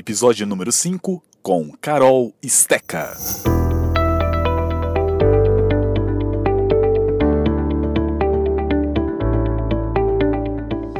Episódio 0.00 0.46
número 0.46 0.72
5 0.72 1.22
com 1.42 1.72
Carol 1.78 2.32
Steca. 2.42 3.14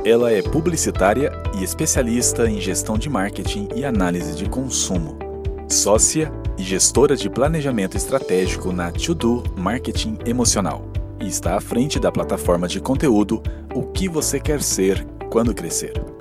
Ela 0.05 0.33
é 0.33 0.43
publicitária 0.43 1.33
e 1.59 1.65
especialista 1.65 2.47
em 2.47 2.61
gestão 2.61 2.99
de 2.99 3.09
marketing 3.09 3.71
e 3.75 3.87
análise 3.87 4.37
de 4.37 4.47
consumo. 4.47 5.19
Sócia 5.67 6.31
e 6.59 6.63
gestora 6.63 7.17
de 7.17 7.31
planejamento 7.31 7.97
estratégico 7.97 8.71
na 8.71 8.93
To 8.93 9.15
Do 9.15 9.45
Marketing 9.57 10.19
Emocional 10.27 10.85
e 11.19 11.27
está 11.27 11.57
à 11.57 11.61
frente 11.63 11.99
da 11.99 12.13
plataforma 12.13 12.69
de 12.69 12.81
conteúdo 12.81 13.43
O 13.75 13.83
que 13.93 14.11
você 14.11 14.39
quer 14.39 14.63
ser 14.63 15.03
quando 15.31 15.55
crescer. 15.55 16.20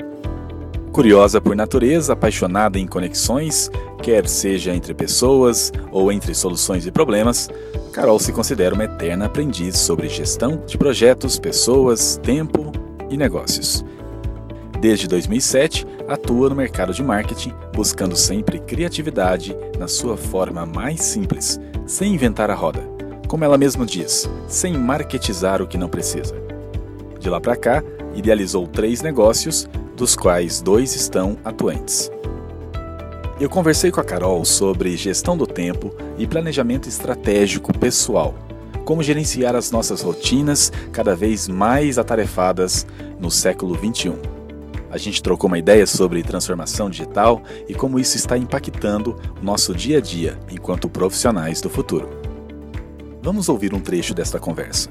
Curiosa 0.91 1.39
por 1.39 1.55
natureza, 1.55 2.13
apaixonada 2.13 2.79
em 2.79 2.87
conexões, 2.87 3.69
quer 4.01 4.27
seja 4.27 4.73
entre 4.73 4.93
pessoas 4.93 5.71
ou 5.91 6.11
entre 6.11 6.33
soluções 6.33 6.85
e 6.85 6.91
problemas, 6.91 7.47
Carol 7.93 8.19
se 8.19 8.31
considera 8.31 8.73
uma 8.73 8.85
eterna 8.85 9.25
aprendiz 9.25 9.77
sobre 9.77 10.09
gestão 10.09 10.63
de 10.65 10.77
projetos, 10.77 11.37
pessoas, 11.37 12.19
tempo 12.23 12.71
e 13.09 13.15
negócios. 13.15 13.85
Desde 14.81 15.07
2007, 15.07 15.85
atua 16.07 16.49
no 16.49 16.55
mercado 16.55 16.93
de 16.93 17.03
marketing, 17.03 17.53
buscando 17.73 18.15
sempre 18.15 18.59
criatividade 18.59 19.55
na 19.77 19.87
sua 19.87 20.17
forma 20.17 20.65
mais 20.65 21.01
simples, 21.01 21.59
sem 21.85 22.13
inventar 22.13 22.49
a 22.49 22.55
roda. 22.55 22.81
Como 23.27 23.43
ela 23.43 23.57
mesma 23.57 23.85
diz, 23.85 24.27
sem 24.47 24.75
marketizar 24.75 25.61
o 25.61 25.67
que 25.67 25.77
não 25.77 25.87
precisa. 25.87 26.35
De 27.19 27.29
lá 27.29 27.39
para 27.39 27.55
cá, 27.55 27.83
idealizou 28.15 28.65
três 28.65 29.01
negócios, 29.01 29.67
dos 29.99 30.15
quais 30.15 30.61
dois 30.61 30.95
estão 30.95 31.37
atuantes. 31.43 32.09
Eu 33.39 33.49
conversei 33.49 33.91
com 33.91 33.99
a 33.99 34.03
Carol 34.03 34.43
sobre 34.45 34.95
gestão 34.95 35.37
do 35.37 35.45
tempo 35.45 35.93
e 36.17 36.25
planejamento 36.25 36.87
estratégico 36.87 37.77
pessoal 37.77 38.33
como 38.85 39.03
gerenciar 39.03 39.55
as 39.55 39.69
nossas 39.69 40.01
rotinas 40.01 40.71
cada 40.91 41.15
vez 41.15 41.47
mais 41.47 41.99
atarefadas 41.99 42.87
no 43.19 43.29
século 43.29 43.75
21. 43.75 44.17
A 44.89 44.97
gente 44.97 45.21
trocou 45.21 45.47
uma 45.47 45.59
ideia 45.59 45.85
sobre 45.85 46.23
transformação 46.23 46.89
digital 46.89 47.43
e 47.67 47.75
como 47.75 47.99
isso 47.99 48.17
está 48.17 48.35
impactando 48.35 49.15
o 49.39 49.45
nosso 49.45 49.75
dia 49.75 49.99
a 49.99 50.01
dia 50.01 50.39
enquanto 50.49 50.89
profissionais 50.89 51.61
do 51.61 51.69
futuro. 51.69 52.09
Vamos 53.21 53.47
ouvir 53.47 53.75
um 53.75 53.79
trecho 53.79 54.15
desta 54.15 54.39
conversa. 54.39 54.89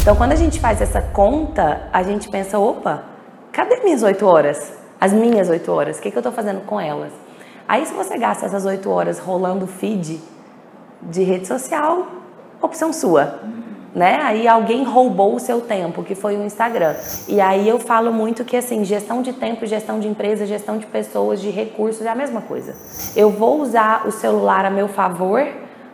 Então, 0.00 0.14
quando 0.14 0.32
a 0.32 0.36
gente 0.36 0.60
faz 0.60 0.80
essa 0.80 1.02
conta, 1.02 1.88
a 1.92 2.04
gente 2.04 2.28
pensa: 2.28 2.56
opa, 2.56 3.09
cadê 3.52 3.76
minhas 3.82 4.02
oito 4.02 4.26
horas? 4.26 4.72
As 5.00 5.12
minhas 5.12 5.48
oito 5.48 5.70
horas? 5.72 5.98
O 5.98 6.02
que, 6.02 6.10
que 6.10 6.16
eu 6.16 6.20
estou 6.20 6.32
fazendo 6.32 6.60
com 6.66 6.80
elas? 6.80 7.12
Aí, 7.66 7.86
se 7.86 7.94
você 7.94 8.18
gasta 8.18 8.46
essas 8.46 8.64
oito 8.66 8.90
horas 8.90 9.18
rolando 9.18 9.66
feed 9.66 10.20
de 11.02 11.22
rede 11.22 11.46
social, 11.46 12.06
opção 12.60 12.92
sua. 12.92 13.40
Né? 13.94 14.20
Aí 14.22 14.46
alguém 14.46 14.84
roubou 14.84 15.34
o 15.34 15.40
seu 15.40 15.60
tempo, 15.60 16.02
que 16.04 16.14
foi 16.14 16.36
o 16.36 16.44
Instagram. 16.44 16.94
E 17.26 17.40
aí 17.40 17.68
eu 17.68 17.78
falo 17.78 18.12
muito 18.12 18.44
que 18.44 18.56
assim, 18.56 18.84
gestão 18.84 19.20
de 19.20 19.32
tempo, 19.32 19.66
gestão 19.66 19.98
de 19.98 20.06
empresa, 20.06 20.46
gestão 20.46 20.78
de 20.78 20.86
pessoas, 20.86 21.40
de 21.40 21.50
recursos 21.50 22.06
é 22.06 22.08
a 22.08 22.14
mesma 22.14 22.40
coisa. 22.40 22.76
Eu 23.16 23.30
vou 23.30 23.60
usar 23.60 24.06
o 24.06 24.12
celular 24.12 24.64
a 24.64 24.70
meu 24.70 24.86
favor 24.86 25.46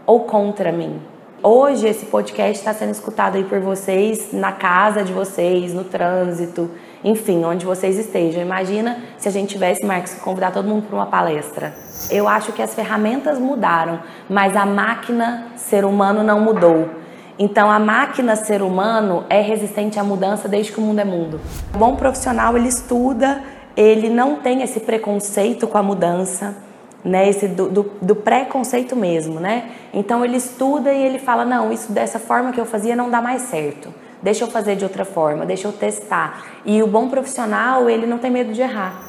ou 0.07 0.21
contra 0.21 0.71
mim? 0.71 1.01
Hoje 1.43 1.87
esse 1.87 2.07
podcast 2.07 2.59
está 2.59 2.75
sendo 2.75 2.91
escutado 2.91 3.37
aí 3.37 3.45
por 3.45 3.61
vocês 3.61 4.33
na 4.33 4.53
casa 4.53 5.03
de 5.03 5.13
vocês, 5.13 5.73
no 5.73 5.85
trânsito, 5.85 6.71
enfim, 7.07 7.45
onde 7.45 7.65
vocês 7.65 7.97
estejam. 7.97 8.43
Imagina 8.43 8.99
se 9.17 9.29
a 9.29 9.31
gente 9.31 9.51
tivesse, 9.51 9.87
Marcos, 9.87 10.15
convidar 10.15 10.51
todo 10.51 10.69
mundo 10.69 10.89
para 10.89 10.97
uma 10.97 11.07
palestra. 11.07 11.73
Eu 12.11 12.27
acho 12.27 12.53
que 12.53 12.61
as 12.61 12.75
ferramentas 12.75 13.39
mudaram, 13.39 14.01
mas 14.29 14.57
a 14.57 14.67
máquina 14.67 15.53
ser 15.55 15.85
humano 15.85 16.25
não 16.25 16.41
mudou. 16.41 16.91
Então 17.39 17.71
a 17.71 17.79
máquina 17.79 18.35
ser 18.35 18.61
humano 18.61 19.25
é 19.31 19.41
resistente 19.41 20.01
à 20.01 20.03
mudança 20.03 20.49
desde 20.49 20.73
que 20.73 20.79
o 20.79 20.83
mundo 20.83 20.99
é 20.99 21.05
mundo. 21.05 21.41
O 21.73 21.79
bom 21.79 21.95
profissional 21.95 22.57
ele 22.57 22.67
estuda, 22.67 23.41
ele 23.77 24.11
não 24.11 24.37
tem 24.37 24.63
esse 24.63 24.81
preconceito 24.81 25.69
com 25.69 25.79
a 25.79 25.85
mudança, 25.85 26.57
né? 27.05 27.29
Esse 27.29 27.47
do, 27.47 27.69
do, 27.69 27.93
do 28.03 28.17
preconceito 28.17 28.97
mesmo, 28.97 29.39
né? 29.39 29.71
Então 29.95 30.25
ele 30.25 30.39
estuda 30.39 30.93
e 30.93 31.05
ele 31.05 31.21
fala 31.21 31.45
não, 31.45 31.73
isso 31.73 31.93
dessa 31.93 32.19
forma 32.19 32.51
que 32.51 32.61
eu 32.61 32.67
fazia 32.67 32.97
não 32.97 33.09
dá 33.09 33.23
mais 33.23 33.43
certo 33.43 33.95
deixa 34.23 34.45
eu 34.45 34.49
fazer 34.49 34.77
de 34.77 34.85
outra 34.85 35.05
forma, 35.05 35.47
deixa 35.47 35.69
eu 35.69 35.73
testar. 35.73 36.45
E 36.65 36.83
o 36.83 36.87
bom 36.87 37.09
profissional, 37.09 37.89
ele 37.89 38.07
não 38.07 38.19
tem 38.19 38.31
medo 38.31 38.53
de 38.53 38.61
errar. 38.61 39.03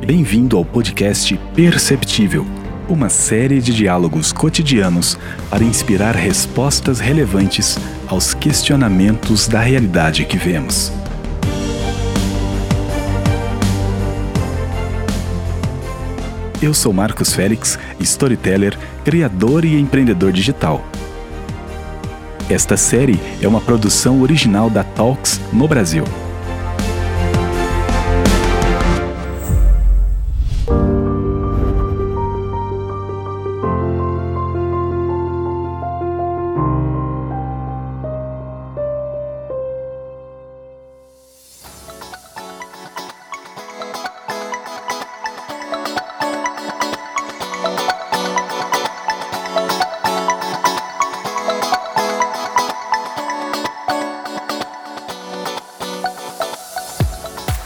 Bem-vindo 0.08 0.56
ao 0.56 0.64
podcast 0.64 1.38
Perceptível 1.54 2.46
uma 2.88 3.10
série 3.10 3.60
de 3.60 3.74
diálogos 3.74 4.32
cotidianos 4.32 5.18
para 5.50 5.62
inspirar 5.62 6.16
respostas 6.16 6.98
relevantes 6.98 7.76
aos 8.06 8.32
questionamentos 8.32 9.46
da 9.46 9.60
realidade 9.60 10.24
que 10.24 10.38
vemos. 10.38 10.90
Eu 16.62 16.72
sou 16.72 16.94
Marcos 16.94 17.34
Félix, 17.34 17.78
storyteller, 18.00 18.78
criador 19.04 19.62
e 19.66 19.78
empreendedor 19.78 20.32
digital. 20.32 20.82
Esta 22.48 22.78
série 22.78 23.20
é 23.42 23.46
uma 23.46 23.60
produção 23.60 24.22
original 24.22 24.70
da 24.70 24.82
Talks 24.82 25.38
no 25.52 25.68
Brasil. 25.68 26.04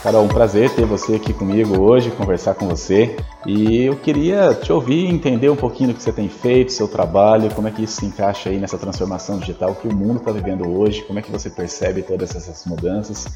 Carol, 0.02 0.24
um 0.24 0.28
prazer 0.28 0.68
ter 0.74 0.84
você 0.84 1.14
aqui 1.14 1.32
comigo 1.32 1.80
hoje, 1.80 2.10
conversar 2.10 2.54
com 2.54 2.66
você. 2.66 3.14
E 3.46 3.84
eu 3.84 3.94
queria 3.94 4.52
te 4.52 4.72
ouvir, 4.72 5.06
entender 5.06 5.48
um 5.48 5.54
pouquinho 5.54 5.90
do 5.90 5.94
que 5.94 6.02
você 6.02 6.12
tem 6.12 6.28
feito, 6.28 6.72
seu 6.72 6.88
trabalho, 6.88 7.54
como 7.54 7.68
é 7.68 7.70
que 7.70 7.84
isso 7.84 8.00
se 8.00 8.06
encaixa 8.06 8.50
aí 8.50 8.58
nessa 8.58 8.76
transformação 8.76 9.38
digital 9.38 9.76
que 9.76 9.86
o 9.86 9.94
mundo 9.94 10.16
está 10.16 10.32
vivendo 10.32 10.68
hoje, 10.68 11.02
como 11.02 11.20
é 11.20 11.22
que 11.22 11.30
você 11.30 11.48
percebe 11.48 12.02
todas 12.02 12.34
essas 12.34 12.66
mudanças. 12.66 13.28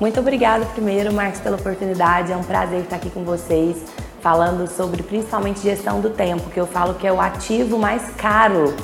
Muito 0.00 0.18
obrigada 0.18 0.66
primeiro, 0.66 1.12
Marcos, 1.12 1.38
pela 1.40 1.54
oportunidade. 1.54 2.32
É 2.32 2.36
um 2.36 2.42
prazer 2.42 2.80
estar 2.80 2.96
aqui 2.96 3.08
com 3.08 3.22
vocês, 3.22 3.76
falando 4.20 4.66
sobre 4.66 5.00
principalmente 5.00 5.60
gestão 5.60 6.00
do 6.00 6.10
tempo, 6.10 6.50
que 6.50 6.58
eu 6.58 6.66
falo 6.66 6.94
que 6.94 7.06
é 7.06 7.12
o 7.12 7.20
ativo 7.20 7.78
mais 7.78 8.02
caro 8.16 8.74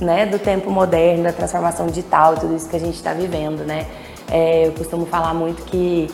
né, 0.00 0.24
do 0.24 0.38
tempo 0.38 0.70
moderno, 0.70 1.24
da 1.24 1.32
transformação 1.32 1.88
digital, 1.88 2.36
tudo 2.36 2.56
isso 2.56 2.70
que 2.70 2.76
a 2.76 2.80
gente 2.80 2.94
está 2.94 3.12
vivendo, 3.12 3.66
né? 3.66 3.86
É, 4.30 4.66
eu 4.66 4.72
costumo 4.72 5.04
falar 5.04 5.34
muito 5.34 5.62
que 5.64 6.08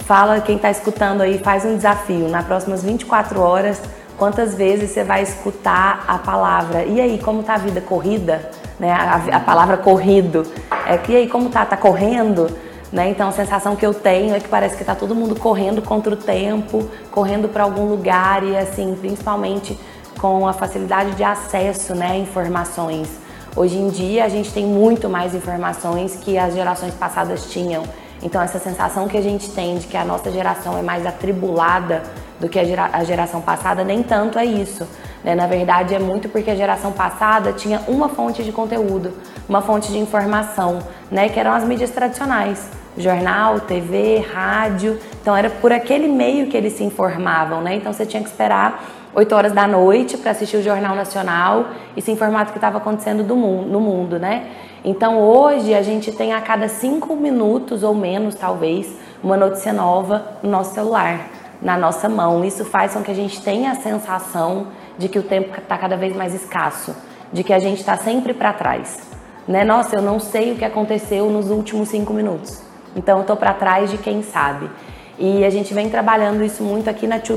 fala 0.00 0.40
quem 0.40 0.56
está 0.56 0.70
escutando 0.70 1.20
aí, 1.20 1.38
faz 1.38 1.64
um 1.64 1.76
desafio. 1.76 2.28
Nas 2.28 2.46
próximas 2.46 2.82
24 2.82 3.40
horas, 3.40 3.80
quantas 4.16 4.54
vezes 4.54 4.90
você 4.90 5.04
vai 5.04 5.22
escutar 5.22 6.04
a 6.08 6.18
palavra? 6.18 6.84
E 6.84 7.00
aí, 7.00 7.18
como 7.18 7.42
tá 7.42 7.54
a 7.54 7.58
vida 7.58 7.80
corrida? 7.80 8.50
Né? 8.80 8.90
A, 8.90 9.36
a 9.36 9.40
palavra 9.40 9.76
corrido. 9.76 10.46
É, 10.86 10.98
e 11.08 11.16
aí, 11.16 11.28
como 11.28 11.50
tá? 11.50 11.66
Tá 11.66 11.76
correndo? 11.76 12.48
Né? 12.92 13.10
Então, 13.10 13.28
a 13.28 13.32
sensação 13.32 13.76
que 13.76 13.84
eu 13.84 13.92
tenho 13.92 14.34
é 14.34 14.40
que 14.40 14.48
parece 14.48 14.76
que 14.76 14.82
está 14.82 14.94
todo 14.94 15.14
mundo 15.14 15.36
correndo 15.36 15.82
contra 15.82 16.14
o 16.14 16.16
tempo, 16.16 16.88
correndo 17.10 17.48
para 17.48 17.64
algum 17.64 17.84
lugar 17.84 18.42
e, 18.42 18.56
assim, 18.56 18.96
principalmente 18.98 19.78
com 20.18 20.48
a 20.48 20.52
facilidade 20.52 21.12
de 21.12 21.22
acesso 21.22 21.94
né, 21.94 22.12
a 22.12 22.16
informações. 22.16 23.08
Hoje 23.54 23.76
em 23.76 23.88
dia, 23.88 24.24
a 24.24 24.28
gente 24.28 24.52
tem 24.52 24.64
muito 24.64 25.08
mais 25.08 25.34
informações 25.34 26.16
que 26.16 26.38
as 26.38 26.54
gerações 26.54 26.94
passadas 26.94 27.50
tinham. 27.50 27.82
Então, 28.22 28.42
essa 28.42 28.58
sensação 28.58 29.06
que 29.06 29.16
a 29.16 29.22
gente 29.22 29.50
tem 29.50 29.78
de 29.78 29.86
que 29.86 29.96
a 29.96 30.04
nossa 30.04 30.30
geração 30.30 30.76
é 30.76 30.82
mais 30.82 31.06
atribulada 31.06 32.02
do 32.40 32.48
que 32.48 32.58
a, 32.58 32.64
gera 32.64 32.90
a 32.92 33.04
geração 33.04 33.40
passada, 33.40 33.84
nem 33.84 34.02
tanto 34.02 34.38
é 34.38 34.44
isso. 34.44 34.86
Né? 35.22 35.34
Na 35.34 35.46
verdade, 35.46 35.94
é 35.94 35.98
muito 35.98 36.28
porque 36.28 36.50
a 36.50 36.54
geração 36.54 36.92
passada 36.92 37.52
tinha 37.52 37.80
uma 37.88 38.08
fonte 38.08 38.42
de 38.42 38.52
conteúdo, 38.52 39.12
uma 39.48 39.62
fonte 39.62 39.90
de 39.90 39.98
informação, 39.98 40.80
né? 41.10 41.28
que 41.28 41.38
eram 41.38 41.52
as 41.52 41.64
mídias 41.64 41.90
tradicionais. 41.90 42.68
Jornal, 42.96 43.60
TV, 43.60 44.26
rádio. 44.32 44.98
Então, 45.22 45.36
era 45.36 45.48
por 45.48 45.72
aquele 45.72 46.08
meio 46.08 46.48
que 46.48 46.56
eles 46.56 46.72
se 46.72 46.82
informavam. 46.82 47.60
Né? 47.60 47.76
Então, 47.76 47.92
você 47.92 48.04
tinha 48.04 48.22
que 48.22 48.28
esperar 48.28 48.84
8 49.14 49.34
horas 49.34 49.52
da 49.52 49.66
noite 49.66 50.16
para 50.16 50.32
assistir 50.32 50.56
o 50.58 50.62
Jornal 50.62 50.94
Nacional 50.94 51.68
e 51.96 52.02
se 52.02 52.10
informar 52.10 52.44
do 52.44 52.52
que 52.52 52.58
estava 52.58 52.78
acontecendo 52.78 53.24
mundo, 53.34 53.68
no 53.68 53.80
mundo, 53.80 54.18
né? 54.18 54.46
Então 54.84 55.18
hoje 55.20 55.74
a 55.74 55.82
gente 55.82 56.12
tem 56.12 56.32
a 56.32 56.40
cada 56.40 56.68
cinco 56.68 57.16
minutos 57.16 57.82
ou 57.82 57.94
menos, 57.94 58.34
talvez, 58.34 58.94
uma 59.22 59.36
notícia 59.36 59.72
nova 59.72 60.38
no 60.42 60.50
nosso 60.50 60.74
celular, 60.74 61.26
na 61.60 61.76
nossa 61.76 62.08
mão. 62.08 62.44
Isso 62.44 62.64
faz 62.64 62.94
com 62.94 63.02
que 63.02 63.10
a 63.10 63.14
gente 63.14 63.42
tenha 63.42 63.72
a 63.72 63.74
sensação 63.74 64.68
de 64.96 65.08
que 65.08 65.18
o 65.18 65.22
tempo 65.22 65.58
está 65.58 65.76
cada 65.76 65.96
vez 65.96 66.14
mais 66.14 66.34
escasso, 66.34 66.94
de 67.32 67.42
que 67.42 67.52
a 67.52 67.58
gente 67.58 67.80
está 67.80 67.96
sempre 67.96 68.32
para 68.32 68.52
trás. 68.52 68.98
Né? 69.46 69.64
Nossa, 69.64 69.96
eu 69.96 70.02
não 70.02 70.20
sei 70.20 70.52
o 70.52 70.56
que 70.56 70.64
aconteceu 70.64 71.28
nos 71.30 71.50
últimos 71.50 71.88
cinco 71.88 72.12
minutos. 72.12 72.62
Então 72.94 73.16
eu 73.16 73.22
estou 73.22 73.36
para 73.36 73.54
trás 73.54 73.90
de 73.90 73.98
quem 73.98 74.22
sabe. 74.22 74.70
E 75.18 75.44
a 75.44 75.50
gente 75.50 75.74
vem 75.74 75.88
trabalhando 75.88 76.44
isso 76.44 76.62
muito 76.62 76.88
aqui 76.88 77.06
na 77.06 77.18
To 77.18 77.36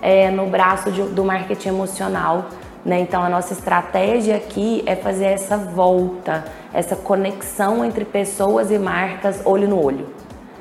é, 0.00 0.30
no 0.30 0.46
braço 0.46 0.90
de, 0.90 1.02
do 1.02 1.24
marketing 1.24 1.68
emocional, 1.68 2.46
né? 2.84 3.00
Então 3.00 3.22
a 3.22 3.28
nossa 3.28 3.52
estratégia 3.52 4.36
aqui 4.36 4.82
é 4.86 4.94
fazer 4.94 5.24
essa 5.24 5.56
volta, 5.56 6.44
essa 6.72 6.94
conexão 6.94 7.84
entre 7.84 8.04
pessoas 8.04 8.70
e 8.70 8.78
marcas 8.78 9.42
olho 9.44 9.68
no 9.68 9.82
olho. 9.82 10.06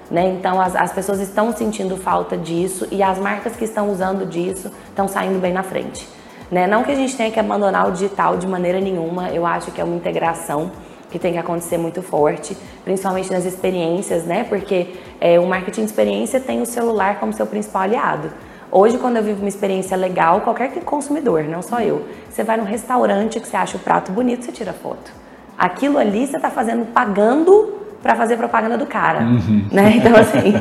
Né? 0.10 0.28
Então 0.30 0.60
as, 0.60 0.76
as 0.76 0.92
pessoas 0.92 1.20
estão 1.20 1.56
sentindo 1.56 1.98
falta 1.98 2.38
disso 2.38 2.88
e 2.92 3.02
as 3.02 3.18
marcas 3.18 3.56
que 3.56 3.66
estão 3.66 3.92
usando 3.92 4.26
disso 4.26 4.72
estão 4.90 5.08
saindo 5.08 5.40
bem 5.40 5.54
na 5.54 5.64
frente. 5.64 6.08
Né? 6.52 6.68
Não 6.68 6.84
que 6.84 6.92
a 6.92 6.96
gente 6.96 7.16
tenha 7.16 7.32
que 7.32 7.40
abandonar 7.40 7.88
o 7.88 7.92
digital 7.92 8.38
de 8.38 8.48
maneira 8.48 8.80
nenhuma, 8.80 9.30
eu 9.30 9.46
acho 9.46 9.72
que 9.72 9.82
é 9.82 9.84
uma 9.84 9.96
integração 9.96 10.72
que 11.10 11.20
tem 11.20 11.34
que 11.34 11.40
acontecer 11.40 11.78
muito 11.78 12.02
forte, 12.02 12.58
principalmente 12.84 13.32
nas 13.32 13.46
experiências, 13.46 14.26
né? 14.26 14.44
Porque 14.44 14.96
é, 15.22 15.40
o 15.40 15.48
marketing 15.48 15.82
de 15.82 15.88
experiência 15.88 16.42
tem 16.42 16.62
o 16.62 16.66
celular 16.66 17.20
como 17.20 17.32
seu 17.32 17.46
principal 17.46 17.84
aliado. 17.84 18.32
Hoje, 18.78 18.98
quando 18.98 19.16
eu 19.16 19.24
vivo 19.24 19.40
uma 19.40 19.48
experiência 19.48 19.96
legal, 19.96 20.42
qualquer 20.42 20.70
consumidor, 20.84 21.46
não 21.46 21.62
só 21.62 21.80
eu, 21.80 22.06
você 22.30 22.44
vai 22.44 22.58
no 22.58 22.66
restaurante 22.66 23.40
que 23.40 23.48
você 23.48 23.56
acha 23.56 23.78
o 23.78 23.80
prato 23.80 24.12
bonito, 24.12 24.44
você 24.44 24.52
tira 24.52 24.74
foto. 24.74 25.14
Aquilo 25.58 25.98
ali 25.98 26.28
você 26.28 26.36
está 26.36 26.50
fazendo 26.50 26.86
pagando 26.88 27.74
para 28.04 28.16
fazer 28.16 28.36
propaganda 28.36 28.78
do 28.78 28.86
cara, 28.86 29.22
uhum. 29.22 29.66
né? 29.72 29.94
Então 29.96 30.14
assim, 30.14 30.54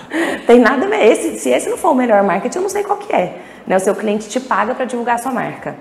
tem 0.48 0.60
nada 0.60 0.86
a 0.86 0.88
ver. 0.88 1.12
Esse, 1.12 1.38
se 1.38 1.50
esse 1.50 1.68
não 1.68 1.76
for 1.76 1.90
o 1.90 1.94
melhor 1.94 2.22
marketing, 2.22 2.56
eu 2.56 2.62
não 2.62 2.70
sei 2.70 2.82
qual 2.82 2.98
que 2.98 3.14
é. 3.14 3.42
Né? 3.66 3.76
O 3.76 3.80
seu 3.80 3.94
cliente 3.94 4.30
te 4.30 4.40
paga 4.40 4.74
para 4.74 4.86
divulgar 4.86 5.16
a 5.16 5.18
sua 5.18 5.30
marca. 5.30 5.76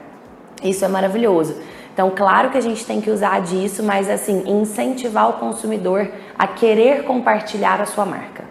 Isso 0.62 0.83
é 0.83 0.90
maravilhoso. 0.90 1.56
Então, 1.94 2.12
claro 2.13 2.50
que 2.50 2.57
a 2.57 2.62
gente 2.62 2.86
tem 2.86 3.00
que 3.00 3.10
usar 3.10 3.40
disso, 3.40 3.81
mas 3.81 4.10
assim, 4.10 4.44
incentivar 4.45 5.30
o 5.30 5.33
consumidor 5.33 6.12
a 6.38 6.48
querer 6.48 7.06
compartilhar 7.06 7.80
a 7.80 7.86
sua 7.86 8.06
marca. 8.06 8.46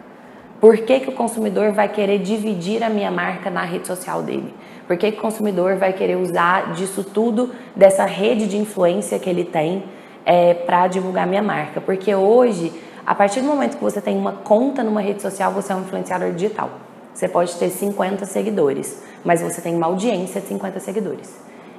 Por 0.61 0.79
que, 0.79 1.00
que 1.00 1.11
o 1.11 1.12
consumidor 1.12 1.73
vai 1.73 1.88
querer 1.88 2.19
dividir 2.19 2.82
a 2.82 2.88
minha 2.88 3.11
marca 3.11 3.50
na 3.50 3.62
rede 3.62 3.87
social 3.87 4.23
dele? 4.23 4.55
Por 4.87 4.97
que, 4.97 5.12
que 5.12 5.19
o 5.19 5.20
consumidor 5.20 5.76
vai 5.76 5.93
querer 5.93 6.17
usar 6.17 6.73
disso 6.73 7.05
tudo, 7.05 7.53
dessa 7.75 8.05
rede 8.05 8.47
de 8.47 8.56
influência 8.56 9.19
que 9.19 9.29
ele 9.29 9.44
tem, 9.44 9.85
é, 10.25 10.55
para 10.55 10.87
divulgar 10.87 11.26
minha 11.26 11.43
marca? 11.43 11.81
Porque 11.81 12.14
hoje, 12.14 12.73
a 13.06 13.14
partir 13.14 13.41
do 13.41 13.47
momento 13.47 13.76
que 13.76 13.85
você 13.85 14.00
tem 14.00 14.17
uma 14.17 14.32
conta 14.32 14.82
numa 14.82 15.00
rede 15.00 15.20
social, 15.20 15.53
você 15.53 15.73
é 15.73 15.76
um 15.76 15.81
influenciador 15.81 16.32
digital. 16.32 16.70
Você 17.12 17.29
pode 17.29 17.55
ter 17.56 17.69
50 17.69 18.25
seguidores, 18.25 19.03
mas 19.25 19.43
você 19.43 19.61
tem 19.61 19.75
uma 19.75 19.87
audiência 19.87 20.41
de 20.41 20.47
50 20.49 20.81
seguidores. 20.81 21.35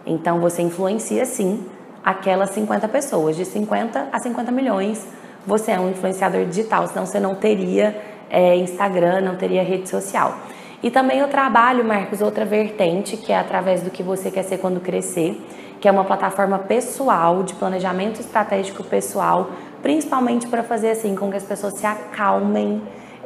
Então 0.05 0.39
você 0.39 0.61
influencia 0.61 1.25
sim 1.25 1.65
aquelas 2.03 2.51
50 2.51 2.87
pessoas, 2.87 3.35
de 3.35 3.45
50 3.45 4.09
a 4.11 4.19
50 4.19 4.51
milhões. 4.51 5.05
Você 5.45 5.71
é 5.71 5.79
um 5.79 5.89
influenciador 5.89 6.45
digital, 6.45 6.87
senão 6.87 7.05
você 7.05 7.19
não 7.19 7.35
teria 7.35 7.95
é, 8.29 8.55
Instagram, 8.55 9.21
não 9.21 9.35
teria 9.35 9.63
rede 9.63 9.89
social. 9.89 10.37
E 10.81 10.91
também 10.91 11.19
eu 11.19 11.27
trabalho, 11.27 11.83
Marcos, 11.83 12.21
outra 12.21 12.45
vertente, 12.45 13.17
que 13.17 13.31
é 13.31 13.37
através 13.37 13.81
do 13.81 13.89
que 13.89 14.03
você 14.03 14.29
quer 14.29 14.43
ser 14.43 14.57
quando 14.59 14.79
crescer, 14.79 15.41
que 15.81 15.87
é 15.87 15.91
uma 15.91 16.03
plataforma 16.03 16.59
pessoal, 16.59 17.43
de 17.43 17.53
planejamento 17.55 18.19
estratégico 18.19 18.83
pessoal, 18.83 19.49
principalmente 19.81 20.47
para 20.47 20.63
fazer 20.63 20.91
assim 20.91 21.15
com 21.15 21.29
que 21.29 21.37
as 21.37 21.43
pessoas 21.43 21.73
se 21.73 21.85
acalmem 21.85 22.81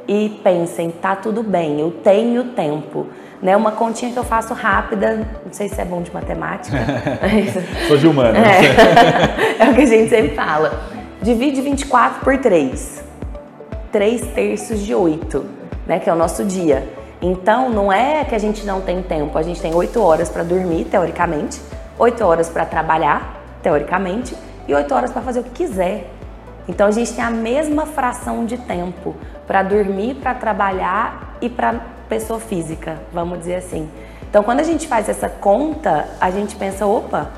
e 0.07 0.39
pensem, 0.43 0.91
tá 0.91 1.15
tudo 1.15 1.43
bem, 1.43 1.79
eu 1.79 1.91
tenho 2.03 2.45
tempo. 2.45 3.07
Né, 3.41 3.57
uma 3.57 3.71
continha 3.71 4.11
que 4.11 4.19
eu 4.19 4.23
faço 4.23 4.53
rápida, 4.53 5.27
não 5.43 5.51
sei 5.51 5.67
se 5.67 5.81
é 5.81 5.85
bom 5.85 6.03
de 6.03 6.13
matemática. 6.13 6.77
Sou 7.87 7.97
de 7.97 8.07
humana. 8.07 8.37
É, 8.37 9.63
é 9.65 9.69
o 9.71 9.73
que 9.73 9.81
a 9.81 9.85
gente 9.85 10.09
sempre 10.09 10.35
fala. 10.35 10.79
Divide 11.23 11.59
24 11.59 12.23
por 12.23 12.37
3. 12.37 13.10
3 13.91 14.21
terços 14.33 14.79
de 14.79 14.95
8, 14.95 15.45
né, 15.85 15.99
que 15.99 16.09
é 16.09 16.13
o 16.13 16.15
nosso 16.15 16.45
dia. 16.45 16.87
Então, 17.21 17.69
não 17.69 17.91
é 17.91 18.23
que 18.23 18.33
a 18.33 18.39
gente 18.39 18.65
não 18.65 18.81
tem 18.81 19.03
tempo, 19.03 19.37
a 19.37 19.43
gente 19.43 19.61
tem 19.61 19.75
8 19.75 20.01
horas 20.01 20.29
para 20.29 20.43
dormir, 20.43 20.85
teoricamente, 20.85 21.61
8 21.99 22.23
horas 22.23 22.49
para 22.49 22.65
trabalhar, 22.65 23.41
teoricamente, 23.61 24.35
e 24.67 24.73
8 24.73 24.93
horas 24.93 25.11
para 25.11 25.21
fazer 25.21 25.41
o 25.41 25.43
que 25.43 25.51
quiser. 25.51 26.09
Então, 26.67 26.87
a 26.87 26.91
gente 26.91 27.13
tem 27.13 27.23
a 27.23 27.29
mesma 27.29 27.85
fração 27.85 28.45
de 28.45 28.57
tempo 28.57 29.15
para 29.45 29.61
dormir, 29.61 30.15
para 30.15 30.33
trabalhar 30.33 31.37
e 31.41 31.49
para 31.49 31.81
pessoa 32.07 32.39
física, 32.39 32.97
vamos 33.13 33.39
dizer 33.39 33.55
assim. 33.55 33.89
Então, 34.29 34.43
quando 34.43 34.61
a 34.61 34.63
gente 34.63 34.87
faz 34.87 35.09
essa 35.09 35.27
conta, 35.27 36.07
a 36.19 36.31
gente 36.31 36.55
pensa: 36.55 36.85
opa, 36.85 37.29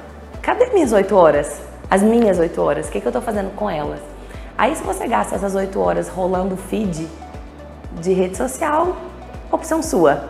cadê 0.41 0.67
minhas 0.67 0.93
8 0.93 1.15
horas? 1.15 1.61
As 1.89 2.01
minhas 2.03 2.37
8 2.37 2.61
horas? 2.61 2.87
O 2.87 2.91
que, 2.91 3.01
que 3.01 3.07
eu 3.07 3.09
estou 3.09 3.21
fazendo 3.21 3.53
com 3.55 3.69
elas? 3.69 4.12
Aí 4.57 4.75
se 4.75 4.83
você 4.83 5.07
gasta 5.07 5.35
essas 5.35 5.55
8 5.55 5.79
horas 5.79 6.07
rolando 6.07 6.55
feed 6.55 7.07
de 7.99 8.13
rede 8.13 8.37
social, 8.37 8.95
opção 9.51 9.81
sua. 9.81 10.29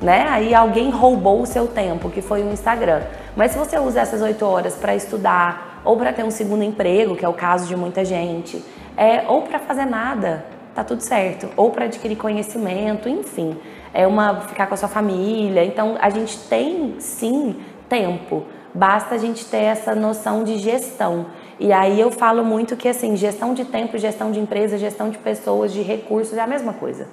Né? 0.00 0.26
Aí 0.28 0.54
alguém 0.54 0.90
roubou 0.90 1.42
o 1.42 1.46
seu 1.46 1.66
tempo, 1.66 2.10
que 2.10 2.22
foi 2.22 2.42
o 2.42 2.50
Instagram. 2.52 3.02
Mas 3.36 3.52
se 3.52 3.58
você 3.58 3.78
usa 3.78 4.00
essas 4.00 4.22
8 4.22 4.44
horas 4.44 4.74
para 4.74 4.94
estudar, 4.94 5.80
ou 5.84 5.96
para 5.96 6.12
ter 6.12 6.24
um 6.24 6.30
segundo 6.30 6.62
emprego, 6.62 7.16
que 7.16 7.24
é 7.24 7.28
o 7.28 7.32
caso 7.32 7.66
de 7.66 7.76
muita 7.76 8.04
gente, 8.04 8.62
é, 8.96 9.24
ou 9.28 9.42
para 9.42 9.58
fazer 9.58 9.86
nada, 9.86 10.44
tá 10.74 10.84
tudo 10.84 11.00
certo. 11.00 11.48
Ou 11.56 11.70
para 11.70 11.86
adquirir 11.86 12.16
conhecimento, 12.16 13.08
enfim. 13.08 13.56
É 13.92 14.06
uma 14.06 14.42
ficar 14.42 14.66
com 14.66 14.74
a 14.74 14.76
sua 14.76 14.88
família. 14.88 15.64
Então 15.64 15.96
a 16.00 16.10
gente 16.10 16.38
tem 16.48 16.96
sim 16.98 17.56
tempo. 17.88 18.44
Basta 18.72 19.14
a 19.14 19.18
gente 19.18 19.44
ter 19.46 19.64
essa 19.64 19.94
noção 19.94 20.44
de 20.44 20.58
gestão. 20.58 21.26
E 21.60 21.74
aí 21.74 22.00
eu 22.00 22.10
falo 22.10 22.42
muito 22.42 22.74
que 22.74 22.88
assim, 22.88 23.14
gestão 23.14 23.52
de 23.52 23.66
tempo, 23.66 23.98
gestão 23.98 24.32
de 24.32 24.40
empresa, 24.40 24.78
gestão 24.78 25.10
de 25.10 25.18
pessoas, 25.18 25.70
de 25.70 25.82
recursos 25.82 26.38
é 26.38 26.40
a 26.40 26.46
mesma 26.46 26.72
coisa. 26.72 27.06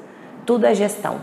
Tudo 0.45 0.65
é 0.65 0.73
gestão. 0.73 1.19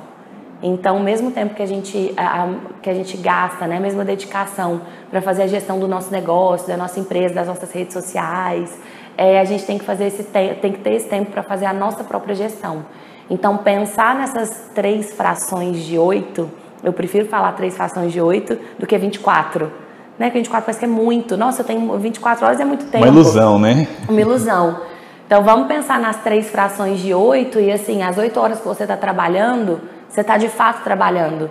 Então, 0.63 1.01
mesmo 1.01 1.31
tempo 1.31 1.55
que 1.55 1.63
a 1.63 1.67
gente, 1.67 2.13
a, 2.19 2.55
que 2.83 2.89
a 2.89 2.95
gente 2.95 3.17
gasta, 3.17 3.67
né, 3.67 3.79
a 3.79 3.81
mesma 3.81 4.05
dedicação 4.05 4.83
para 5.11 5.23
fazer 5.23 5.45
a 5.45 5.47
gestão 5.47 5.81
do 5.81 5.89
nosso 5.89 6.13
negócio, 6.13 6.69
da 6.69 6.77
nossa 6.77 7.01
empresa, 7.01 7.35
das 7.35 7.47
nossas 7.47 7.73
redes 7.73 7.95
sociais, 7.95 8.79
é, 9.17 9.41
a 9.41 9.45
gente 9.45 9.65
tem 9.65 9.79
que 9.79 9.85
fazer 9.85 10.07
esse 10.07 10.23
tem 10.25 10.73
que 10.73 10.81
ter 10.81 10.93
esse 10.93 11.09
tempo 11.09 11.31
para 11.31 11.43
fazer 11.43 11.65
a 11.65 11.73
nossa 11.73 12.05
própria 12.05 12.35
gestão. 12.35 12.85
Então, 13.31 13.57
pensar 13.57 14.15
nessas 14.15 14.71
três 14.75 15.15
frações 15.15 15.83
de 15.83 15.99
oito, 15.99 16.51
eu 16.83 16.93
prefiro 16.93 17.27
falar 17.27 17.53
três 17.53 17.75
frações 17.75 18.13
de 18.13 18.21
oito 18.21 18.59
do 18.79 18.87
que 18.87 18.99
24. 18.99 19.84
Né? 20.19 20.31
Que 20.31 20.39
24 20.39 20.65
parece 20.65 20.79
que 20.79 20.85
é 20.85 20.89
muito. 20.89 21.37
Nossa, 21.37 21.63
eu 21.63 21.67
tenho 21.67 21.99
24 21.99 22.47
horas 22.47 22.61
é 22.61 22.65
muito 22.65 22.85
tempo. 22.87 23.05
Uma 23.05 23.13
ilusão, 23.13 23.59
né? 23.59 23.89
Uma 24.09 24.21
ilusão. 24.21 24.81
Então, 25.27 25.43
vamos 25.43 25.67
pensar 25.67 25.99
nas 25.99 26.23
três 26.23 26.49
frações 26.49 27.01
de 27.01 27.15
oito 27.15 27.59
e, 27.59 27.73
assim, 27.73 28.03
as 28.03 28.19
oito 28.19 28.39
horas 28.39 28.61
que 28.61 28.67
você 28.67 28.83
está 28.85 28.97
trabalhando, 28.97 29.81
você 30.09 30.21
está 30.21 30.37
de 30.37 30.49
fato 30.49 30.85
trabalhando. 30.85 31.51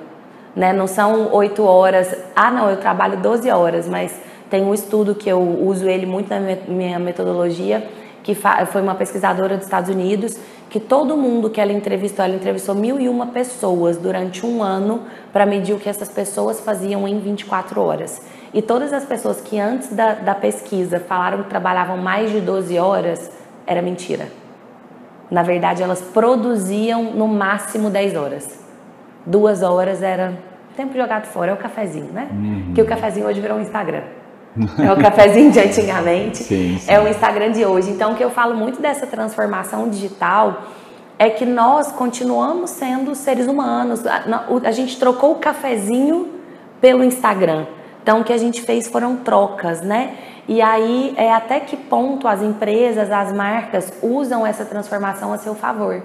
Né? 0.56 0.72
Não 0.72 0.88
são 0.88 1.34
oito 1.34 1.64
horas. 1.64 2.16
Ah, 2.36 2.52
não, 2.52 2.70
eu 2.70 2.78
trabalho 2.78 3.18
12 3.18 3.50
horas, 3.50 3.90
mas 3.90 4.14
tem 4.50 4.64
um 4.64 4.74
estudo 4.74 5.16
que 5.16 5.28
eu 5.28 5.42
uso 5.42 5.90
ele 5.90 6.06
muito 6.06 6.30
na 6.30 6.40
minha 6.68 7.00
metodologia, 7.00 7.90
que 8.22 8.36
foi 8.36 8.82
uma 8.82 8.94
pesquisadora 8.94 9.58
dos 9.58 9.66
Estados 9.66 9.90
Unidos, 9.90 10.38
que 10.70 10.80
todo 10.80 11.18
mundo 11.18 11.50
que 11.50 11.60
ela 11.60 11.74
entrevistou, 11.74 12.24
ela 12.24 12.36
entrevistou 12.36 12.76
mil 12.76 13.00
e 13.00 13.10
uma 13.10 13.28
pessoas 13.28 13.98
durante 13.98 14.46
um 14.46 14.62
ano 14.62 15.02
para 15.32 15.46
medir 15.46 15.74
o 15.74 15.80
que 15.80 15.90
essas 15.90 16.10
pessoas 16.10 16.60
faziam 16.60 17.08
em 17.08 17.20
24 17.20 17.82
horas. 17.82 18.22
E 18.54 18.62
todas 18.62 18.94
as 18.94 19.04
pessoas 19.04 19.42
que 19.42 19.60
antes 19.60 19.94
da, 19.94 20.14
da 20.14 20.36
pesquisa 20.36 21.00
falaram 21.00 21.44
que 21.44 21.50
trabalhavam 21.50 21.98
mais 21.98 22.32
de 22.32 22.40
12 22.40 22.78
horas, 22.78 23.32
era 23.66 23.82
mentira. 23.82 24.28
Na 25.32 25.42
verdade, 25.42 25.82
elas 25.82 26.02
produziam 26.02 27.04
no 27.04 27.28
máximo 27.28 27.90
10 27.90 28.16
horas. 28.16 28.60
Duas 29.26 29.64
horas 29.64 30.04
era 30.04 30.38
tempo 30.76 30.96
jogado 30.96 31.26
fora, 31.26 31.52
é 31.52 31.54
o 31.54 31.58
cafezinho, 31.58 32.12
né? 32.12 32.28
Uhum. 32.32 32.74
Que 32.76 32.82
o 32.82 32.86
cafezinho 32.86 33.26
hoje 33.26 33.42
virou 33.42 33.58
um 33.58 33.62
Instagram. 33.62 34.04
É 34.78 34.92
o 34.92 34.98
cafezinho 34.98 35.52
de 35.52 35.60
antigamente, 35.60 36.38
sim, 36.44 36.78
sim. 36.78 36.92
é 36.92 37.00
o 37.00 37.08
Instagram 37.08 37.52
de 37.52 37.66
hoje. 37.66 37.90
Então, 37.90 38.14
o 38.14 38.16
que 38.16 38.24
eu 38.24 38.30
falo 38.30 38.56
muito 38.56 38.80
dessa 38.80 39.08
transformação 39.08 39.90
digital 39.90 40.64
é 41.18 41.30
que 41.30 41.46
nós 41.46 41.92
continuamos 41.92 42.70
sendo 42.70 43.16
seres 43.16 43.48
humanos. 43.48 44.06
A, 44.06 44.24
a 44.64 44.72
gente 44.72 45.00
trocou 45.00 45.32
o 45.32 45.36
cafezinho 45.36 46.30
pelo 46.80 47.04
Instagram. 47.04 47.66
Então, 48.04 48.20
o 48.20 48.24
que 48.24 48.34
a 48.34 48.38
gente 48.38 48.62
fez 48.62 48.88
foram 48.88 49.16
trocas, 49.16 49.82
né? 49.82 50.16
E 50.46 50.62
aí, 50.62 51.14
é 51.18 51.34
até 51.34 51.62
que 51.62 51.78
ponto 51.78 52.28
as 52.28 52.42
empresas, 52.42 53.10
as 53.10 53.32
marcas 53.32 53.94
usam 54.04 54.46
essa 54.46 54.66
transformação 54.66 55.32
a 55.32 55.38
seu 55.38 55.56
favor. 55.56 56.04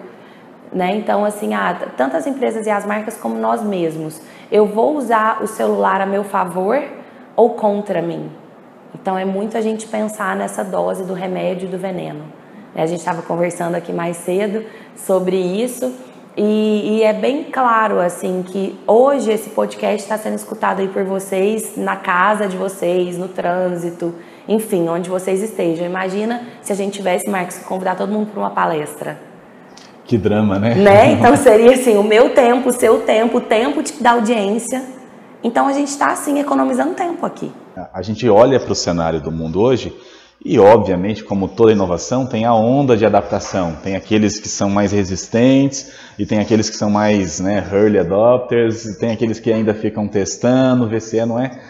Né? 0.72 0.94
Então, 0.94 1.24
assim, 1.24 1.54
ah, 1.54 1.76
tanto 1.96 2.16
as 2.16 2.26
empresas 2.26 2.66
e 2.66 2.70
as 2.70 2.86
marcas 2.86 3.16
como 3.16 3.34
nós 3.34 3.62
mesmos. 3.62 4.20
Eu 4.50 4.64
vou 4.66 4.96
usar 4.96 5.42
o 5.42 5.46
celular 5.48 6.00
a 6.00 6.06
meu 6.06 6.22
favor 6.22 6.82
ou 7.34 7.50
contra 7.50 8.00
mim. 8.00 8.30
Então 8.94 9.18
é 9.18 9.24
muito 9.24 9.56
a 9.56 9.60
gente 9.60 9.86
pensar 9.86 10.36
nessa 10.36 10.64
dose 10.64 11.04
do 11.04 11.14
remédio 11.14 11.68
e 11.68 11.70
do 11.70 11.78
veneno. 11.78 12.24
A 12.74 12.86
gente 12.86 13.00
estava 13.00 13.22
conversando 13.22 13.74
aqui 13.74 13.92
mais 13.92 14.18
cedo 14.18 14.64
sobre 14.96 15.36
isso 15.36 15.92
e, 16.38 16.98
e, 16.98 17.02
é 17.02 17.12
bem 17.12 17.44
claro 17.44 18.00
assim 18.00 18.44
que 18.46 18.78
hoje 18.86 19.32
esse 19.32 19.50
podcast 19.50 20.02
está 20.02 20.16
sendo 20.16 20.36
escutado 20.36 20.80
aí 20.80 20.88
por 20.88 21.04
vocês 21.04 21.76
na 21.76 21.96
casa 21.96 22.46
de 22.46 22.56
vocês, 22.56 23.18
no 23.18 23.28
trânsito, 23.28 24.14
enfim, 24.46 24.88
onde 24.88 25.10
vocês 25.10 25.42
estejam. 25.42 25.84
Imagina 25.84 26.42
se 26.62 26.72
a 26.72 26.76
gente 26.76 26.94
tivesse, 26.94 27.28
Marcos, 27.28 27.58
convidar 27.58 27.96
todo 27.96 28.12
mundo 28.12 28.30
para 28.30 28.40
uma 28.40 28.50
palestra. 28.50 29.18
Que 30.04 30.16
drama, 30.16 30.58
né? 30.58 30.74
né? 30.74 31.12
Então 31.18 31.36
seria 31.36 31.72
assim, 31.72 31.96
o 31.96 32.02
meu 32.02 32.30
tempo, 32.30 32.68
o 32.68 32.72
seu 32.72 33.00
tempo, 33.00 33.38
o 33.38 33.40
tempo 33.40 33.82
da 34.00 34.12
audiência 34.12 34.96
então 35.42 35.68
a 35.68 35.72
gente 35.72 35.88
está 35.88 36.12
assim 36.12 36.38
economizando 36.40 36.94
tempo 36.94 37.24
aqui. 37.24 37.52
A 37.92 38.02
gente 38.02 38.28
olha 38.28 38.58
para 38.58 38.72
o 38.72 38.74
cenário 38.74 39.20
do 39.20 39.30
mundo 39.30 39.60
hoje 39.60 39.96
e, 40.44 40.58
obviamente, 40.58 41.24
como 41.24 41.48
toda 41.48 41.72
inovação, 41.72 42.26
tem 42.26 42.44
a 42.44 42.54
onda 42.54 42.96
de 42.96 43.04
adaptação. 43.04 43.76
Tem 43.82 43.96
aqueles 43.96 44.38
que 44.38 44.48
são 44.48 44.70
mais 44.70 44.92
resistentes 44.92 45.92
e 46.18 46.24
tem 46.24 46.38
aqueles 46.38 46.70
que 46.70 46.76
são 46.76 46.90
mais 46.90 47.40
né, 47.40 47.66
early 47.72 47.98
adopters, 47.98 48.84
e 48.84 48.98
tem 48.98 49.10
aqueles 49.10 49.40
que 49.40 49.52
ainda 49.52 49.74
ficam 49.74 50.06
testando, 50.06 50.88
VCE 50.88 51.24
não 51.26 51.38
é. 51.38 51.60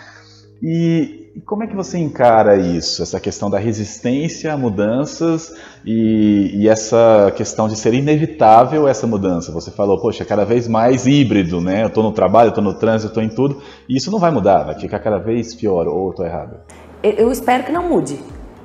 E 0.62 1.18
e 1.38 1.40
como 1.40 1.62
é 1.62 1.68
que 1.68 1.76
você 1.76 1.96
encara 1.98 2.56
isso, 2.56 3.00
essa 3.00 3.20
questão 3.20 3.48
da 3.48 3.60
resistência 3.60 4.52
a 4.52 4.56
mudanças 4.56 5.54
e, 5.86 6.50
e, 6.52 6.68
essa 6.68 7.32
questão 7.36 7.68
de 7.68 7.76
ser 7.76 7.94
inevitável 7.94 8.88
essa 8.88 9.06
mudança? 9.06 9.52
Você 9.52 9.70
falou, 9.70 10.00
poxa, 10.00 10.24
cada 10.24 10.44
vez 10.44 10.66
mais 10.66 11.06
híbrido, 11.06 11.60
né? 11.60 11.84
Eu 11.84 11.86
estou 11.86 12.02
no 12.02 12.10
trabalho, 12.10 12.48
estou 12.48 12.64
no 12.64 12.74
trânsito, 12.74 13.10
estou 13.10 13.22
em 13.22 13.28
tudo, 13.28 13.62
e 13.88 13.96
isso 13.96 14.10
não 14.10 14.18
vai 14.18 14.32
mudar, 14.32 14.64
vai 14.64 14.74
ficar 14.74 14.98
cada 14.98 15.18
vez 15.18 15.54
pior, 15.54 15.86
ou 15.86 16.10
estou 16.10 16.26
errado? 16.26 16.56
Eu 17.04 17.30
espero 17.30 17.62
que 17.62 17.70
não 17.70 17.88
mude. 17.88 18.18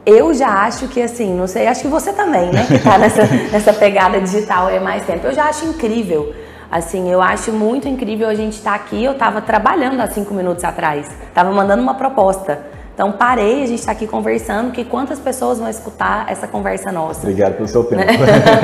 Eu 0.06 0.34
já 0.34 0.64
acho 0.64 0.88
que 0.90 1.02
assim, 1.02 1.34
não 1.34 1.48
sei, 1.48 1.68
acho 1.68 1.82
que 1.82 1.88
você 1.88 2.12
também, 2.12 2.52
né? 2.52 2.66
Que 2.68 2.76
está 2.76 2.98
nessa, 2.98 3.26
nessa 3.52 3.74
pegada 3.74 4.20
digital 4.20 4.68
há 4.68 4.80
mais 4.80 5.06
tempo. 5.06 5.28
Eu 5.28 5.34
já 5.34 5.46
acho 5.46 5.66
incrível 5.66 6.34
Assim, 6.74 7.12
eu 7.12 7.22
acho 7.22 7.52
muito 7.52 7.88
incrível 7.88 8.28
a 8.28 8.34
gente 8.34 8.54
estar 8.54 8.72
tá 8.72 8.76
aqui. 8.78 9.04
Eu 9.04 9.12
estava 9.12 9.40
trabalhando 9.44 10.02
há 10.02 10.08
cinco 10.08 10.34
minutos 10.34 10.64
atrás, 10.64 11.08
estava 11.28 11.52
mandando 11.52 11.84
uma 11.84 11.94
proposta. 11.94 12.66
Então 12.94 13.12
parei, 13.12 13.64
a 13.64 13.66
gente 13.66 13.80
está 13.80 13.92
aqui 13.92 14.06
conversando, 14.06 14.72
que 14.72 14.86
quantas 14.86 15.20
pessoas 15.20 15.58
vão 15.58 15.68
escutar 15.68 16.30
essa 16.30 16.48
conversa 16.48 16.92
nossa? 16.92 17.22
Obrigado 17.22 17.56
pelo 17.56 17.68
seu 17.68 17.84
tempo. 17.84 18.04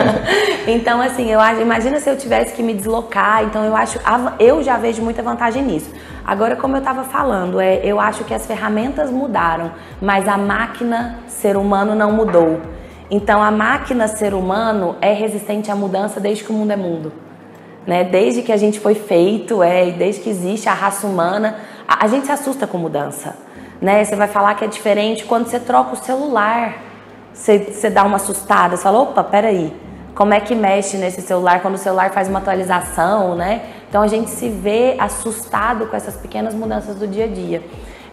então 0.67 1.01
assim, 1.01 1.31
eu 1.31 1.39
acho, 1.39 1.61
imagina 1.61 1.99
se 1.99 2.09
eu 2.09 2.15
tivesse 2.15 2.53
que 2.53 2.61
me 2.61 2.73
deslocar. 2.73 3.43
Então 3.43 3.63
eu 3.65 3.75
acho, 3.75 3.99
eu 4.39 4.61
já 4.61 4.77
vejo 4.77 5.01
muita 5.01 5.23
vantagem 5.23 5.63
nisso. 5.63 5.89
Agora, 6.23 6.55
como 6.55 6.75
eu 6.75 6.79
estava 6.79 7.03
falando, 7.03 7.59
é, 7.59 7.81
eu 7.83 7.99
acho 7.99 8.23
que 8.23 8.33
as 8.33 8.45
ferramentas 8.45 9.09
mudaram, 9.09 9.71
mas 9.99 10.27
a 10.27 10.37
máquina 10.37 11.19
ser 11.27 11.57
humano 11.57 11.95
não 11.95 12.11
mudou. 12.11 12.61
Então 13.09 13.41
a 13.41 13.49
máquina 13.49 14.07
ser 14.07 14.35
humano 14.35 14.95
é 15.01 15.11
resistente 15.11 15.71
à 15.71 15.75
mudança 15.75 16.19
desde 16.19 16.43
que 16.43 16.51
o 16.51 16.53
mundo 16.53 16.71
é 16.71 16.75
mundo 16.75 17.11
né? 17.89 18.03
Desde 18.03 18.43
que 18.43 18.51
a 18.51 18.57
gente 18.57 18.79
foi 18.79 18.93
feito, 18.93 19.63
é, 19.63 19.89
desde 19.89 20.21
que 20.21 20.29
existe 20.29 20.69
a 20.69 20.73
raça 20.73 21.07
humana, 21.07 21.55
a, 21.87 22.05
a 22.05 22.07
gente 22.07 22.27
se 22.27 22.31
assusta 22.31 22.67
com 22.67 22.77
mudança, 22.77 23.35
né? 23.81 24.03
Você 24.03 24.15
vai 24.15 24.27
falar 24.27 24.55
que 24.55 24.65
é 24.65 24.67
diferente 24.67 25.25
quando 25.25 25.47
você 25.47 25.59
troca 25.59 25.93
o 25.93 25.95
celular, 25.95 26.77
você, 27.33 27.59
você 27.59 27.89
dá 27.89 28.03
uma 28.03 28.17
assustada, 28.17 28.75
você 28.75 28.83
fala, 28.83 28.99
opa, 28.99 29.23
peraí, 29.23 29.73
como 30.15 30.33
é 30.33 30.39
que 30.39 30.53
mexe 30.53 30.97
nesse 30.97 31.21
celular 31.21 31.61
quando 31.61 31.75
o 31.75 31.77
celular 31.77 32.11
faz 32.11 32.27
uma 32.27 32.39
atualização, 32.39 33.35
né? 33.35 33.61
Então 33.87 34.01
a 34.01 34.07
gente 34.07 34.29
se 34.29 34.49
vê 34.49 34.95
assustado 34.99 35.87
com 35.87 35.95
essas 35.95 36.15
pequenas 36.15 36.53
mudanças 36.53 36.95
do 36.95 37.07
dia 37.07 37.25
a 37.25 37.27
dia. 37.27 37.63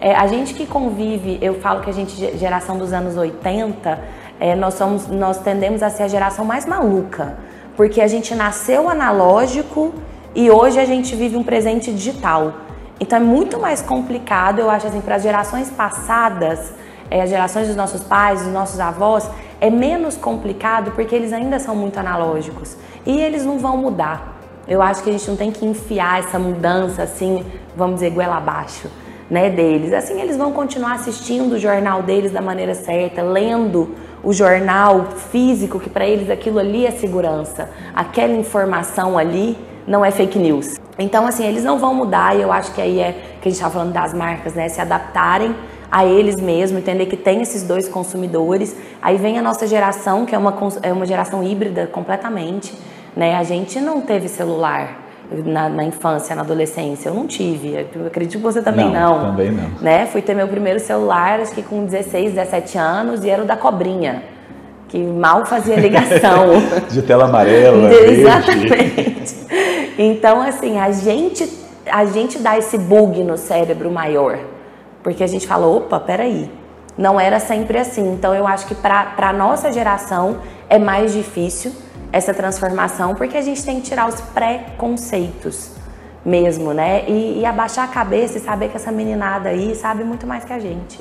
É, 0.01 0.15
a 0.15 0.27
gente 0.27 0.55
que 0.55 0.67
convive, 0.67 1.39
eu 1.41 1.61
falo 1.61 1.81
que 1.81 1.91
a 1.91 1.93
gente 1.93 2.37
geração 2.37 2.79
dos 2.79 2.93
anos 2.93 3.17
80, 3.17 3.99
é, 4.39 4.55
nós 4.55 4.75
somos, 4.75 5.07
nós 5.09 5.39
tendemos 5.39 5.83
a 5.83 5.91
ser 5.91 6.05
a 6.05 6.09
geração 6.09 6.45
mais 6.45 6.67
maluca 6.67 7.37
porque 7.77 8.01
a 8.01 8.09
gente 8.09 8.35
nasceu 8.35 8.89
analógico 8.89 9.93
e 10.35 10.51
hoje 10.51 10.81
a 10.81 10.85
gente 10.85 11.15
vive 11.15 11.37
um 11.37 11.43
presente 11.43 11.93
digital. 11.93 12.55
Então 12.99 13.19
é 13.19 13.21
muito 13.21 13.59
mais 13.59 13.83
complicado, 13.83 14.59
eu 14.59 14.71
acho 14.71 14.87
assim, 14.87 15.03
para 15.03 15.17
as 15.17 15.23
gerações 15.23 15.71
passadas, 15.71 16.73
é, 17.11 17.21
as 17.21 17.29
gerações 17.29 17.67
dos 17.67 17.77
nossos 17.77 18.03
pais, 18.03 18.43
dos 18.43 18.53
nossos 18.53 18.81
avós, 18.81 19.29
é 19.61 19.69
menos 19.69 20.17
complicado 20.17 20.93
porque 20.93 21.15
eles 21.15 21.33
ainda 21.33 21.59
são 21.59 21.77
muito 21.77 21.99
analógicos 21.99 22.77
e 23.05 23.21
eles 23.21 23.45
não 23.45 23.59
vão 23.59 23.77
mudar. 23.77 24.35
Eu 24.67 24.83
acho 24.83 25.03
que 25.03 25.11
a 25.11 25.13
gente 25.13 25.29
não 25.29 25.37
tem 25.37 25.53
que 25.53 25.65
enfiar 25.65 26.21
essa 26.21 26.39
mudança 26.39 27.03
assim, 27.03 27.45
vamos 27.77 27.97
dizer, 27.97 28.11
goela 28.11 28.39
abaixo, 28.39 28.91
né, 29.31 29.49
deles. 29.51 29.93
Assim, 29.93 30.21
eles 30.21 30.37
vão 30.37 30.53
continuar 30.53 30.95
assistindo 30.95 31.53
o 31.53 31.59
jornal 31.59 32.03
deles 32.03 32.33
da 32.33 32.41
maneira 32.41 32.75
certa, 32.75 33.23
lendo 33.23 33.95
o 34.25 34.33
jornal 34.33 35.05
físico, 35.31 35.79
que 35.79 35.89
para 35.89 36.07
eles 36.07 36.31
aquilo 36.31 36.59
ali 36.59 36.85
é 36.85 36.91
segurança, 36.91 37.71
aquela 37.95 38.33
informação 38.33 39.17
ali 39.17 39.57
não 39.87 40.05
é 40.05 40.11
fake 40.11 40.39
news. 40.39 40.86
Então, 40.99 41.27
assim, 41.27 41.45
eles 41.45 41.63
não 41.63 41.79
vão 41.79 41.95
mudar 41.95 42.37
e 42.37 42.43
eu 42.43 42.51
acho 42.51 42.73
que 42.73 42.81
aí 42.81 43.01
é 43.01 43.13
que 43.41 43.49
a 43.49 43.51
gente 43.51 43.61
está 43.61 43.69
falando 43.69 43.93
das 43.93 44.15
marcas, 44.15 44.55
né? 44.55 44.69
Se 44.69 44.81
adaptarem 44.81 45.55
a 45.91 46.05
eles 46.05 46.37
mesmos, 46.37 46.81
entender 46.81 47.07
que 47.07 47.17
tem 47.17 47.43
esses 47.43 47.63
dois 47.63 47.89
consumidores. 47.89 48.75
Aí 49.01 49.17
vem 49.19 49.39
a 49.39 49.43
nossa 49.43 49.67
geração, 49.67 50.25
que 50.25 50.35
é 50.35 50.39
uma, 50.39 50.55
é 50.83 50.93
uma 50.93 51.07
geração 51.07 51.43
híbrida 51.43 51.87
completamente, 51.87 52.75
né? 53.15 53.37
A 53.37 53.43
gente 53.43 53.79
não 53.81 54.01
teve 54.01 54.29
celular. 54.29 55.05
Na, 55.45 55.69
na, 55.69 55.83
infância, 55.83 56.37
na 56.37 56.43
adolescência. 56.43 57.09
Eu 57.09 57.15
não 57.15 57.27
tive. 57.27 57.89
Eu 57.93 58.07
acredito 58.07 58.39
que 58.39 58.45
você 58.45 58.63
também 58.63 58.89
não. 58.89 59.19
não. 59.19 59.31
Também 59.33 59.51
não. 59.51 59.71
Né? 59.81 60.07
Fui 60.07 60.23
ter 60.23 60.35
meu 60.35 60.47
primeiro 60.47 60.79
celular, 60.79 61.41
acho 61.41 61.51
que 61.51 61.65
com 61.65 61.85
16, 61.85 62.35
17 62.35 62.79
anos, 62.79 63.25
e 63.25 63.29
era 63.29 63.43
o 63.43 63.45
da 63.45 63.57
cobrinha, 63.57 64.23
que 64.87 65.03
mal 65.03 65.45
fazia 65.45 65.75
ligação. 65.75 66.63
De 66.89 67.03
tela 67.03 67.25
amarela. 67.25 67.91
Exatamente. 68.07 69.35
Então, 69.99 70.41
assim, 70.43 70.79
a 70.79 70.91
gente, 70.93 71.49
a 71.91 72.05
gente 72.05 72.39
dá 72.39 72.57
esse 72.59 72.77
bug 72.77 73.23
no 73.25 73.37
cérebro 73.37 73.91
maior. 73.91 74.39
Porque 75.03 75.23
a 75.23 75.27
gente 75.27 75.47
fala, 75.47 75.67
opa, 75.67 75.99
peraí. 76.01 76.51
Não 76.99 77.21
era 77.21 77.39
sempre 77.39 77.79
assim. 77.79 78.13
Então, 78.13 78.35
eu 78.35 78.47
acho 78.47 78.67
que 78.67 78.75
para 78.75 79.15
a 79.17 79.33
nossa 79.33 79.73
geração 79.73 80.39
é 80.69 80.79
mais 80.79 81.13
difícil 81.13 81.73
essa 82.13 82.33
transformação, 82.33 83.15
porque 83.15 83.37
a 83.37 83.43
gente 83.43 83.65
tem 83.65 83.81
que 83.81 83.89
tirar 83.89 84.09
os 84.09 84.21
preconceitos 84.21 85.73
mesmo, 86.25 86.73
né? 86.73 87.05
E, 87.07 87.41
e, 87.41 87.47
abaixar 87.47 87.85
a 87.85 87.89
cabeça 87.89 88.39
e 88.39 88.41
saber 88.41 88.69
que 88.71 88.77
essa 88.77 88.91
meninada 88.91 89.51
aí 89.51 89.75
sabe 89.75 90.03
muito 90.03 90.27
mais 90.27 90.45
que 90.45 90.53
a 90.53 90.59
gente. 90.59 90.99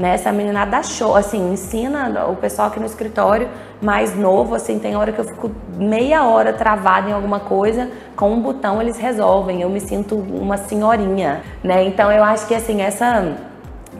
Né? 0.00 0.14
Essa 0.14 0.32
meninada 0.32 0.82
show, 0.82 1.14
assim, 1.14 1.52
ensina 1.52 2.26
o 2.26 2.34
pessoal 2.34 2.68
aqui 2.68 2.80
no 2.80 2.86
escritório 2.86 3.46
mais 3.82 4.16
novo, 4.16 4.54
assim, 4.54 4.78
tem 4.78 4.96
hora 4.96 5.12
que 5.12 5.18
eu 5.18 5.24
fico 5.26 5.50
meia 5.76 6.24
hora 6.24 6.54
travada 6.54 7.10
em 7.10 7.12
alguma 7.12 7.38
coisa, 7.38 7.90
com 8.16 8.32
um 8.32 8.40
botão 8.40 8.80
eles 8.80 8.96
resolvem. 8.96 9.60
Eu 9.60 9.68
me 9.68 9.78
sinto 9.78 10.14
uma 10.16 10.56
senhorinha, 10.56 11.42
né? 11.62 11.84
Então 11.84 12.10
eu 12.10 12.24
acho 12.24 12.46
que 12.46 12.54
assim, 12.54 12.80
essa 12.80 13.36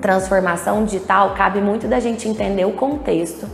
transformação 0.01 0.87
digital 0.87 1.35
cabe 1.35 1.61
muito 1.61 1.87
da 1.87 2.01
gente 2.01 2.27
entender 2.27 2.65
o 2.65 2.73
contexto, 2.73 3.47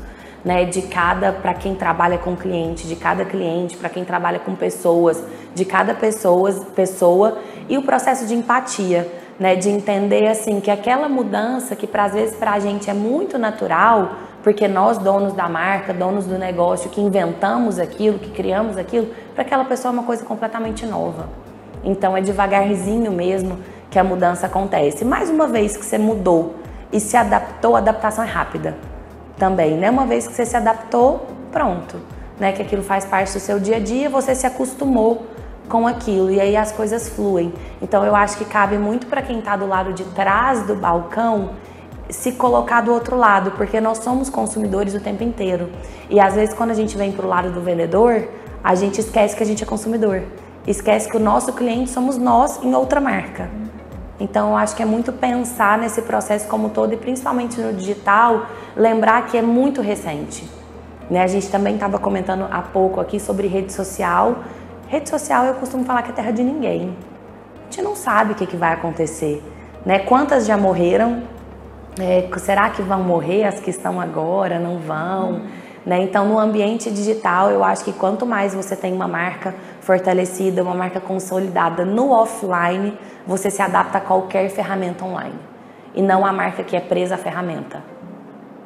né, 0.44 0.64
de 0.64 0.82
cada 0.82 1.32
para 1.32 1.52
quem 1.52 1.74
trabalha 1.74 2.16
com 2.16 2.36
cliente, 2.36 2.86
de 2.86 2.94
cada 2.94 3.24
cliente, 3.24 3.76
para 3.76 3.88
quem 3.88 4.04
trabalha 4.04 4.38
com 4.38 4.54
pessoas, 4.54 5.20
de 5.52 5.64
cada 5.64 5.94
pessoa, 5.94 6.52
pessoa 6.76 7.38
e 7.68 7.76
o 7.76 7.82
processo 7.82 8.24
de 8.24 8.36
empatia, 8.36 9.25
né, 9.38 9.54
de 9.54 9.68
entender 9.68 10.26
assim 10.26 10.60
que 10.60 10.70
aquela 10.70 11.08
mudança 11.08 11.76
que 11.76 11.86
para 11.86 12.04
às 12.04 12.14
vezes 12.14 12.36
para 12.36 12.52
a 12.52 12.58
gente 12.58 12.88
é 12.88 12.94
muito 12.94 13.38
natural, 13.38 14.12
porque 14.42 14.66
nós 14.68 14.98
donos 14.98 15.32
da 15.32 15.48
marca, 15.48 15.92
donos 15.92 16.24
do 16.24 16.38
negócio, 16.38 16.88
que 16.90 17.00
inventamos 17.00 17.78
aquilo, 17.78 18.18
que 18.18 18.30
criamos 18.30 18.76
aquilo, 18.76 19.08
para 19.34 19.42
aquela 19.42 19.64
pessoa 19.64 19.92
é 19.92 19.94
uma 19.94 20.04
coisa 20.04 20.24
completamente 20.24 20.86
nova. 20.86 21.28
Então 21.84 22.16
é 22.16 22.20
devagarzinho 22.20 23.12
mesmo 23.12 23.58
que 23.90 23.98
a 23.98 24.04
mudança 24.04 24.46
acontece. 24.46 25.04
Mais 25.04 25.30
uma 25.30 25.46
vez 25.46 25.76
que 25.76 25.84
você 25.84 25.98
mudou 25.98 26.54
e 26.92 27.00
se 27.00 27.16
adaptou, 27.16 27.76
a 27.76 27.78
adaptação 27.78 28.24
é 28.24 28.26
rápida 28.26 28.76
também, 29.36 29.76
né? 29.76 29.90
Uma 29.90 30.06
vez 30.06 30.26
que 30.26 30.32
você 30.32 30.46
se 30.46 30.56
adaptou, 30.56 31.26
pronto, 31.52 32.00
né? 32.38 32.52
Que 32.52 32.62
aquilo 32.62 32.82
faz 32.82 33.04
parte 33.04 33.34
do 33.34 33.40
seu 33.40 33.60
dia 33.60 33.76
a 33.76 33.80
dia, 33.80 34.08
você 34.08 34.34
se 34.34 34.46
acostumou 34.46 35.26
com 35.68 35.86
aquilo 35.86 36.30
e 36.30 36.40
aí 36.40 36.56
as 36.56 36.72
coisas 36.72 37.08
fluem. 37.08 37.52
Então 37.80 38.04
eu 38.04 38.14
acho 38.14 38.38
que 38.38 38.44
cabe 38.44 38.78
muito 38.78 39.06
para 39.06 39.22
quem 39.22 39.38
está 39.38 39.56
do 39.56 39.66
lado 39.66 39.92
de 39.92 40.04
trás 40.04 40.66
do 40.66 40.74
balcão 40.74 41.50
se 42.08 42.32
colocar 42.32 42.82
do 42.82 42.92
outro 42.92 43.16
lado, 43.16 43.50
porque 43.52 43.80
nós 43.80 43.98
somos 43.98 44.30
consumidores 44.30 44.94
o 44.94 45.00
tempo 45.00 45.24
inteiro. 45.24 45.70
E 46.08 46.20
às 46.20 46.34
vezes 46.34 46.54
quando 46.54 46.70
a 46.70 46.74
gente 46.74 46.96
vem 46.96 47.12
para 47.12 47.26
o 47.26 47.28
lado 47.28 47.50
do 47.50 47.60
vendedor, 47.60 48.28
a 48.62 48.74
gente 48.74 49.00
esquece 49.00 49.36
que 49.36 49.42
a 49.42 49.46
gente 49.46 49.62
é 49.62 49.66
consumidor. 49.66 50.22
Esquece 50.66 51.08
que 51.08 51.16
o 51.16 51.20
nosso 51.20 51.52
cliente 51.52 51.90
somos 51.90 52.16
nós 52.18 52.62
em 52.62 52.74
outra 52.74 53.00
marca. 53.00 53.48
Então, 54.18 54.50
eu 54.50 54.56
acho 54.56 54.74
que 54.74 54.82
é 54.82 54.86
muito 54.86 55.12
pensar 55.12 55.78
nesse 55.78 56.00
processo 56.02 56.48
como 56.48 56.70
todo 56.70 56.92
e 56.92 56.96
principalmente 56.96 57.60
no 57.60 57.72
digital, 57.72 58.46
lembrar 58.74 59.26
que 59.26 59.36
é 59.36 59.42
muito 59.42 59.82
recente. 59.82 60.48
Né? 61.10 61.22
A 61.22 61.26
gente 61.26 61.48
também 61.48 61.74
estava 61.74 61.98
comentando 61.98 62.46
há 62.50 62.62
pouco 62.62 63.00
aqui 63.00 63.20
sobre 63.20 63.46
rede 63.46 63.72
social. 63.72 64.38
Rede 64.88 65.10
social 65.10 65.46
eu 65.46 65.54
costumo 65.54 65.84
falar 65.84 66.02
que 66.02 66.10
é 66.10 66.14
terra 66.14 66.30
de 66.30 66.44
ninguém. 66.44 66.96
A 67.60 67.64
gente 67.64 67.82
não 67.82 67.96
sabe 67.96 68.32
o 68.32 68.34
que, 68.36 68.46
que 68.46 68.56
vai 68.56 68.72
acontecer. 68.72 69.42
Né? 69.84 69.98
Quantas 69.98 70.46
já 70.46 70.56
morreram? 70.56 71.24
É, 71.98 72.28
será 72.38 72.70
que 72.70 72.82
vão 72.82 73.02
morrer 73.02 73.44
as 73.44 73.58
que 73.58 73.70
estão 73.70 74.00
agora? 74.00 74.60
Não 74.60 74.78
vão? 74.78 75.42
Né? 75.84 76.02
Então, 76.02 76.28
no 76.28 76.38
ambiente 76.38 76.88
digital, 76.88 77.50
eu 77.50 77.64
acho 77.64 77.84
que 77.84 77.92
quanto 77.92 78.24
mais 78.24 78.54
você 78.54 78.76
tem 78.76 78.92
uma 78.92 79.08
marca 79.08 79.56
fortalecida, 79.80 80.62
uma 80.62 80.74
marca 80.74 81.00
consolidada 81.00 81.84
no 81.84 82.10
offline, 82.10 82.96
você 83.26 83.50
se 83.50 83.62
adapta 83.62 83.98
a 83.98 84.00
qualquer 84.00 84.48
ferramenta 84.50 85.04
online. 85.04 85.38
E 85.94 86.02
não 86.02 86.24
a 86.24 86.32
marca 86.32 86.62
que 86.62 86.76
é 86.76 86.80
presa 86.80 87.16
à 87.16 87.18
ferramenta. 87.18 87.82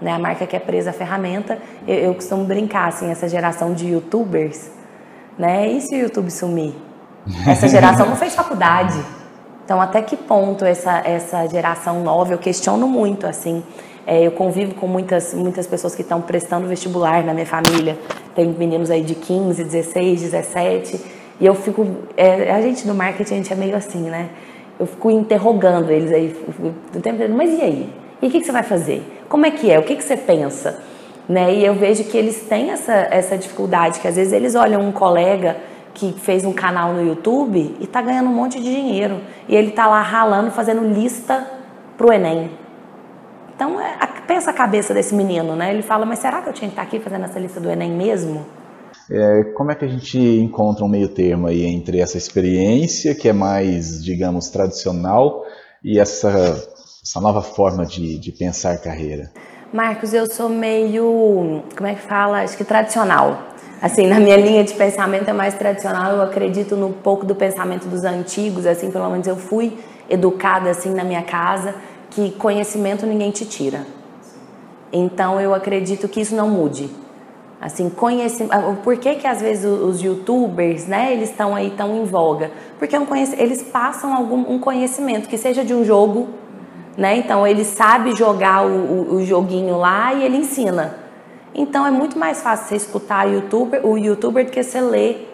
Né? 0.03 0.13
A 0.13 0.19
marca 0.19 0.47
que 0.47 0.55
é 0.55 0.61
presa 0.61 0.91
à 0.91 0.93
ferramenta, 0.93 1.59
eu, 1.89 1.95
eu 1.95 2.15
costumo 2.15 2.45
brincar, 2.45 2.89
assim, 2.89 3.11
essa 3.11 3.27
geração 3.27 3.73
de 3.73 3.89
youtubers, 3.89 4.80
né? 5.39 5.69
E 5.69 5.81
se 5.81 5.95
o 5.95 5.99
YouTube 5.99 6.31
sumir? 6.31 6.75
Essa 7.47 7.69
geração 7.69 8.07
não 8.07 8.17
fez 8.17 8.35
faculdade. 8.35 8.99
Então, 9.65 9.81
até 9.81 10.03
que 10.03 10.17
ponto 10.17 10.65
essa, 10.65 10.99
essa 10.99 11.47
geração 11.47 12.03
nova, 12.03 12.33
eu 12.33 12.39
questiono 12.39 12.89
muito, 12.89 13.27
assim. 13.27 13.63
É, 14.07 14.27
eu 14.27 14.33
convivo 14.33 14.75
com 14.75 14.87
muitas, 14.87 15.33
muitas 15.35 15.67
pessoas 15.67 15.95
que 15.95 16.03
estão 16.03 16.21
prestando 16.21 16.67
vestibular 16.67 17.23
na 17.23 17.33
minha 17.33 17.47
família. 17.47 17.99
Tem 18.35 18.49
meninos 18.49 18.91
aí 18.91 19.03
de 19.03 19.15
15, 19.15 19.63
16, 19.63 20.23
17. 20.23 21.01
E 21.41 21.47
eu 21.47 21.55
fico. 21.55 21.87
É, 22.17 22.51
a 22.53 22.61
gente 22.61 22.87
no 22.87 22.95
marketing, 22.95 23.35
a 23.35 23.37
gente 23.37 23.53
é 23.53 23.57
meio 23.57 23.77
assim, 23.77 24.01
né? 24.11 24.31
eu 24.81 24.87
fico 24.87 25.11
interrogando 25.11 25.91
eles 25.91 26.11
aí 26.11 26.35
o 26.95 27.01
tempo 27.01 27.23
mas 27.35 27.53
e 27.53 27.61
aí? 27.61 27.93
E 28.23 28.27
o 28.27 28.31
que, 28.31 28.41
que, 28.41 28.47
você 28.47 28.53
vai 28.53 28.63
fazer? 28.63 29.03
Como 29.29 29.45
é 29.45 29.51
que 29.51 29.71
é? 29.71 29.79
O 29.79 29.83
que, 29.83 29.95
que 29.95 30.03
você 30.03 30.17
pensa? 30.17 30.83
Né? 31.31 31.55
E 31.55 31.65
eu 31.65 31.75
vejo 31.75 32.03
que 32.03 32.19
eles 32.19 32.43
têm 32.49 32.73
essa, 32.73 32.93
essa 32.93 33.39
dificuldade, 33.39 34.01
que 34.01 34.09
às 34.09 34.17
vezes 34.17 34.33
eles 34.33 34.57
olham 34.57 34.81
um 34.81 34.91
colega 34.91 35.59
que 35.95 36.13
fez 36.13 36.45
um 36.45 36.53
canal 36.53 36.93
no 36.93 37.07
YouTube 37.07 37.77
e 37.79 37.85
está 37.85 38.03
ganhando 38.03 38.29
um 38.29 38.35
monte 38.35 38.59
de 38.59 38.65
dinheiro. 38.65 39.21
E 39.49 39.55
ele 39.55 39.69
está 39.69 39.87
lá 39.87 40.03
ralando, 40.03 40.51
fazendo 40.51 40.85
lista 40.93 41.49
para 41.97 42.05
o 42.05 42.13
Enem. 42.13 42.51
Então, 43.55 43.81
é, 43.81 43.97
pensa 44.27 44.51
a 44.51 44.53
cabeça 44.53 44.93
desse 44.93 45.15
menino, 45.15 45.55
né? 45.55 45.73
Ele 45.73 45.83
fala, 45.83 46.05
mas 46.05 46.19
será 46.19 46.43
que 46.43 46.49
eu 46.49 46.53
tinha 46.53 46.69
que 46.69 46.73
estar 46.73 46.83
aqui 46.83 46.99
fazendo 46.99 47.27
essa 47.27 47.39
lista 47.39 47.61
do 47.61 47.71
Enem 47.71 47.93
mesmo? 47.93 48.45
É, 49.09 49.45
como 49.55 49.71
é 49.71 49.77
que 49.77 49.85
a 49.85 49.89
gente 49.89 50.19
encontra 50.19 50.85
um 50.85 50.89
meio 50.89 51.11
termo 51.11 51.47
aí 51.47 51.65
entre 51.65 52.01
essa 52.01 52.19
experiência, 52.19 53.15
que 53.15 53.29
é 53.29 53.33
mais, 53.33 54.03
digamos, 54.03 54.49
tradicional, 54.49 55.45
e 55.85 55.97
essa, 55.97 56.29
essa 57.05 57.21
nova 57.21 57.41
forma 57.41 57.87
de, 57.87 58.19
de 58.19 58.33
pensar 58.33 58.79
carreira? 58.79 59.31
Marcos, 59.73 60.13
eu 60.13 60.29
sou 60.29 60.49
meio, 60.49 61.63
como 61.77 61.89
é 61.89 61.95
que 61.95 62.01
fala? 62.01 62.43
Acho 62.43 62.57
que 62.57 62.65
tradicional. 62.65 63.43
Assim, 63.81 64.05
na 64.05 64.19
minha 64.19 64.37
linha 64.37 64.65
de 64.65 64.75
pensamento 64.75 65.29
é 65.31 65.33
mais 65.33 65.55
tradicional, 65.55 66.17
eu 66.17 66.23
acredito 66.23 66.75
no 66.75 66.91
pouco 66.91 67.25
do 67.25 67.37
pensamento 67.37 67.87
dos 67.87 68.03
antigos, 68.03 68.67
assim, 68.67 68.91
pelo 68.91 69.09
menos 69.09 69.29
eu 69.29 69.37
fui 69.37 69.79
educada 70.09 70.71
assim 70.71 70.93
na 70.93 71.05
minha 71.05 71.23
casa, 71.23 71.77
que 72.11 72.33
conhecimento 72.33 73.07
ninguém 73.07 73.31
te 73.31 73.45
tira. 73.45 73.87
Então 74.93 75.41
eu 75.41 75.55
acredito 75.55 76.09
que 76.09 76.21
isso 76.21 76.35
não 76.35 76.51
mude. 76.51 76.91
Assim, 77.61 77.89
conhece, 77.89 78.49
ah, 78.51 78.75
por 78.83 78.97
que 78.97 79.15
que 79.15 79.27
às 79.27 79.41
vezes 79.41 79.65
os 79.65 80.03
youtubers, 80.03 80.89
né, 80.89 81.13
eles 81.13 81.31
estão 81.31 81.55
aí 81.55 81.73
tão 81.77 81.95
em 81.95 82.05
voga? 82.05 82.51
Porque 82.77 82.97
é 82.97 82.99
um 82.99 83.07
eles 83.39 83.63
passam 83.63 84.13
algum 84.13 84.53
um 84.53 84.59
conhecimento, 84.59 85.29
que 85.29 85.39
seja 85.39 85.65
de 85.65 85.73
um 85.73 85.85
jogo, 85.85 86.29
né? 86.97 87.17
Então 87.17 87.47
ele 87.47 87.65
sabe 87.65 88.15
jogar 88.15 88.67
o, 88.67 88.69
o, 88.69 89.15
o 89.17 89.25
joguinho 89.25 89.77
lá 89.77 90.13
e 90.15 90.25
ele 90.25 90.37
ensina. 90.37 90.97
Então 91.55 91.87
é 91.87 91.91
muito 91.91 92.19
mais 92.19 92.43
fácil 92.43 92.69
você 92.69 92.77
escutar 92.77 93.29
youtuber, 93.29 93.85
o 93.87 93.97
youtuber 93.97 94.45
do 94.45 94.51
que 94.51 94.63
você 94.63 94.81
ler 94.81 95.27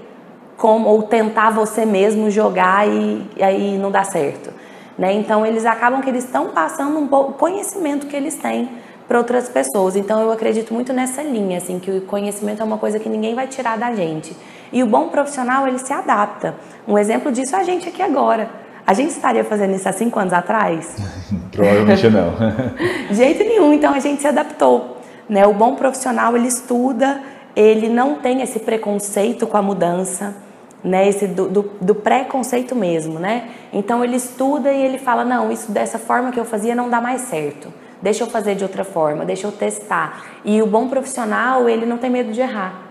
como 0.56 0.88
ou 0.88 1.02
tentar 1.02 1.50
você 1.50 1.84
mesmo 1.84 2.30
jogar 2.30 2.88
e, 2.88 3.26
e 3.36 3.42
aí 3.42 3.76
não 3.76 3.90
dá 3.90 4.02
certo, 4.04 4.50
né? 4.96 5.12
Então 5.12 5.44
eles 5.44 5.66
acabam 5.66 6.00
que 6.00 6.08
eles 6.08 6.24
estão 6.24 6.48
passando 6.48 6.98
um 6.98 7.06
pouco 7.06 7.34
conhecimento 7.34 8.06
que 8.06 8.16
eles 8.16 8.36
têm 8.36 8.70
para 9.06 9.18
outras 9.18 9.48
pessoas. 9.48 9.96
Então 9.96 10.20
eu 10.20 10.32
acredito 10.32 10.72
muito 10.72 10.92
nessa 10.92 11.22
linha, 11.22 11.58
assim, 11.58 11.78
que 11.78 11.90
o 11.90 12.00
conhecimento 12.02 12.62
é 12.62 12.64
uma 12.64 12.78
coisa 12.78 12.98
que 12.98 13.08
ninguém 13.08 13.34
vai 13.34 13.46
tirar 13.46 13.78
da 13.78 13.94
gente. 13.94 14.36
E 14.72 14.82
o 14.82 14.86
bom 14.86 15.08
profissional, 15.08 15.66
ele 15.68 15.78
se 15.78 15.92
adapta. 15.92 16.54
Um 16.88 16.98
exemplo 16.98 17.30
disso 17.30 17.54
é 17.54 17.60
a 17.60 17.62
gente 17.62 17.88
aqui 17.88 18.02
agora. 18.02 18.65
A 18.87 18.94
gente 18.94 19.11
estaria 19.11 19.42
fazendo 19.42 19.75
isso 19.75 19.88
há 19.88 19.92
cinco 19.92 20.18
anos 20.18 20.33
atrás? 20.33 20.96
Provavelmente 21.51 22.09
não. 22.09 22.35
De 23.11 23.14
jeito 23.14 23.42
nenhum, 23.42 23.72
então 23.72 23.92
a 23.92 23.99
gente 23.99 24.22
se 24.22 24.29
adaptou. 24.29 24.99
Né? 25.29 25.44
O 25.46 25.53
bom 25.53 25.75
profissional, 25.75 26.37
ele 26.37 26.46
estuda, 26.46 27.20
ele 27.57 27.88
não 27.88 28.16
tem 28.16 28.42
esse 28.42 28.61
preconceito 28.61 29.46
com 29.46 29.57
a 29.57 29.62
mudança, 29.62 30.37
né? 30.85 31.09
esse 31.09 31.27
do, 31.27 31.49
do, 31.49 31.70
do 31.81 31.94
preconceito 31.96 32.77
mesmo. 32.77 33.18
Né? 33.18 33.49
Então 33.72 34.05
ele 34.05 34.16
estuda 34.16 34.70
e 34.70 34.81
ele 34.81 34.99
fala, 34.99 35.25
não, 35.25 35.51
isso 35.51 35.72
dessa 35.72 35.99
forma 35.99 36.31
que 36.31 36.38
eu 36.38 36.44
fazia 36.44 36.75
não 36.75 36.88
dá 36.88 37.01
mais 37.01 37.22
certo 37.22 37.72
deixa 38.01 38.22
eu 38.22 38.27
fazer 38.29 38.55
de 38.55 38.62
outra 38.62 38.85
forma, 38.85 39.25
deixa 39.25 39.46
eu 39.46 39.53
testar. 39.53 40.25
E 40.44 40.61
o 40.62 40.66
bom 40.66 40.88
profissional, 40.88 41.68
ele 41.68 41.87
não 41.87 41.99
tem 41.99 42.11
medo 42.11 42.33
de 42.33 42.40
errar. 42.40 42.86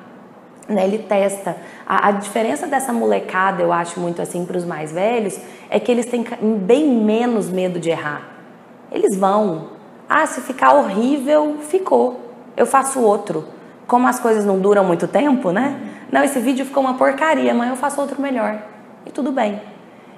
Né, 0.68 0.84
ele 0.84 1.00
testa. 1.00 1.58
A, 1.86 2.08
a 2.08 2.12
diferença 2.12 2.66
dessa 2.66 2.92
molecada, 2.92 3.62
eu 3.62 3.72
acho 3.72 4.00
muito 4.00 4.22
assim 4.22 4.46
para 4.46 4.58
os 4.58 4.66
mais 4.66 4.92
velhos, 4.92 5.40
é 5.70 5.80
que 5.80 5.92
eles 5.92 6.08
têm 6.08 6.26
bem 6.66 6.88
menos 6.88 7.50
medo 7.50 7.80
de 7.80 7.92
errar. 7.92 8.22
Eles 8.92 9.16
vão. 9.16 9.70
Ah, 10.10 10.26
se 10.26 10.42
ficar 10.42 10.74
horrível, 10.74 11.58
ficou. 11.62 12.20
Eu 12.58 12.66
faço 12.66 13.00
outro. 13.00 13.46
Como 13.88 14.08
as 14.08 14.20
coisas 14.20 14.44
não 14.44 14.60
duram 14.60 14.84
muito 14.84 15.08
tempo, 15.08 15.52
né? 15.52 15.80
Não, 16.12 16.24
esse 16.24 16.40
vídeo 16.40 16.66
ficou 16.66 16.82
uma 16.82 16.96
porcaria, 16.96 17.54
mas 17.54 17.70
eu 17.70 17.76
faço 17.76 18.02
outro 18.02 18.20
melhor. 18.22 18.60
E 19.06 19.12
tudo 19.12 19.32
bem. 19.32 19.62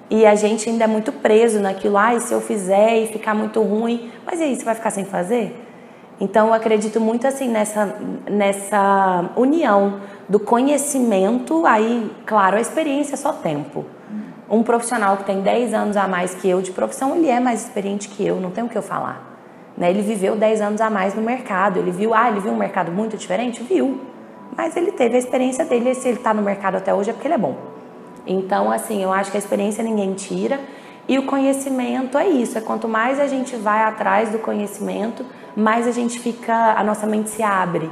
E 0.10 0.25
a 0.25 0.36
gente 0.36 0.69
ainda 0.69 0.86
é 0.86 0.88
muito 0.88 1.12
preso 1.12 1.60
naquilo, 1.60 1.97
ah, 1.97 2.17
se 2.19 2.33
eu 2.33 2.39
fizer 2.39 2.97
e 2.97 3.07
ficar 3.07 3.33
muito 3.33 3.62
ruim, 3.62 4.10
mas 4.25 4.39
e 4.39 4.43
aí, 4.43 4.55
você 4.55 4.63
vai 4.63 4.75
ficar 4.75 4.89
sem 4.89 5.03
fazer? 5.03 5.65
Então 6.19 6.47
eu 6.47 6.53
acredito 6.53 6.99
muito 6.99 7.27
assim 7.27 7.49
nessa, 7.49 7.95
nessa 8.29 9.29
união 9.36 9.99
do 10.30 10.40
conhecimento, 10.40 11.66
aí, 11.66 12.12
claro, 12.26 12.58
a 12.58 12.62
experiência 12.62 13.13
é 13.13 13.18
só 13.18 13.32
tempo. 13.32 13.86
Um 14.50 14.63
profissional 14.63 15.18
que 15.18 15.24
tem 15.26 15.42
10 15.42 15.74
anos 15.74 15.98
a 15.98 16.08
mais 16.08 16.34
que 16.34 16.50
eu 16.50 16.62
de 16.62 16.72
profissão, 16.72 17.16
ele 17.16 17.28
é 17.28 17.40
mais 17.40 17.63
experiente 17.63 18.10
que 18.10 18.26
eu, 18.26 18.40
não 18.40 18.52
tem 18.52 18.63
o 18.63 18.70
que 18.70 18.78
eu 18.78 18.82
falar. 18.82 19.40
Né? 19.78 19.90
Ele 19.90 20.02
viveu 20.02 20.36
10 20.36 20.62
anos 20.62 20.82
a 20.82 20.90
mais 20.90 21.13
no 21.13 21.22
mercado, 21.22 21.80
ele 21.80 21.92
viu, 21.92 22.13
ah, 22.13 22.30
ele 22.30 22.40
viu 22.40 22.52
um 22.52 22.58
mercado 22.58 22.92
muito 22.92 23.18
diferente? 23.18 23.62
Viu. 23.63 24.02
Mas 24.56 24.76
ele 24.76 24.92
teve 24.92 25.16
a 25.16 25.20
experiência 25.20 25.66
dele, 25.66 25.92
e 25.92 25.96
se 25.96 26.08
ele 26.08 26.18
está 26.18 26.34
no 26.34 26.42
mercado 26.42 26.76
até 26.76 26.94
hoje 26.94 27.10
é 27.10 27.13
porque 27.13 27.28
ele 27.28 27.36
é 27.36 27.38
bom. 27.38 27.56
Então, 28.26 28.72
assim, 28.72 29.02
eu 29.02 29.13
acho 29.13 29.32
que 29.32 29.38
a 29.38 29.40
experiência 29.40 29.84
ninguém 29.84 30.13
tira. 30.13 30.60
E 31.08 31.18
o 31.18 31.26
conhecimento 31.26 32.18
é 32.18 32.28
isso, 32.28 32.58
é 32.58 32.62
quanto 32.62 32.86
mais 32.86 33.18
a 33.18 33.28
gente 33.28 33.56
vai 33.56 33.82
atrás 33.84 34.30
do 34.30 34.40
conhecimento, 34.40 35.26
mais 35.56 35.88
a 35.88 35.92
gente 35.92 36.20
fica, 36.20 36.74
a 36.74 36.84
nossa 36.84 37.08
mente 37.08 37.30
se 37.30 37.42
abre, 37.42 37.90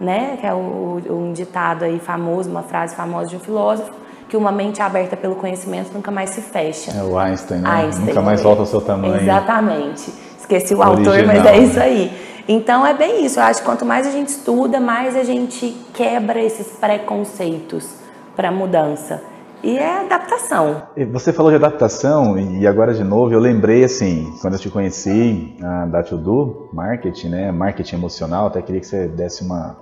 né? 0.00 0.36
Que 0.40 0.46
é 0.46 0.54
o, 0.54 1.00
um 1.10 1.32
ditado 1.32 1.84
aí 1.84 1.98
famoso, 1.98 2.50
uma 2.50 2.62
frase 2.62 2.94
famosa 2.94 3.30
de 3.30 3.36
um 3.36 3.40
filósofo, 3.40 3.90
que 4.28 4.36
uma 4.36 4.52
mente 4.52 4.82
aberta 4.82 5.16
pelo 5.16 5.36
conhecimento 5.36 5.92
nunca 5.92 6.10
mais 6.10 6.30
se 6.30 6.40
fecha. 6.40 6.90
É 6.90 7.02
o 7.02 7.18
Einstein, 7.18 7.60
né? 7.60 7.70
Einstein, 7.70 8.06
nunca 8.06 8.22
mais 8.22 8.42
volta 8.42 8.62
ao 8.62 8.66
seu 8.66 8.80
tamanho. 8.80 9.16
Exatamente. 9.16 10.12
Esqueci 10.38 10.74
o 10.74 10.78
Original. 10.78 11.14
autor, 11.14 11.26
mas 11.26 11.44
é 11.46 11.58
isso 11.58 11.80
aí. 11.80 12.26
Então 12.48 12.86
é 12.86 12.94
bem 12.94 13.24
isso. 13.24 13.40
Eu 13.40 13.44
acho 13.44 13.60
que 13.60 13.66
quanto 13.66 13.84
mais 13.84 14.06
a 14.06 14.10
gente 14.10 14.28
estuda, 14.28 14.78
mais 14.78 15.16
a 15.16 15.24
gente 15.24 15.76
quebra 15.92 16.40
esses 16.40 16.68
preconceitos 16.76 17.88
para 18.36 18.52
mudança. 18.52 19.22
E 19.62 19.76
é 19.76 20.00
adaptação. 20.00 20.82
Você 21.12 21.32
falou 21.32 21.50
de 21.50 21.56
adaptação 21.56 22.38
e 22.38 22.66
agora 22.66 22.94
de 22.94 23.02
novo 23.02 23.32
eu 23.32 23.40
lembrei 23.40 23.82
assim, 23.82 24.32
quando 24.40 24.54
eu 24.54 24.60
te 24.60 24.68
conheci 24.68 25.56
da 25.90 26.02
To 26.02 26.68
Marketing, 26.72 27.28
né, 27.30 27.50
marketing 27.50 27.96
emocional, 27.96 28.46
até 28.46 28.62
queria 28.62 28.80
que 28.80 28.86
você 28.86 29.08
desse 29.08 29.42
uma, 29.42 29.76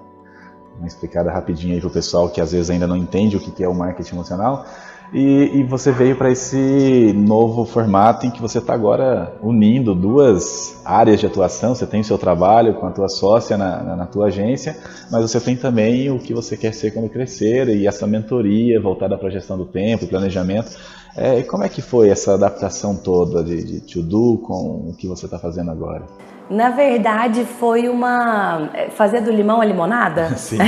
uma 0.85 0.89
explicada 0.89 1.33
rapidinho 1.33 1.75
aí 1.75 1.81
pro 1.81 1.91
pessoal 1.91 2.29
que 2.29 2.41
às 2.41 2.53
vezes 2.53 2.71
ainda 2.71 2.87
não 2.87 2.97
entende 2.97 3.37
o 3.37 3.41
que 3.41 3.65
é 3.65 3.69
o 3.69 3.75
marketing 3.75 4.15
emocional. 4.15 4.67
E, 5.13 5.59
e 5.59 5.63
você 5.63 5.93
veio 5.93 6.17
para 6.17 6.31
esse 6.31 7.13
novo 7.15 7.65
formato 7.65 8.27
em 8.27 8.31
que 8.31 8.41
você 8.41 8.59
está 8.59 8.75
agora 8.75 9.37
unindo 9.41 9.95
duas 9.95 10.81
áreas 10.85 11.21
de 11.21 11.27
atuação. 11.27 11.75
Você 11.75 11.87
tem 11.87 12.01
o 12.01 12.05
seu 12.05 12.19
trabalho 12.19 12.75
com 12.75 12.87
a 12.87 12.91
tua 12.91 13.09
sócia 13.09 13.57
na, 13.57 13.83
na, 13.83 13.97
na 13.97 14.07
tua 14.07 14.27
agência, 14.27 14.77
mas 15.11 15.23
você 15.23 15.41
tem 15.41 15.57
também 15.57 16.11
o 16.11 16.19
que 16.19 16.35
você 16.35 16.57
quer 16.57 16.75
ser 16.75 16.93
quando 16.93 17.09
crescer 17.09 17.69
e 17.69 17.87
essa 17.87 18.07
mentoria 18.07 18.81
voltada 18.81 19.17
para 19.17 19.29
a 19.29 19.31
gestão 19.31 19.57
do 19.57 19.65
tempo, 19.65 20.07
planejamento. 20.07 20.73
É, 21.17 21.43
como 21.43 21.63
é 21.63 21.69
que 21.69 21.81
foi 21.81 22.09
essa 22.09 22.35
adaptação 22.35 22.97
toda 22.97 23.43
de, 23.43 23.63
de 23.63 23.81
to 23.81 24.03
do 24.03 24.39
com 24.39 24.91
o 24.91 24.95
que 24.99 25.07
você 25.07 25.27
está 25.27 25.39
fazendo 25.39 25.71
agora? 25.71 26.03
Na 26.51 26.71
verdade, 26.71 27.45
foi 27.45 27.89
uma. 27.89 28.69
É, 28.75 28.91
fazer 28.91 29.21
do 29.23 29.31
limão 29.31 29.61
a 29.61 29.65
limonada? 29.65 30.35
Sim, 30.37 30.59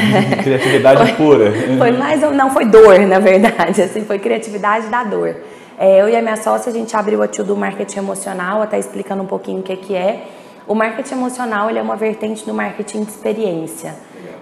criatividade 0.42 1.00
foi, 1.12 1.12
pura. 1.14 1.52
Foi 1.78 1.92
mais. 1.92 2.20
Não, 2.32 2.50
foi 2.50 2.64
dor, 2.64 2.98
na 3.00 3.18
verdade. 3.18 3.82
Assim, 3.82 4.02
foi 4.02 4.18
criatividade 4.18 4.86
da 4.88 5.04
dor. 5.04 5.36
É, 5.78 6.00
eu 6.00 6.08
e 6.08 6.16
a 6.16 6.22
minha 6.22 6.36
sócia, 6.36 6.70
a 6.70 6.74
gente 6.74 6.96
abriu 6.96 7.22
a 7.22 7.28
Tio 7.28 7.44
do 7.44 7.54
Marketing 7.56 7.98
Emocional, 7.98 8.62
até 8.62 8.78
explicando 8.78 9.22
um 9.22 9.26
pouquinho 9.26 9.60
o 9.60 9.62
que, 9.62 9.76
que 9.76 9.94
é. 9.94 10.28
O 10.66 10.74
marketing 10.74 11.14
emocional 11.14 11.70
ele 11.70 11.78
é 11.78 11.82
uma 11.82 11.94
vertente 11.94 12.44
do 12.44 12.52
marketing 12.52 13.04
de 13.04 13.10
experiência. 13.10 13.94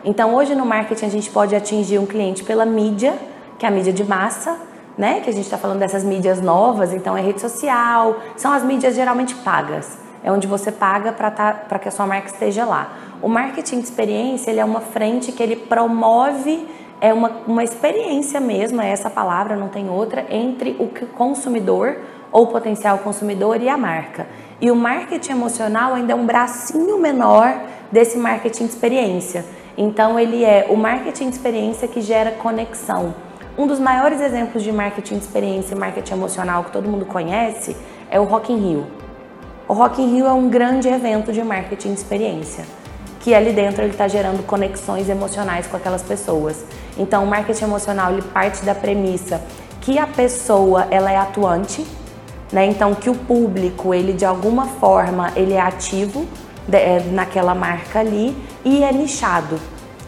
Então, 0.03 0.35
hoje 0.35 0.55
no 0.55 0.65
marketing, 0.65 1.05
a 1.05 1.09
gente 1.11 1.29
pode 1.31 1.55
atingir 1.55 1.99
um 1.99 2.07
cliente 2.07 2.43
pela 2.43 2.65
mídia, 2.65 3.15
que 3.59 3.67
é 3.67 3.69
a 3.69 3.73
mídia 3.73 3.93
de 3.93 4.05
massa, 4.05 4.57
né? 4.97 5.21
Que 5.21 5.31
a 5.31 5.33
gente 5.33 5.45
está 5.45 5.59
falando 5.59 5.79
dessas 5.79 6.05
mídias 6.05 6.41
novas, 6.41 6.93
então 6.93 7.17
é 7.17 7.21
rede 7.21 7.41
social, 7.41 8.17
são 8.37 8.53
as 8.53 8.63
mídias 8.63 8.95
geralmente 8.95 9.35
pagas 9.37 10.05
é 10.25 10.33
onde 10.33 10.47
você 10.47 10.73
paga 10.73 11.13
para 11.13 11.31
tá, 11.31 11.53
que 11.79 11.87
a 11.87 11.91
sua 11.91 12.07
marca 12.07 12.29
esteja 12.29 12.65
lá. 12.65 12.95
O 13.21 13.29
marketing 13.29 13.81
de 13.81 13.85
experiência 13.85 14.51
ele 14.51 14.59
é 14.59 14.65
uma 14.65 14.81
frente 14.81 15.31
que 15.31 15.43
ele 15.43 15.55
promove 15.55 16.67
é 17.01 17.13
uma, 17.13 17.43
uma 17.47 17.63
experiência 17.63 18.41
mesmo, 18.41 18.81
é 18.81 18.89
essa 18.89 19.11
palavra, 19.11 19.57
não 19.57 19.69
tem 19.69 19.91
outra, 19.91 20.25
entre 20.31 20.75
o 20.79 20.89
consumidor 21.09 21.99
ou 22.33 22.47
potencial 22.47 22.99
consumidor 22.99 23.61
e 23.61 23.69
a 23.69 23.77
marca. 23.77 24.27
E 24.59 24.71
o 24.71 24.77
marketing 24.77 25.33
emocional 25.33 25.93
ainda 25.93 26.15
é 26.15 26.17
um 26.17 26.25
bracinho 26.25 26.99
menor 26.99 27.61
desse 27.93 28.17
marketing 28.17 28.65
de 28.65 28.71
experiência. 28.71 29.45
Então 29.77 30.19
ele 30.19 30.45
é 30.45 30.67
o 30.71 30.77
marketing 30.79 31.29
de 31.29 31.37
experiência 31.37 31.87
que 31.87 32.01
gera 32.01 32.31
conexão. 32.31 33.15
Um 33.57 33.69
dos 33.69 33.79
maiores 33.79 34.21
exemplos 34.21 34.65
de 34.65 34.73
marketing 34.73 35.19
de 35.19 35.25
experiência 35.25 35.77
e 35.77 35.79
marketing 35.79 36.15
emocional 36.15 36.65
que 36.65 36.73
todo 36.73 36.89
mundo 36.89 37.07
conhece 37.07 37.77
é 38.11 38.19
o 38.19 38.25
Rock 38.25 38.53
in 38.53 38.57
Rio. 38.57 38.87
O 39.69 39.73
Rock 39.73 40.03
in 40.03 40.13
Rio 40.13 40.27
é 40.27 40.33
um 40.33 40.49
grande 40.49 40.89
evento 40.89 41.33
de 41.33 41.41
marketing 41.45 41.95
de 41.95 42.01
experiência, 42.01 42.65
que 43.21 43.33
ali 43.33 43.53
dentro 43.53 43.83
ele 43.83 43.93
está 43.93 44.09
gerando 44.09 44.45
conexões 44.45 45.09
emocionais 45.09 45.69
com 45.69 45.77
aquelas 45.77 46.03
pessoas. 46.03 46.65
Então, 46.99 47.23
o 47.23 47.27
marketing 47.29 47.65
emocional 47.65 48.11
ele 48.13 48.23
parte 48.23 48.65
da 48.65 48.75
premissa 48.75 49.41
que 49.81 50.01
a 50.01 50.07
pessoa 50.09 50.89
ela 50.91 51.13
é 51.13 51.17
atuante, 51.17 51.87
né? 52.53 52.67
Então, 52.67 52.93
que 52.93 53.09
o 53.09 53.15
público 53.15 53.95
ele 53.95 54.13
de 54.15 54.25
alguma 54.25 54.67
forma 54.67 55.31
ele 55.37 55.53
é 55.53 55.61
ativo 55.61 56.27
é, 56.73 56.99
naquela 57.13 57.55
marca 57.55 58.01
ali 58.01 58.37
e 58.65 58.83
é 58.83 58.93
nichado. 58.93 59.61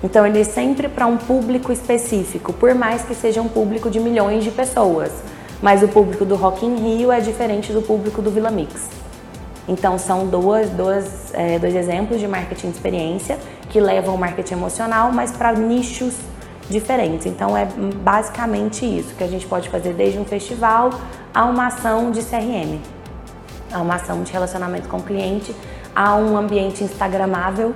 Então, 0.02 0.26
ele 0.26 0.40
é 0.40 0.44
sempre 0.44 0.88
para 0.88 1.06
um 1.06 1.16
público 1.16 1.72
específico, 1.72 2.52
por 2.52 2.74
mais 2.74 3.02
que 3.02 3.14
seja 3.14 3.40
um 3.40 3.48
público 3.48 3.90
de 3.90 3.98
milhões 3.98 4.44
de 4.44 4.50
pessoas. 4.50 5.10
Mas 5.62 5.82
o 5.82 5.88
público 5.88 6.24
do 6.24 6.36
Rock 6.36 6.66
in 6.66 6.76
Rio 6.76 7.10
é 7.10 7.20
diferente 7.20 7.72
do 7.72 7.80
público 7.80 8.20
do 8.20 8.30
Vila 8.30 8.50
Mix. 8.50 8.88
Então, 9.68 9.98
são 9.98 10.26
duas, 10.26 10.70
duas, 10.70 11.34
é, 11.34 11.58
dois 11.58 11.74
exemplos 11.74 12.20
de 12.20 12.28
marketing 12.28 12.70
de 12.70 12.76
experiência 12.76 13.38
que 13.68 13.80
levam 13.80 14.14
o 14.14 14.18
marketing 14.18 14.54
emocional, 14.54 15.10
mas 15.10 15.32
para 15.32 15.52
nichos 15.54 16.14
diferentes. 16.68 17.26
Então, 17.26 17.56
é 17.56 17.64
basicamente 17.64 18.84
isso 18.84 19.14
que 19.14 19.24
a 19.24 19.26
gente 19.26 19.46
pode 19.46 19.68
fazer 19.68 19.92
desde 19.92 20.18
um 20.18 20.24
festival 20.24 20.90
a 21.34 21.44
uma 21.44 21.66
ação 21.66 22.10
de 22.10 22.22
CRM, 22.22 22.78
a 23.72 23.80
uma 23.80 23.96
ação 23.96 24.22
de 24.22 24.32
relacionamento 24.32 24.88
com 24.88 24.98
o 24.98 25.02
cliente, 25.02 25.54
a 25.94 26.14
um 26.14 26.36
ambiente 26.36 26.84
instagramável, 26.84 27.74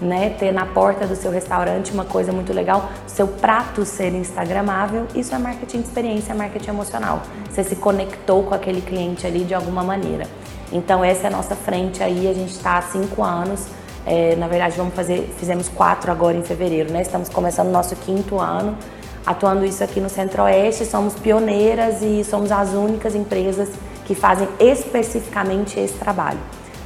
né, 0.00 0.30
ter 0.38 0.52
na 0.52 0.66
porta 0.66 1.06
do 1.06 1.14
seu 1.14 1.30
restaurante 1.30 1.92
uma 1.92 2.04
coisa 2.04 2.32
muito 2.32 2.52
legal, 2.52 2.90
seu 3.06 3.26
prato 3.26 3.84
ser 3.84 4.14
instagramável, 4.14 5.06
isso 5.14 5.34
é 5.34 5.38
marketing 5.38 5.82
de 5.82 5.88
experiência, 5.88 6.34
marketing 6.34 6.70
emocional. 6.70 7.22
Você 7.50 7.62
se 7.62 7.76
conectou 7.76 8.42
com 8.44 8.54
aquele 8.54 8.80
cliente 8.80 9.26
ali 9.26 9.44
de 9.44 9.54
alguma 9.54 9.82
maneira. 9.82 10.26
Então 10.72 11.04
essa 11.04 11.24
é 11.24 11.26
a 11.26 11.30
nossa 11.30 11.54
frente 11.54 12.02
aí, 12.02 12.28
a 12.28 12.32
gente 12.32 12.52
está 12.52 12.78
há 12.78 12.82
cinco 12.82 13.22
anos. 13.22 13.66
É, 14.06 14.34
na 14.36 14.48
verdade, 14.48 14.76
vamos 14.76 14.94
fazer, 14.94 15.32
fizemos 15.36 15.68
quatro 15.68 16.10
agora 16.10 16.36
em 16.36 16.42
fevereiro, 16.42 16.90
né? 16.90 17.02
Estamos 17.02 17.28
começando 17.28 17.68
o 17.68 17.72
nosso 17.72 17.94
quinto 17.96 18.38
ano, 18.38 18.76
atuando 19.26 19.64
isso 19.64 19.84
aqui 19.84 20.00
no 20.00 20.08
Centro-Oeste. 20.08 20.86
Somos 20.86 21.14
pioneiras 21.14 22.00
e 22.00 22.24
somos 22.24 22.50
as 22.50 22.70
únicas 22.72 23.14
empresas 23.14 23.68
que 24.06 24.14
fazem 24.14 24.48
especificamente 24.58 25.78
esse 25.78 25.94
trabalho 25.94 26.38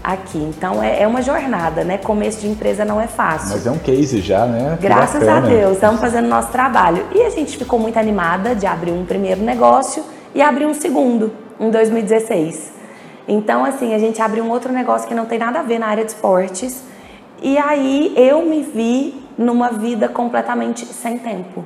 aqui. 0.04 0.38
Então 0.38 0.82
é, 0.82 1.02
é, 1.02 1.06
uma 1.06 1.22
jornada, 1.22 1.82
né? 1.82 1.96
Começo 1.96 2.42
de 2.42 2.46
empresa 2.46 2.84
não 2.84 3.00
é 3.00 3.06
fácil. 3.06 3.52
Mas 3.52 3.66
é 3.66 3.70
um 3.70 3.78
case 3.78 4.20
já, 4.20 4.44
né? 4.44 4.76
Que 4.78 4.86
Graças 4.86 5.20
bacana. 5.20 5.46
a 5.46 5.50
Deus, 5.50 5.72
estamos 5.72 6.00
fazendo 6.00 6.28
nosso 6.28 6.52
trabalho. 6.52 7.06
E 7.14 7.22
a 7.22 7.30
gente 7.30 7.56
ficou 7.56 7.78
muito 7.78 7.98
animada 7.98 8.54
de 8.54 8.66
abrir 8.66 8.92
um 8.92 9.06
primeiro 9.06 9.40
negócio 9.40 10.04
e 10.34 10.42
abrir 10.42 10.66
um 10.66 10.74
segundo 10.74 11.32
em 11.58 11.70
2016. 11.70 12.74
Então, 13.26 13.64
assim, 13.64 13.94
a 13.94 13.98
gente 13.98 14.20
abriu 14.20 14.44
um 14.44 14.50
outro 14.50 14.70
negócio 14.70 15.08
que 15.08 15.14
não 15.14 15.24
tem 15.24 15.38
nada 15.38 15.60
a 15.60 15.62
ver 15.62 15.78
na 15.78 15.86
área 15.86 16.04
de 16.04 16.10
esportes. 16.10 16.82
E 17.42 17.56
aí 17.56 18.12
eu 18.16 18.44
me 18.44 18.62
vi 18.62 19.24
numa 19.38 19.70
vida 19.70 20.08
completamente 20.08 20.84
sem 20.84 21.16
tempo. 21.16 21.64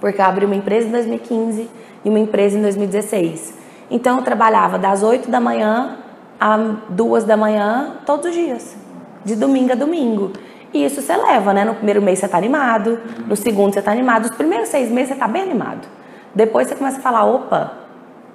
Porque 0.00 0.20
eu 0.20 0.24
abri 0.24 0.46
uma 0.46 0.54
empresa 0.54 0.88
em 0.88 0.90
2015 0.90 1.68
e 2.04 2.08
uma 2.08 2.18
empresa 2.18 2.58
em 2.58 2.62
2016. 2.62 3.54
Então 3.90 4.16
eu 4.16 4.22
trabalhava 4.22 4.78
das 4.78 5.02
8 5.02 5.30
da 5.30 5.40
manhã 5.40 5.98
às 6.38 6.60
2 6.90 7.24
da 7.24 7.36
manhã 7.36 7.96
todos 8.04 8.26
os 8.26 8.34
dias, 8.34 8.76
de 9.24 9.36
domingo 9.36 9.72
a 9.72 9.74
domingo. 9.74 10.32
E 10.72 10.84
isso 10.84 11.00
você 11.00 11.16
leva, 11.16 11.54
né? 11.54 11.64
No 11.64 11.74
primeiro 11.74 12.02
mês 12.02 12.18
você 12.18 12.28
tá 12.28 12.36
animado, 12.36 12.98
no 13.26 13.36
segundo 13.36 13.72
você 13.72 13.82
tá 13.82 13.92
animado, 13.92 14.26
os 14.26 14.36
primeiros 14.36 14.68
seis 14.68 14.90
meses 14.90 15.10
você 15.10 15.14
tá 15.14 15.28
bem 15.28 15.42
animado. 15.42 15.86
Depois 16.34 16.68
você 16.68 16.74
começa 16.74 16.98
a 16.98 17.00
falar, 17.00 17.24
opa, 17.24 17.86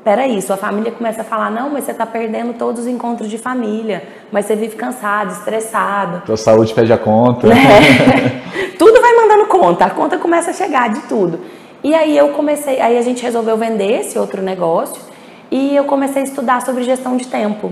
Peraí, 0.03 0.41
sua 0.41 0.57
família 0.57 0.91
começa 0.91 1.21
a 1.21 1.23
falar, 1.23 1.51
não, 1.51 1.69
mas 1.69 1.83
você 1.83 1.91
está 1.91 2.07
perdendo 2.07 2.53
todos 2.53 2.81
os 2.81 2.87
encontros 2.87 3.29
de 3.29 3.37
família, 3.37 4.01
mas 4.31 4.47
você 4.47 4.55
vive 4.55 4.75
cansado, 4.75 5.31
estressado. 5.31 6.23
Sua 6.25 6.37
saúde 6.37 6.73
pede 6.73 6.91
a 6.91 6.97
conta. 6.97 7.47
É. 7.47 8.71
tudo 8.79 8.99
vai 8.99 9.13
mandando 9.13 9.45
conta, 9.45 9.85
a 9.85 9.89
conta 9.91 10.17
começa 10.17 10.49
a 10.49 10.53
chegar 10.55 10.89
de 10.89 11.01
tudo. 11.01 11.39
E 11.83 11.93
aí 11.93 12.17
eu 12.17 12.29
comecei, 12.29 12.81
aí 12.81 12.97
a 12.97 13.01
gente 13.03 13.21
resolveu 13.21 13.55
vender 13.57 14.01
esse 14.01 14.17
outro 14.17 14.41
negócio 14.41 14.99
e 15.51 15.75
eu 15.75 15.83
comecei 15.83 16.23
a 16.23 16.25
estudar 16.25 16.63
sobre 16.63 16.83
gestão 16.83 17.15
de 17.15 17.27
tempo. 17.27 17.71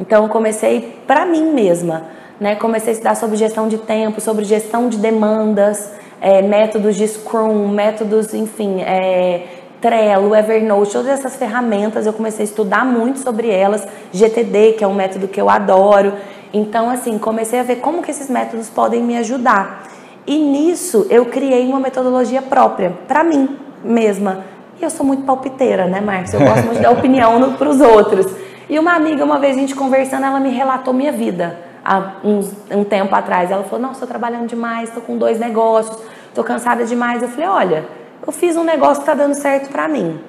Então 0.00 0.24
eu 0.24 0.28
comecei 0.28 1.00
para 1.06 1.26
mim 1.26 1.52
mesma, 1.52 2.04
né? 2.40 2.54
Comecei 2.56 2.90
a 2.90 2.92
estudar 2.92 3.14
sobre 3.14 3.36
gestão 3.36 3.68
de 3.68 3.78
tempo, 3.78 4.20
sobre 4.20 4.44
gestão 4.44 4.88
de 4.88 4.98
demandas, 4.98 5.90
é, 6.20 6.42
métodos 6.42 6.96
de 6.96 7.06
Scrum, 7.06 7.68
métodos, 7.68 8.34
enfim, 8.34 8.80
é, 8.80 9.46
Trello, 9.80 10.34
Evernote, 10.34 10.92
todas 10.92 11.08
essas 11.08 11.36
ferramentas 11.36 12.06
eu 12.06 12.12
comecei 12.12 12.42
a 12.42 12.48
estudar 12.48 12.84
muito 12.84 13.20
sobre 13.20 13.48
elas, 13.48 13.86
GTD, 14.12 14.72
que 14.72 14.84
é 14.84 14.86
um 14.86 14.94
método 14.94 15.28
que 15.28 15.40
eu 15.40 15.48
adoro. 15.48 16.14
Então, 16.52 16.90
assim, 16.90 17.18
comecei 17.18 17.60
a 17.60 17.62
ver 17.62 17.76
como 17.76 18.02
que 18.02 18.10
esses 18.10 18.28
métodos 18.28 18.68
podem 18.68 19.02
me 19.02 19.16
ajudar. 19.18 19.84
E 20.26 20.36
nisso 20.38 21.06
eu 21.10 21.26
criei 21.26 21.66
uma 21.68 21.80
metodologia 21.80 22.42
própria, 22.42 22.92
para 23.06 23.22
mim 23.22 23.56
mesma. 23.84 24.44
E 24.80 24.84
eu 24.84 24.90
sou 24.90 25.04
muito 25.04 25.22
palpiteira, 25.22 25.86
né, 25.86 26.00
Marcos? 26.00 26.34
Eu 26.34 26.40
gosto 26.40 26.64
muito 26.64 26.76
de 26.76 26.82
dar 26.82 26.90
opinião 26.98 27.54
para 27.54 27.68
os 27.68 27.80
outros. 27.80 28.26
E 28.68 28.78
uma 28.78 28.94
amiga, 28.94 29.24
uma 29.24 29.38
vez 29.38 29.56
a 29.56 29.60
gente 29.60 29.74
conversando, 29.74 30.26
ela 30.26 30.40
me 30.40 30.50
relatou 30.50 30.92
minha 30.92 31.12
vida 31.12 31.58
há 31.84 32.16
uns, 32.22 32.52
um 32.70 32.84
tempo 32.84 33.14
atrás. 33.14 33.50
Ela 33.50 33.64
falou: 33.64 33.80
Não, 33.80 33.92
estou 33.92 34.06
trabalhando 34.06 34.46
demais, 34.46 34.88
estou 34.88 35.02
com 35.02 35.16
dois 35.16 35.38
negócios, 35.38 35.98
estou 36.28 36.44
cansada 36.44 36.84
demais. 36.84 37.22
Eu 37.22 37.28
falei: 37.28 37.48
Olha 37.48 37.98
eu 38.26 38.32
fiz 38.32 38.56
um 38.56 38.64
negócio 38.64 38.96
que 38.96 39.10
está 39.10 39.14
dando 39.14 39.32
certo 39.32 39.70
para 39.70 39.88
mim. 39.88 40.20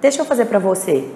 Deixa 0.00 0.20
eu 0.20 0.24
fazer 0.24 0.46
para 0.46 0.58
você. 0.58 1.08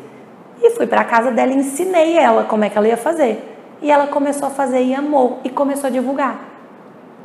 E 0.63 0.71
fui 0.71 0.87
para 0.87 1.03
casa 1.05 1.33
dela 1.33 1.53
e 1.53 1.57
ensinei 1.57 2.17
ela 2.17 2.45
como 2.45 2.65
é 2.65 2.71
que 2.71 2.79
ela 2.79 2.87
ia 2.87 2.97
fazer. 2.97 3.57
E 3.83 3.91
ela 3.91 4.07
começou 4.07 4.47
a 4.47 4.51
fazer 4.51 4.83
e 4.83 4.95
amou 4.95 5.41
e 5.43 5.51
começou 5.51 5.89
a 5.89 5.91
divulgar. 5.91 6.39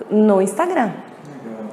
No 0.10 0.42
Instagram. 0.42 0.92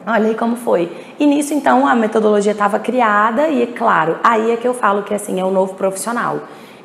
Olha 0.07 0.29
aí 0.29 0.35
como 0.35 0.57
foi. 0.57 0.95
E 1.19 1.27
nisso, 1.27 1.55
então, 1.55 1.87
a 1.87 1.95
metodologia 1.95 2.53
estava 2.53 2.79
criada 2.79 3.49
e, 3.49 3.67
claro, 3.69 4.19
aí 4.23 4.51
é 4.51 4.57
que 4.57 4.69
eu 4.69 4.75
falo 4.75 5.03
que, 5.03 5.15
assim, 5.15 5.41
é 5.41 5.45
um 5.45 5.51
novo 5.51 5.75
profissional. 5.75 6.41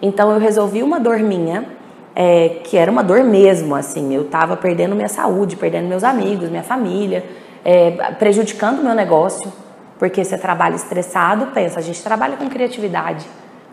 Então, 0.05 0.31
eu 0.31 0.39
resolvi 0.39 0.83
uma 0.83 0.99
dor 0.99 1.17
minha, 1.17 1.65
é, 2.13 2.61
que 2.63 2.77
era 2.77 2.91
uma 2.91 3.03
dor 3.03 3.23
mesmo, 3.23 3.73
assim. 3.73 4.13
Eu 4.13 4.21
estava 4.21 4.55
perdendo 4.55 4.93
minha 4.93 5.09
saúde, 5.09 5.55
perdendo 5.55 5.87
meus 5.87 6.03
amigos, 6.03 6.47
minha 6.47 6.61
família, 6.61 7.25
é, 7.63 7.89
prejudicando 8.19 8.83
meu 8.83 8.93
negócio, 8.93 9.51
porque 9.97 10.23
você 10.23 10.37
trabalha 10.37 10.75
estressado, 10.75 11.47
pensa, 11.47 11.79
a 11.79 11.81
gente 11.81 12.03
trabalha 12.03 12.37
com 12.37 12.47
criatividade. 12.47 13.25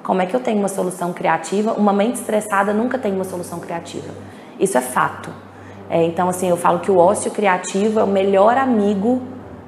Como 0.03 0.23
é 0.23 0.27
que 0.27 0.35
eu 0.35 0.41
tenho 0.41 0.59
uma 0.59 0.69
solução 0.69 1.13
criativa? 1.13 1.75
Uma 1.75 1.93
mente 1.93 2.15
estressada 2.15 2.73
nunca 2.73 2.97
tem 2.97 3.13
uma 3.13 3.25
solução 3.25 3.61
criativa. 3.61 4.15
Isso 4.59 4.79
é 4.79 4.81
fato. 4.81 5.31
É, 5.91 6.03
então, 6.03 6.31
assim, 6.31 6.49
eu 6.49 6.57
falo 6.57 6.79
que 6.79 6.91
o 6.91 6.97
ócio 6.97 7.31
criativo 7.31 8.01
é 8.01 8.05
o 8.05 8.07
melhor 8.07 8.57
amigo 8.57 9.21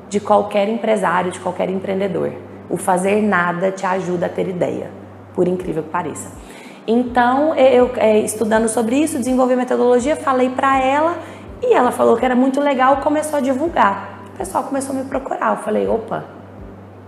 de 0.09 0.19
qualquer 0.19 0.67
empresário, 0.67 1.31
de 1.31 1.41
qualquer 1.41 1.69
empreendedor. 1.69 2.33
O 2.71 2.79
fazer 2.79 3.21
nada 3.21 3.71
te 3.71 3.85
ajuda 3.85 4.25
a 4.25 4.29
ter 4.31 4.49
ideia, 4.49 4.91
por 5.35 5.47
incrível 5.47 5.83
que 5.83 5.91
pareça. 5.91 6.44
Então, 6.87 7.55
eu 7.55 7.91
é, 7.97 8.19
estudando 8.19 8.69
sobre 8.69 8.97
isso, 8.97 9.19
desenvolvi 9.19 9.57
metodologia, 9.57 10.17
falei 10.17 10.51
para 10.51 10.81
ela 10.83 11.17
e 11.63 11.73
ela 11.73 11.91
falou 11.91 12.17
que 12.17 12.25
era 12.25 12.35
muito 12.35 12.61
legal, 12.61 12.99
começou 12.99 13.39
a 13.39 13.41
divulgar. 13.41 14.23
O 14.35 14.37
pessoal 14.37 14.65
começou 14.65 14.95
a 14.95 14.99
me 14.99 15.05
procurar. 15.05 15.53
Eu 15.53 15.63
falei, 15.63 15.89
opa, 15.89 16.25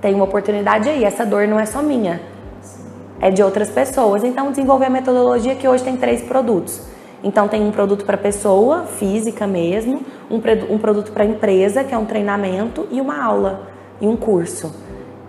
tem 0.00 0.14
uma 0.14 0.24
oportunidade 0.24 0.88
aí, 0.88 1.04
essa 1.04 1.26
dor 1.26 1.46
não 1.46 1.60
é 1.60 1.66
só 1.66 1.82
minha, 1.82 2.20
é 3.20 3.30
de 3.30 3.42
outras 3.42 3.70
pessoas. 3.70 4.24
Então, 4.24 4.50
desenvolvi 4.50 4.86
a 4.86 4.90
metodologia 4.90 5.54
que 5.54 5.68
hoje 5.68 5.84
tem 5.84 5.96
três 5.96 6.22
produtos 6.22 6.80
então 7.26 7.48
tem 7.48 7.60
um 7.60 7.72
produto 7.72 8.04
para 8.04 8.16
pessoa, 8.16 8.84
física 8.84 9.46
mesmo, 9.46 10.02
um, 10.30 10.40
um 10.72 10.78
produto 10.78 11.10
para 11.12 11.24
empresa, 11.24 11.82
que 11.82 11.94
é 11.94 11.98
um 11.98 12.04
treinamento, 12.04 12.86
e 12.90 13.00
uma 13.00 13.20
aula, 13.22 13.68
e 14.00 14.06
um 14.06 14.16
curso. 14.16 14.72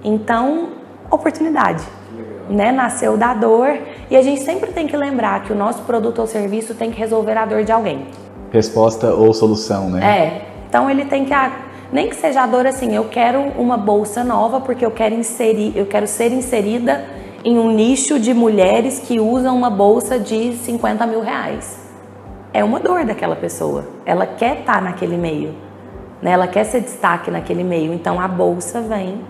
Então, 0.04 0.70
oportunidade. 1.10 1.84
Né? 2.50 2.72
Nasceu 2.72 3.18
da 3.18 3.34
dor 3.34 3.78
e 4.10 4.16
a 4.16 4.22
gente 4.22 4.42
sempre 4.42 4.72
tem 4.72 4.88
que 4.88 4.96
lembrar 4.96 5.44
que 5.44 5.52
o 5.52 5.56
nosso 5.56 5.84
produto 5.84 6.20
ou 6.20 6.28
serviço 6.28 6.74
tem 6.74 6.92
que 6.92 6.98
resolver 6.98 7.38
a 7.38 7.46
dor 7.46 7.64
de 7.64 7.72
alguém. 7.72 8.08
Resposta 8.52 9.14
ou 9.14 9.34
solução, 9.34 9.90
né? 9.90 10.06
É. 10.06 10.42
Então 10.70 10.90
ele 10.90 11.06
tem 11.06 11.26
que 11.26 11.34
nem 11.92 12.10
que 12.10 12.16
seja 12.16 12.44
a 12.44 12.48
dor 12.48 12.66
assim, 12.66 12.94
eu 12.96 13.06
quero 13.06 13.40
uma 13.58 13.78
bolsa 13.78 14.24
nova 14.24 14.60
porque 14.60 14.86
eu 14.86 14.92
quero 14.92 15.16
inserir, 15.16 15.74
eu 15.76 15.86
quero 15.86 16.08
ser 16.08 16.32
inserida 16.32 17.06
em 17.44 17.58
um 17.58 17.72
nicho 17.72 18.20
de 18.20 18.34
mulheres 18.34 19.00
que 19.00 19.20
usam 19.20 19.56
uma 19.56 19.70
bolsa 19.70 20.20
de 20.20 20.54
50 20.54 21.06
mil 21.06 21.22
reais 21.22 21.88
é 22.58 22.64
uma 22.64 22.80
dor 22.80 23.06
daquela 23.06 23.36
pessoa. 23.36 23.86
Ela 24.04 24.26
quer 24.26 24.62
estar 24.62 24.76
tá 24.76 24.82
naquele 24.82 25.16
meio, 25.16 25.54
né? 26.22 26.32
ela 26.32 26.48
quer 26.48 26.64
ser 26.64 26.82
destaque 26.82 27.30
naquele 27.30 27.64
meio. 27.64 27.94
Então 27.94 28.20
a 28.20 28.28
bolsa 28.28 28.82
vem 28.82 29.22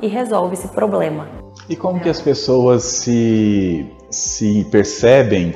e 0.00 0.06
resolve 0.06 0.54
esse 0.54 0.68
problema. 0.68 1.45
E 1.68 1.76
como 1.76 2.00
que 2.00 2.08
as 2.08 2.20
pessoas 2.20 2.82
se, 2.84 3.86
se 4.10 4.64
percebem 4.70 5.54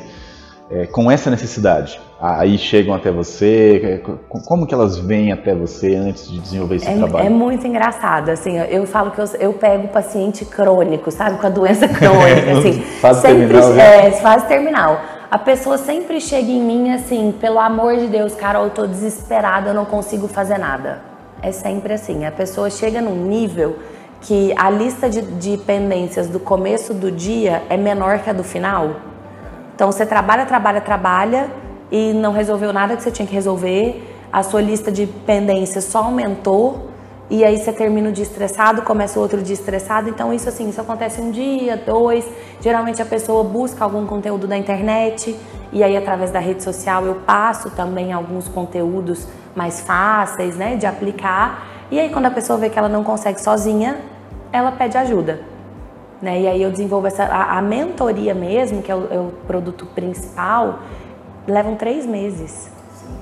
é, 0.70 0.86
com 0.86 1.10
essa 1.10 1.30
necessidade? 1.30 2.00
Aí 2.20 2.58
chegam 2.58 2.94
até 2.94 3.10
você, 3.10 3.80
é, 3.82 3.98
como 4.28 4.66
que 4.66 4.74
elas 4.74 4.98
vêm 4.98 5.32
até 5.32 5.54
você 5.54 5.94
antes 5.94 6.28
de 6.28 6.38
desenvolver 6.38 6.76
esse 6.76 6.88
é, 6.88 6.96
trabalho? 6.96 7.26
É 7.26 7.30
muito 7.30 7.66
engraçado, 7.66 8.28
assim, 8.28 8.58
eu 8.58 8.86
falo 8.86 9.10
que 9.10 9.20
eu, 9.20 9.24
eu 9.38 9.52
pego 9.54 9.88
paciente 9.88 10.44
crônico, 10.44 11.10
sabe, 11.10 11.38
com 11.38 11.46
a 11.46 11.50
doença 11.50 11.88
crônica, 11.88 12.58
assim, 12.58 12.82
fase 13.00 13.22
sempre, 13.22 13.46
terminal, 13.46 13.72
né? 13.72 14.08
é, 14.08 14.10
fase 14.12 14.46
terminal 14.46 15.00
a 15.30 15.38
pessoa 15.38 15.78
sempre 15.78 16.20
chega 16.20 16.50
em 16.50 16.60
mim 16.60 16.90
assim, 16.90 17.32
pelo 17.40 17.60
amor 17.60 17.96
de 17.96 18.08
Deus, 18.08 18.34
Carol, 18.34 18.64
eu 18.64 18.70
tô 18.70 18.84
desesperada, 18.84 19.70
eu 19.70 19.74
não 19.74 19.84
consigo 19.84 20.26
fazer 20.26 20.58
nada. 20.58 21.02
É 21.40 21.52
sempre 21.52 21.92
assim, 21.92 22.26
a 22.26 22.32
pessoa 22.32 22.68
chega 22.68 23.00
num 23.00 23.14
nível 23.14 23.78
que 24.20 24.52
a 24.56 24.68
lista 24.68 25.09
de, 25.09 25.22
de 25.22 25.56
pendências 25.59 26.28
do 26.28 26.38
começo 26.38 26.92
do 26.92 27.11
dia 27.11 27.62
é 27.68 27.76
menor 27.76 28.18
que 28.18 28.30
a 28.30 28.33
do 28.33 28.44
final. 28.44 28.96
Então 29.74 29.90
você 29.90 30.04
trabalha, 30.04 30.44
trabalha, 30.44 30.80
trabalha 30.80 31.48
e 31.90 32.12
não 32.12 32.33
resolveu 32.33 32.72
nada 32.72 32.96
que 32.96 33.02
você 33.02 33.11
tinha 33.11 33.26
que 33.26 33.35
resolver, 33.35 34.06
a 34.33 34.42
sua 34.42 34.61
lista 34.61 34.92
de 34.92 35.06
pendências 35.06 35.85
só 35.85 36.04
aumentou 36.04 36.90
e 37.30 37.44
aí 37.44 37.56
você 37.56 37.72
termina 37.72 38.09
o 38.09 38.12
dia 38.12 38.24
estressado, 38.24 38.83
começa 38.83 39.18
o 39.18 39.22
outro 39.22 39.40
dia 39.40 39.54
estressado. 39.54 40.09
Então 40.09 40.33
isso 40.33 40.48
assim, 40.48 40.68
isso 40.68 40.80
acontece 40.80 41.20
um 41.20 41.30
dia, 41.30 41.76
dois. 41.76 42.28
Geralmente 42.61 43.00
a 43.00 43.06
pessoa 43.06 43.44
busca 43.44 43.85
algum 43.85 44.04
conteúdo 44.04 44.46
da 44.46 44.56
internet 44.56 45.37
e 45.72 45.83
aí 45.83 45.96
através 45.96 46.33
da 46.33 46.40
rede 46.40 46.62
social 46.62 47.06
eu 47.06 47.14
passo 47.14 47.70
também 47.70 48.12
alguns 48.12 48.48
conteúdos 48.48 49.26
mais 49.54 49.80
fáceis, 49.80 50.56
né, 50.56 50.76
de 50.76 50.87
aplicar. 50.87 51.66
E 51.90 51.98
aí 51.98 52.11
quando 52.11 52.26
a 52.26 52.30
pessoa 52.30 52.59
vê 52.59 52.68
que 52.68 52.78
ela 52.78 52.88
não 52.88 53.04
consegue 53.04 53.40
sozinha, 53.40 53.98
ela 54.52 54.72
pede 54.72 54.96
ajuda. 54.96 55.40
Né? 56.20 56.42
E 56.42 56.48
aí 56.48 56.62
eu 56.62 56.70
desenvolvo 56.70 57.06
essa 57.06 57.24
a, 57.24 57.58
a 57.58 57.62
mentoria 57.62 58.34
mesmo, 58.34 58.82
que 58.82 58.90
é 58.90 58.94
o, 58.94 59.08
é 59.10 59.18
o 59.18 59.32
produto 59.46 59.86
principal, 59.86 60.80
levam 61.46 61.74
três 61.76 62.04
meses. 62.04 62.70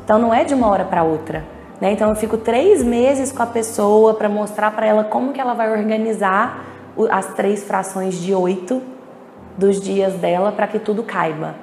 Então 0.04 0.18
não 0.18 0.34
é 0.34 0.44
de 0.44 0.54
uma 0.54 0.68
hora 0.68 0.84
para 0.84 1.02
outra. 1.02 1.44
Né? 1.80 1.92
Então 1.92 2.08
eu 2.08 2.16
fico 2.16 2.36
três 2.36 2.82
meses 2.82 3.30
com 3.30 3.42
a 3.42 3.46
pessoa 3.46 4.14
para 4.14 4.28
mostrar 4.28 4.70
para 4.72 4.86
ela 4.86 5.04
como 5.04 5.32
que 5.32 5.40
ela 5.40 5.54
vai 5.54 5.70
organizar 5.70 6.64
as 7.10 7.34
três 7.34 7.62
frações 7.62 8.20
de 8.20 8.34
oito 8.34 8.82
dos 9.56 9.80
dias 9.80 10.14
dela 10.14 10.52
para 10.52 10.66
que 10.66 10.78
tudo 10.78 11.02
caiba, 11.02 11.54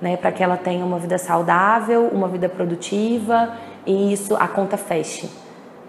né? 0.00 0.16
Para 0.16 0.32
que 0.32 0.42
ela 0.42 0.56
tenha 0.56 0.84
uma 0.84 0.98
vida 0.98 1.18
saudável, 1.18 2.08
uma 2.12 2.28
vida 2.28 2.48
produtiva 2.48 3.54
e 3.86 4.12
isso 4.12 4.34
a 4.36 4.48
conta 4.48 4.76
feche, 4.76 5.28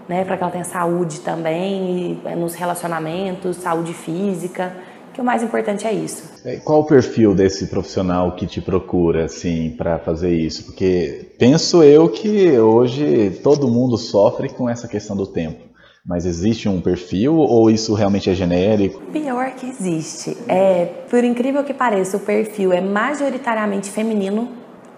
né? 0.07 0.23
Para 0.23 0.37
que 0.37 0.43
ela 0.43 0.51
tenha 0.51 0.63
saúde 0.63 1.19
também 1.21 2.19
e, 2.25 2.35
nos 2.35 2.53
relacionamentos, 2.55 3.57
saúde 3.57 3.93
física 3.93 4.71
que 5.13 5.19
o 5.19 5.23
mais 5.23 5.43
importante 5.43 5.85
é 5.85 5.93
isso. 5.93 6.23
É, 6.45 6.57
qual 6.57 6.81
o 6.81 6.85
perfil 6.85 7.35
desse 7.35 7.67
profissional 7.67 8.31
que 8.33 8.47
te 8.47 8.61
procura, 8.61 9.25
assim, 9.25 9.71
para 9.77 9.99
fazer 9.99 10.33
isso? 10.33 10.65
Porque 10.65 11.33
penso 11.37 11.83
eu 11.83 12.09
que 12.09 12.57
hoje 12.57 13.39
todo 13.43 13.67
mundo 13.67 13.97
sofre 13.97 14.49
com 14.49 14.69
essa 14.69 14.87
questão 14.87 15.15
do 15.15 15.27
tempo. 15.27 15.69
Mas 16.03 16.25
existe 16.25 16.67
um 16.67 16.81
perfil 16.81 17.35
ou 17.35 17.69
isso 17.69 17.93
realmente 17.93 18.29
é 18.29 18.33
genérico? 18.33 19.01
Pior 19.11 19.51
que 19.51 19.67
existe. 19.67 20.35
É, 20.47 20.85
por 21.09 21.23
incrível 21.23 21.63
que 21.63 21.73
pareça, 21.73 22.17
o 22.17 22.19
perfil 22.19 22.73
é 22.73 22.81
majoritariamente 22.81 23.89
feminino. 23.89 24.49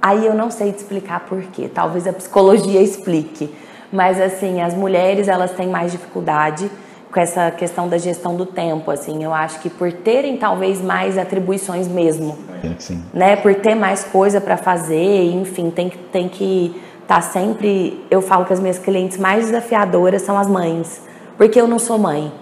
Aí 0.01 0.25
eu 0.25 0.33
não 0.33 0.49
sei 0.49 0.71
te 0.71 0.77
explicar 0.77 1.25
por 1.25 1.41
quê. 1.43 1.67
Talvez 1.67 2.07
a 2.07 2.13
psicologia 2.13 2.79
explique. 2.81 3.49
Mas 3.93 4.19
assim, 4.19 4.59
as 4.59 4.73
mulheres 4.73 5.27
elas 5.27 5.51
têm 5.51 5.67
mais 5.67 5.91
dificuldade 5.91 6.69
com 7.11 7.19
essa 7.19 7.51
questão 7.51 7.87
da 7.87 7.99
gestão 7.99 8.35
do 8.35 8.43
tempo, 8.43 8.89
assim, 8.89 9.23
eu 9.23 9.31
acho 9.31 9.59
que 9.59 9.69
por 9.69 9.93
terem 9.93 10.35
talvez 10.35 10.81
mais 10.81 11.15
atribuições 11.15 11.87
mesmo, 11.87 12.35
Sim. 12.79 13.03
né, 13.13 13.35
por 13.35 13.53
ter 13.53 13.75
mais 13.75 14.03
coisa 14.03 14.41
para 14.41 14.57
fazer, 14.57 15.31
enfim, 15.31 15.69
tem 15.69 15.89
que 15.89 15.97
tem 15.99 16.27
que 16.27 16.81
estar 17.03 17.15
tá 17.17 17.21
sempre, 17.21 18.03
eu 18.09 18.19
falo 18.19 18.45
que 18.45 18.53
as 18.53 18.59
minhas 18.59 18.79
clientes 18.79 19.19
mais 19.19 19.45
desafiadoras 19.45 20.23
são 20.23 20.39
as 20.39 20.47
mães, 20.47 21.03
porque 21.37 21.61
eu 21.61 21.67
não 21.67 21.77
sou 21.77 21.99
mãe, 21.99 22.33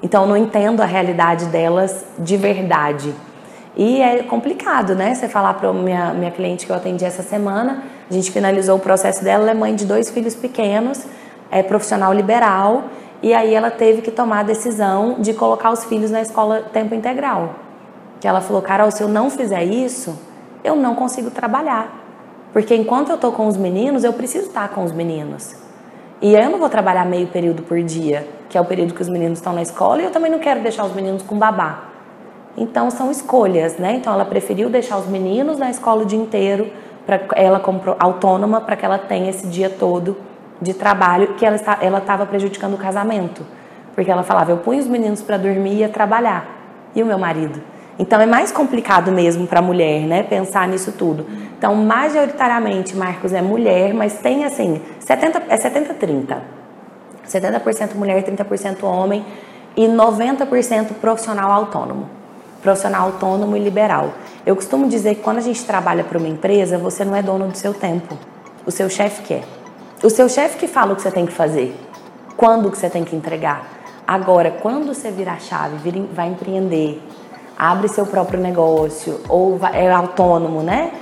então 0.00 0.22
eu 0.22 0.28
não 0.28 0.36
entendo 0.36 0.80
a 0.80 0.86
realidade 0.86 1.46
delas 1.46 2.04
de 2.16 2.36
verdade. 2.36 3.12
E 3.76 4.00
é 4.00 4.22
complicado, 4.22 4.94
né? 4.94 5.14
Você 5.14 5.28
falar 5.28 5.54
para 5.54 5.72
minha 5.72 6.14
minha 6.14 6.30
cliente 6.30 6.66
que 6.66 6.70
eu 6.70 6.76
atendi 6.76 7.04
essa 7.04 7.22
semana, 7.24 7.82
a 8.10 8.12
gente 8.12 8.32
finalizou 8.32 8.76
o 8.76 8.80
processo 8.80 9.22
dela, 9.22 9.44
ela 9.44 9.52
é 9.52 9.54
mãe 9.54 9.74
de 9.74 9.86
dois 9.86 10.10
filhos 10.10 10.34
pequenos, 10.34 11.06
é 11.50 11.62
profissional 11.62 12.12
liberal 12.12 12.84
e 13.22 13.32
aí 13.32 13.54
ela 13.54 13.70
teve 13.70 14.02
que 14.02 14.10
tomar 14.10 14.40
a 14.40 14.42
decisão 14.42 15.16
de 15.20 15.32
colocar 15.32 15.70
os 15.70 15.84
filhos 15.84 16.10
na 16.10 16.20
escola 16.20 16.62
tempo 16.72 16.94
integral. 16.94 17.54
Que 18.20 18.26
ela 18.26 18.40
falou, 18.40 18.60
Carol, 18.62 18.90
se 18.90 19.02
eu 19.02 19.08
não 19.08 19.30
fizer 19.30 19.62
isso, 19.62 20.18
eu 20.64 20.74
não 20.74 20.94
consigo 20.94 21.30
trabalhar. 21.30 21.98
Porque 22.52 22.74
enquanto 22.74 23.10
eu 23.10 23.14
estou 23.14 23.30
com 23.32 23.46
os 23.46 23.56
meninos, 23.56 24.02
eu 24.02 24.12
preciso 24.12 24.48
estar 24.48 24.68
com 24.70 24.82
os 24.82 24.92
meninos. 24.92 25.54
E 26.20 26.34
eu 26.34 26.50
não 26.50 26.58
vou 26.58 26.68
trabalhar 26.68 27.06
meio 27.06 27.28
período 27.28 27.62
por 27.62 27.80
dia, 27.82 28.26
que 28.48 28.58
é 28.58 28.60
o 28.60 28.64
período 28.64 28.92
que 28.92 29.00
os 29.00 29.08
meninos 29.08 29.38
estão 29.38 29.52
na 29.52 29.62
escola, 29.62 30.02
e 30.02 30.04
eu 30.04 30.10
também 30.10 30.30
não 30.30 30.38
quero 30.38 30.60
deixar 30.60 30.84
os 30.84 30.94
meninos 30.94 31.22
com 31.22 31.38
babá. 31.38 31.84
Então 32.56 32.90
são 32.90 33.10
escolhas, 33.10 33.78
né? 33.78 33.94
Então 33.94 34.12
ela 34.12 34.24
preferiu 34.24 34.68
deixar 34.68 34.98
os 34.98 35.06
meninos 35.06 35.58
na 35.58 35.70
escola 35.70 36.02
o 36.02 36.04
dia 36.04 36.18
inteiro, 36.18 36.70
para 37.06 37.20
ela 37.34 37.58
como 37.60 37.80
autônoma, 37.98 38.60
para 38.60 38.76
que 38.76 38.84
ela 38.84 38.98
tenha 38.98 39.30
esse 39.30 39.46
dia 39.46 39.70
todo 39.70 40.16
de 40.60 40.74
trabalho 40.74 41.34
que 41.34 41.44
ela 41.44 41.56
ela 41.80 41.98
estava 41.98 42.26
prejudicando 42.26 42.74
o 42.74 42.78
casamento, 42.78 43.44
porque 43.94 44.10
ela 44.10 44.22
falava 44.22 44.50
eu 44.50 44.58
punho 44.58 44.80
os 44.80 44.86
meninos 44.86 45.22
para 45.22 45.36
dormir 45.36 45.72
e 45.72 45.78
ia 45.78 45.88
trabalhar 45.88 46.90
e 46.94 47.02
o 47.02 47.06
meu 47.06 47.18
marido. 47.18 47.62
Então 47.98 48.20
é 48.20 48.26
mais 48.26 48.50
complicado 48.50 49.12
mesmo 49.12 49.46
para 49.46 49.58
a 49.58 49.62
mulher, 49.62 50.02
né, 50.02 50.22
pensar 50.22 50.66
nisso 50.68 50.92
tudo. 50.92 51.26
Então 51.58 51.74
majoritariamente 51.74 52.96
Marcos 52.96 53.32
é 53.32 53.42
mulher, 53.42 53.94
mas 53.94 54.18
tem 54.18 54.44
assim 54.44 54.80
70 54.98 55.42
é 55.48 55.56
70 55.56 55.94
30. 55.94 56.60
70% 57.26 57.94
mulher, 57.94 58.22
30% 58.24 58.82
homem 58.82 59.24
e 59.76 59.86
90% 59.86 60.94
profissional 61.00 61.52
autônomo. 61.52 62.19
Profissional 62.62 63.06
autônomo 63.06 63.56
e 63.56 63.60
liberal. 63.60 64.12
Eu 64.44 64.54
costumo 64.54 64.88
dizer 64.88 65.16
que 65.16 65.22
quando 65.22 65.38
a 65.38 65.42
gente 65.42 65.64
trabalha 65.64 66.04
para 66.04 66.18
uma 66.18 66.28
empresa, 66.28 66.76
você 66.76 67.04
não 67.04 67.16
é 67.16 67.22
dono 67.22 67.48
do 67.48 67.56
seu 67.56 67.72
tempo. 67.72 68.16
O 68.66 68.70
seu 68.70 68.88
chefe 68.90 69.22
quer. 69.22 69.44
O 70.02 70.10
seu 70.10 70.28
chefe 70.28 70.58
que 70.58 70.66
fala 70.66 70.92
o 70.92 70.96
que 70.96 71.02
você 71.02 71.10
tem 71.10 71.26
que 71.26 71.32
fazer, 71.32 71.74
quando 72.36 72.70
que 72.70 72.78
você 72.78 72.88
tem 72.88 73.04
que 73.04 73.14
entregar. 73.14 73.66
Agora, 74.06 74.50
quando 74.50 74.94
você 74.94 75.10
virar 75.10 75.38
chave, 75.40 75.76
vira, 75.76 76.04
vai 76.12 76.28
empreender, 76.28 77.02
abre 77.56 77.86
seu 77.88 78.06
próprio 78.06 78.40
negócio 78.40 79.20
ou 79.28 79.56
vai, 79.58 79.84
é 79.84 79.92
autônomo, 79.92 80.62
né? 80.62 80.92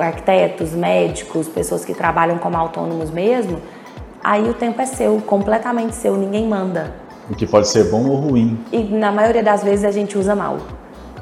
Arquitetos, 0.00 0.72
médicos, 0.72 1.46
pessoas 1.46 1.84
que 1.84 1.92
trabalham 1.92 2.38
como 2.38 2.56
autônomos 2.56 3.10
mesmo, 3.10 3.60
aí 4.24 4.48
o 4.48 4.54
tempo 4.54 4.80
é 4.80 4.86
seu, 4.86 5.20
completamente 5.20 5.94
seu, 5.94 6.16
ninguém 6.16 6.48
manda. 6.48 6.94
O 7.30 7.34
que 7.34 7.46
pode 7.46 7.68
ser 7.68 7.84
bom 7.90 8.08
ou 8.08 8.16
ruim. 8.16 8.58
E 8.72 8.82
na 8.82 9.12
maioria 9.12 9.42
das 9.42 9.62
vezes 9.62 9.84
a 9.84 9.90
gente 9.90 10.16
usa 10.16 10.34
mal. 10.34 10.56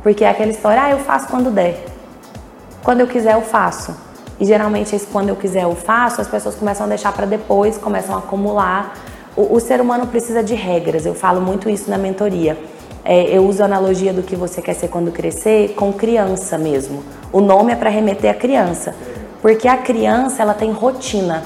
Porque 0.07 0.23
é 0.23 0.29
aquela 0.29 0.53
história, 0.53 0.85
ah, 0.85 0.90
eu 0.92 1.01
faço 1.01 1.27
quando 1.27 1.51
der. 1.51 1.85
Quando 2.85 3.01
eu 3.01 3.09
quiser, 3.09 3.35
eu 3.35 3.42
faço. 3.42 3.92
E 4.38 4.45
geralmente 4.45 4.95
esse 4.95 5.05
quando 5.05 5.31
eu 5.31 5.35
quiser, 5.35 5.64
eu 5.64 5.75
faço, 5.75 6.21
as 6.21 6.29
pessoas 6.29 6.55
começam 6.55 6.87
a 6.87 6.88
deixar 6.88 7.12
para 7.12 7.27
depois, 7.27 7.77
começam 7.77 8.14
a 8.14 8.19
acumular. 8.19 8.95
O, 9.37 9.57
o, 9.57 9.59
ser 9.59 9.81
humano 9.81 10.07
precisa 10.07 10.45
de 10.45 10.55
regras, 10.55 11.05
eu 11.07 11.12
falo 11.12 11.40
muito 11.40 11.69
isso 11.69 11.90
na 11.90 11.99
mentoria. 11.99 12.57
É, 13.05 13.37
eu 13.37 13.45
uso 13.45 13.64
a 13.64 13.64
analogia 13.64 14.12
do 14.12 14.23
que 14.23 14.37
você 14.37 14.62
quer 14.62 14.75
ser 14.75 14.87
quando 14.87 15.11
crescer 15.11 15.75
com 15.75 15.92
criança 15.92 16.57
mesmo. 16.57 17.03
O 17.33 17.40
nome 17.40 17.73
é 17.73 17.75
para 17.75 17.90
remeter 17.90 18.31
a 18.31 18.35
criança. 18.35 18.95
Porque 19.42 19.66
a 19.66 19.77
criança, 19.77 20.40
ela 20.40 20.55
tem 20.55 20.71
rotina. 20.71 21.42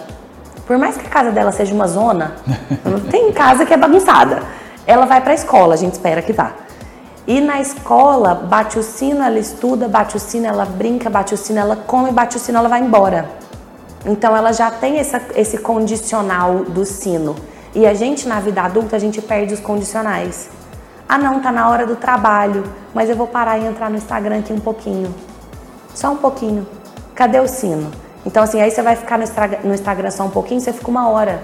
Por 0.66 0.76
mais 0.76 0.98
que 0.98 1.06
a 1.06 1.08
casa 1.08 1.30
dela 1.30 1.50
seja 1.50 1.74
uma 1.74 1.86
zona, 1.86 2.36
tem 3.10 3.32
casa 3.32 3.64
que 3.64 3.72
é 3.72 3.76
bagunçada. 3.78 4.42
Ela 4.86 5.06
vai 5.06 5.22
para 5.22 5.30
a 5.30 5.34
escola, 5.34 5.72
a 5.72 5.78
gente 5.78 5.94
espera 5.94 6.20
que 6.20 6.34
vá. 6.34 6.52
E 7.30 7.40
na 7.40 7.60
escola, 7.60 8.34
bate 8.34 8.76
o 8.76 8.82
sino, 8.82 9.22
ela 9.22 9.38
estuda, 9.38 9.86
bate 9.86 10.16
o 10.16 10.18
sino, 10.18 10.48
ela 10.48 10.64
brinca, 10.64 11.08
bate 11.08 11.32
o 11.32 11.36
sino, 11.36 11.60
ela 11.60 11.76
come, 11.76 12.10
bate 12.10 12.36
o 12.36 12.40
sino, 12.40 12.58
ela 12.58 12.68
vai 12.68 12.80
embora. 12.80 13.30
Então 14.04 14.36
ela 14.36 14.52
já 14.52 14.68
tem 14.68 14.98
essa, 14.98 15.22
esse 15.36 15.58
condicional 15.58 16.64
do 16.64 16.84
sino. 16.84 17.36
E 17.72 17.86
a 17.86 17.94
gente 17.94 18.26
na 18.26 18.40
vida 18.40 18.62
adulta, 18.62 18.96
a 18.96 18.98
gente 18.98 19.22
perde 19.22 19.54
os 19.54 19.60
condicionais. 19.60 20.50
Ah 21.08 21.18
não, 21.18 21.40
tá 21.40 21.52
na 21.52 21.68
hora 21.68 21.86
do 21.86 21.94
trabalho, 21.94 22.64
mas 22.92 23.08
eu 23.08 23.14
vou 23.14 23.28
parar 23.28 23.58
e 23.58 23.64
entrar 23.64 23.88
no 23.88 23.96
Instagram 23.96 24.40
aqui 24.40 24.52
um 24.52 24.58
pouquinho. 24.58 25.14
Só 25.94 26.10
um 26.10 26.16
pouquinho. 26.16 26.66
Cadê 27.14 27.38
o 27.38 27.46
sino? 27.46 27.92
Então, 28.26 28.42
assim, 28.42 28.60
aí 28.60 28.72
você 28.72 28.82
vai 28.82 28.96
ficar 28.96 29.20
no 29.62 29.72
Instagram 29.72 30.10
só 30.10 30.24
um 30.24 30.30
pouquinho, 30.30 30.60
você 30.60 30.72
fica 30.72 30.90
uma 30.90 31.08
hora, 31.08 31.40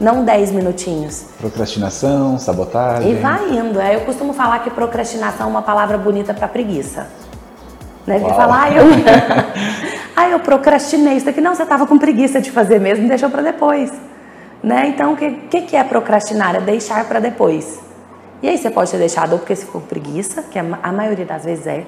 não 0.00 0.24
dez 0.24 0.50
minutinhos. 0.52 1.24
Procrastinação, 1.38 2.38
sabotagem. 2.38 3.12
E 3.12 3.14
vai 3.16 3.50
indo. 3.50 3.80
É, 3.80 3.96
eu 3.96 4.00
costumo 4.02 4.32
falar 4.32 4.60
que 4.60 4.70
procrastinação 4.70 5.46
é 5.46 5.50
uma 5.50 5.62
palavra 5.62 5.98
bonita 5.98 6.32
para 6.32 6.46
preguiça. 6.46 7.08
Né? 8.06 8.18
Porque 8.18 8.34
falar, 8.34 8.64
ah, 8.64 8.72
eu... 8.72 8.84
ah, 10.16 10.28
eu 10.30 10.40
procrastinei 10.40 11.16
isso 11.16 11.28
aqui. 11.28 11.40
Não, 11.40 11.54
você 11.54 11.64
estava 11.64 11.86
com 11.86 11.98
preguiça 11.98 12.40
de 12.40 12.50
fazer 12.50 12.78
mesmo, 12.80 13.08
deixou 13.08 13.28
para 13.28 13.42
depois. 13.42 13.92
Né? 14.62 14.88
Então, 14.88 15.12
o 15.12 15.16
que, 15.16 15.30
que, 15.30 15.62
que 15.62 15.76
é 15.76 15.84
procrastinar? 15.84 16.56
É 16.56 16.60
deixar 16.60 17.04
para 17.06 17.20
depois. 17.20 17.80
E 18.42 18.48
aí 18.48 18.56
você 18.56 18.70
pode 18.70 18.90
ter 18.90 18.98
deixado 18.98 19.32
ou 19.32 19.38
porque 19.38 19.54
você 19.54 19.66
ficou 19.66 19.80
com 19.80 19.86
preguiça, 19.88 20.42
que 20.42 20.58
a 20.58 20.92
maioria 20.92 21.24
das 21.24 21.44
vezes 21.44 21.66
é, 21.66 21.84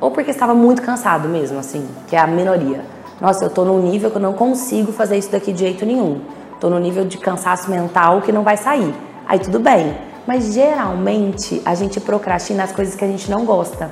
ou 0.00 0.12
porque 0.12 0.30
estava 0.30 0.54
muito 0.54 0.80
cansado 0.80 1.28
mesmo, 1.28 1.58
assim, 1.58 1.88
que 2.06 2.14
é 2.14 2.20
a 2.20 2.26
minoria. 2.26 2.82
Nossa, 3.20 3.44
eu 3.44 3.50
tô 3.50 3.64
num 3.64 3.82
nível 3.82 4.10
que 4.10 4.16
eu 4.16 4.22
não 4.22 4.32
consigo 4.32 4.92
fazer 4.92 5.18
isso 5.18 5.30
daqui 5.30 5.52
de 5.52 5.60
jeito 5.60 5.84
nenhum. 5.84 6.20
Tô 6.60 6.68
no 6.68 6.78
nível 6.78 7.04
de 7.04 7.18
cansaço 7.18 7.70
mental 7.70 8.20
que 8.22 8.32
não 8.32 8.42
vai 8.42 8.56
sair. 8.56 8.92
Aí 9.26 9.38
tudo 9.38 9.60
bem. 9.60 9.96
Mas 10.26 10.52
geralmente 10.52 11.62
a 11.64 11.74
gente 11.74 12.00
procrastina 12.00 12.64
as 12.64 12.72
coisas 12.72 12.94
que 12.94 13.04
a 13.04 13.08
gente 13.08 13.30
não 13.30 13.44
gosta. 13.44 13.90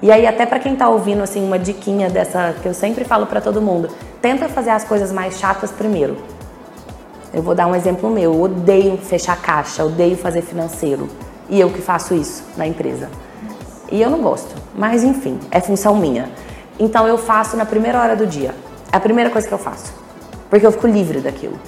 E 0.00 0.12
aí 0.12 0.26
até 0.26 0.46
para 0.46 0.58
quem 0.58 0.76
tá 0.76 0.88
ouvindo 0.88 1.22
assim 1.22 1.44
uma 1.44 1.58
diquinha 1.58 2.08
dessa 2.08 2.54
que 2.62 2.68
eu 2.68 2.74
sempre 2.74 3.04
falo 3.04 3.26
para 3.26 3.40
todo 3.40 3.60
mundo, 3.60 3.88
tenta 4.22 4.48
fazer 4.48 4.70
as 4.70 4.84
coisas 4.84 5.10
mais 5.10 5.38
chatas 5.38 5.72
primeiro. 5.72 6.16
Eu 7.34 7.42
vou 7.42 7.54
dar 7.54 7.66
um 7.66 7.74
exemplo 7.74 8.08
meu, 8.08 8.34
eu 8.34 8.40
odeio 8.40 8.96
fechar 8.98 9.36
caixa, 9.40 9.84
odeio 9.84 10.16
fazer 10.16 10.42
financeiro. 10.42 11.08
E 11.48 11.60
eu 11.60 11.70
que 11.70 11.80
faço 11.80 12.14
isso 12.14 12.44
na 12.56 12.66
empresa. 12.66 13.10
E 13.90 14.00
eu 14.00 14.10
não 14.10 14.20
gosto, 14.20 14.54
mas 14.74 15.02
enfim, 15.02 15.38
é 15.50 15.60
função 15.60 15.96
minha. 15.96 16.30
Então 16.78 17.06
eu 17.06 17.18
faço 17.18 17.56
na 17.56 17.66
primeira 17.66 18.00
hora 18.00 18.14
do 18.14 18.26
dia. 18.26 18.54
É 18.92 18.96
a 18.96 19.00
primeira 19.00 19.30
coisa 19.30 19.46
que 19.46 19.52
eu 19.52 19.58
faço. 19.58 19.92
Porque 20.48 20.66
eu 20.66 20.72
fico 20.72 20.86
livre 20.86 21.20
daquilo. 21.20 21.58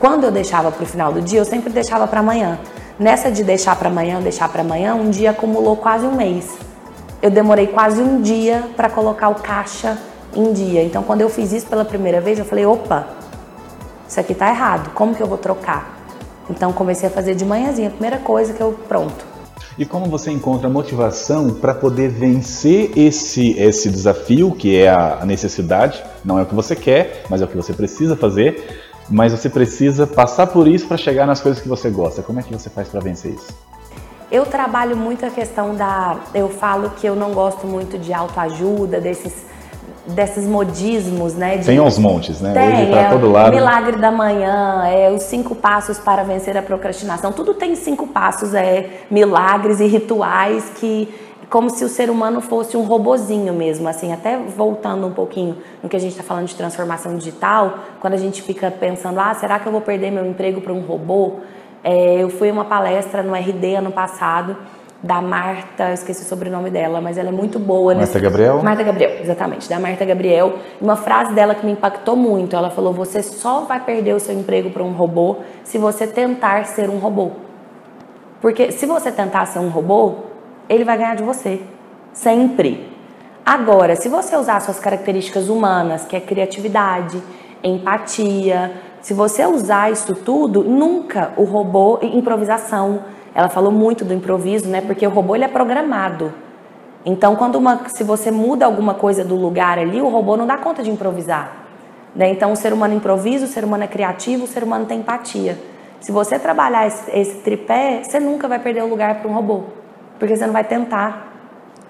Quando 0.00 0.24
eu 0.24 0.32
deixava 0.32 0.72
para 0.72 0.82
o 0.82 0.86
final 0.86 1.12
do 1.12 1.20
dia, 1.20 1.40
eu 1.40 1.44
sempre 1.44 1.70
deixava 1.70 2.06
para 2.08 2.20
amanhã. 2.20 2.58
Nessa 2.98 3.30
de 3.30 3.44
deixar 3.44 3.76
para 3.76 3.90
amanhã, 3.90 4.18
deixar 4.18 4.48
para 4.48 4.62
amanhã, 4.62 4.94
um 4.94 5.10
dia 5.10 5.30
acumulou 5.30 5.76
quase 5.76 6.06
um 6.06 6.16
mês. 6.16 6.56
Eu 7.20 7.30
demorei 7.30 7.66
quase 7.66 8.00
um 8.00 8.22
dia 8.22 8.64
para 8.74 8.88
colocar 8.88 9.28
o 9.28 9.34
caixa 9.34 9.98
em 10.34 10.54
dia. 10.54 10.82
Então, 10.82 11.02
quando 11.02 11.20
eu 11.20 11.28
fiz 11.28 11.52
isso 11.52 11.66
pela 11.66 11.84
primeira 11.84 12.18
vez, 12.18 12.38
eu 12.38 12.46
falei: 12.46 12.64
opa, 12.64 13.08
isso 14.08 14.18
aqui 14.18 14.32
tá 14.32 14.48
errado. 14.48 14.90
Como 14.94 15.14
que 15.14 15.22
eu 15.22 15.26
vou 15.26 15.36
trocar? 15.36 16.00
Então, 16.48 16.72
comecei 16.72 17.06
a 17.06 17.12
fazer 17.12 17.34
de 17.34 17.44
manhãzinha. 17.44 17.88
A 17.88 17.90
primeira 17.90 18.16
coisa 18.16 18.54
que 18.54 18.62
eu 18.62 18.72
pronto 18.88 19.28
e 19.78 19.86
como 19.86 20.06
você 20.06 20.30
encontra 20.30 20.68
motivação 20.68 21.54
para 21.54 21.72
poder 21.72 22.10
vencer 22.10 22.90
esse, 22.98 23.58
esse 23.58 23.88
desafio, 23.88 24.52
que 24.52 24.76
é 24.76 24.90
a 24.90 25.24
necessidade, 25.24 26.02
não 26.22 26.38
é 26.38 26.42
o 26.42 26.46
que 26.46 26.54
você 26.54 26.76
quer, 26.76 27.22
mas 27.30 27.40
é 27.40 27.44
o 27.44 27.48
que 27.48 27.56
você 27.56 27.72
precisa 27.72 28.14
fazer, 28.14 28.89
mas 29.10 29.32
você 29.32 29.50
precisa 29.50 30.06
passar 30.06 30.46
por 30.46 30.68
isso 30.68 30.86
para 30.86 30.96
chegar 30.96 31.26
nas 31.26 31.40
coisas 31.40 31.60
que 31.60 31.68
você 31.68 31.90
gosta. 31.90 32.22
Como 32.22 32.38
é 32.38 32.42
que 32.42 32.52
você 32.52 32.70
faz 32.70 32.88
para 32.88 33.00
vencer 33.00 33.34
isso? 33.34 33.48
Eu 34.30 34.46
trabalho 34.46 34.96
muito 34.96 35.26
a 35.26 35.30
questão 35.30 35.74
da. 35.74 36.16
Eu 36.32 36.48
falo 36.48 36.90
que 36.90 37.06
eu 37.06 37.16
não 37.16 37.32
gosto 37.32 37.66
muito 37.66 37.98
de 37.98 38.12
autoajuda, 38.12 39.00
desses 39.00 39.50
desses 40.06 40.44
modismos, 40.44 41.34
né? 41.34 41.58
De... 41.58 41.66
Tem 41.66 41.78
aos 41.78 41.98
montes, 41.98 42.40
né? 42.40 42.52
Tem, 42.52 42.82
Hoje 42.82 42.90
para 42.90 43.10
todo 43.10 43.30
lado. 43.30 43.54
Milagre 43.54 43.96
da 43.96 44.10
manhã, 44.10 44.84
é 44.86 45.10
os 45.10 45.22
cinco 45.22 45.54
passos 45.54 45.98
para 45.98 46.22
vencer 46.22 46.56
a 46.56 46.62
procrastinação. 46.62 47.32
Tudo 47.32 47.54
tem 47.54 47.74
cinco 47.74 48.06
passos, 48.06 48.54
é 48.54 49.02
milagres 49.10 49.80
e 49.80 49.86
rituais 49.86 50.70
que 50.76 51.08
como 51.50 51.68
se 51.68 51.84
o 51.84 51.88
ser 51.88 52.08
humano 52.08 52.40
fosse 52.40 52.76
um 52.76 52.84
robozinho 52.84 53.52
mesmo, 53.52 53.88
assim, 53.88 54.12
até 54.12 54.38
voltando 54.38 55.04
um 55.04 55.12
pouquinho 55.12 55.58
no 55.82 55.88
que 55.88 55.96
a 55.96 55.98
gente 55.98 56.12
está 56.12 56.22
falando 56.22 56.46
de 56.46 56.54
transformação 56.54 57.16
digital, 57.16 57.80
quando 58.00 58.14
a 58.14 58.16
gente 58.16 58.40
fica 58.40 58.70
pensando, 58.70 59.18
ah, 59.18 59.34
será 59.34 59.58
que 59.58 59.66
eu 59.66 59.72
vou 59.72 59.80
perder 59.80 60.12
meu 60.12 60.24
emprego 60.24 60.60
para 60.60 60.72
um 60.72 60.80
robô? 60.80 61.40
É, 61.82 62.22
eu 62.22 62.30
fui 62.30 62.50
a 62.50 62.52
uma 62.52 62.64
palestra 62.64 63.20
no 63.24 63.34
RD 63.34 63.74
ano 63.74 63.90
passado 63.90 64.56
da 65.02 65.20
Marta, 65.20 65.88
eu 65.88 65.94
esqueci 65.94 66.22
o 66.22 66.26
sobrenome 66.26 66.70
dela, 66.70 67.00
mas 67.00 67.18
ela 67.18 67.30
é 67.30 67.32
muito 67.32 67.58
boa. 67.58 67.94
Marta 67.94 68.12
nesse... 68.12 68.20
Gabriel? 68.20 68.62
Marta 68.62 68.82
Gabriel, 68.84 69.10
exatamente, 69.20 69.68
da 69.68 69.80
Marta 69.80 70.04
Gabriel. 70.04 70.54
Uma 70.80 70.94
frase 70.94 71.34
dela 71.34 71.54
que 71.54 71.66
me 71.66 71.72
impactou 71.72 72.14
muito, 72.14 72.54
ela 72.54 72.70
falou, 72.70 72.92
você 72.92 73.22
só 73.22 73.62
vai 73.62 73.80
perder 73.80 74.14
o 74.14 74.20
seu 74.20 74.38
emprego 74.38 74.70
para 74.70 74.84
um 74.84 74.92
robô 74.92 75.38
se 75.64 75.78
você 75.78 76.06
tentar 76.06 76.64
ser 76.66 76.88
um 76.88 76.98
robô. 76.98 77.32
Porque 78.40 78.70
se 78.70 78.86
você 78.86 79.10
tentar 79.10 79.46
ser 79.46 79.58
um 79.58 79.68
robô, 79.68 80.29
ele 80.70 80.84
vai 80.84 80.96
ganhar 80.96 81.16
de 81.16 81.24
você, 81.24 81.60
sempre. 82.12 82.88
Agora, 83.44 83.96
se 83.96 84.08
você 84.08 84.36
usar 84.36 84.60
suas 84.60 84.78
características 84.78 85.48
humanas, 85.48 86.04
que 86.04 86.14
é 86.14 86.20
criatividade, 86.20 87.20
empatia, 87.64 88.72
se 89.02 89.12
você 89.12 89.44
usar 89.44 89.90
isso 89.90 90.14
tudo, 90.14 90.62
nunca 90.62 91.32
o 91.36 91.42
robô, 91.42 91.98
improvisação, 92.00 93.02
ela 93.34 93.48
falou 93.48 93.72
muito 93.72 94.04
do 94.04 94.14
improviso, 94.14 94.68
né? 94.68 94.80
Porque 94.80 95.04
o 95.04 95.10
robô 95.10 95.34
ele 95.34 95.44
é 95.44 95.48
programado. 95.48 96.32
Então, 97.04 97.34
quando 97.34 97.56
uma, 97.56 97.88
se 97.88 98.04
você 98.04 98.30
muda 98.30 98.64
alguma 98.64 98.94
coisa 98.94 99.24
do 99.24 99.34
lugar 99.34 99.76
ali, 99.76 100.00
o 100.00 100.08
robô 100.08 100.36
não 100.36 100.46
dá 100.46 100.56
conta 100.56 100.84
de 100.84 100.90
improvisar. 100.90 101.66
Né? 102.14 102.30
Então, 102.30 102.52
o 102.52 102.56
ser 102.56 102.72
humano 102.72 102.94
improvisa, 102.94 103.46
o 103.46 103.48
ser 103.48 103.64
humano 103.64 103.84
é 103.84 103.86
criativo, 103.88 104.44
o 104.44 104.46
ser 104.46 104.62
humano 104.62 104.86
tem 104.86 105.00
empatia. 105.00 105.58
Se 105.98 106.12
você 106.12 106.38
trabalhar 106.38 106.86
esse, 106.86 107.10
esse 107.10 107.36
tripé, 107.38 108.02
você 108.04 108.20
nunca 108.20 108.46
vai 108.46 108.58
perder 108.58 108.82
o 108.82 108.88
lugar 108.88 109.16
para 109.16 109.30
um 109.30 109.34
robô, 109.34 109.64
porque 110.20 110.36
você 110.36 110.46
não 110.46 110.52
vai 110.52 110.62
tentar 110.62 111.32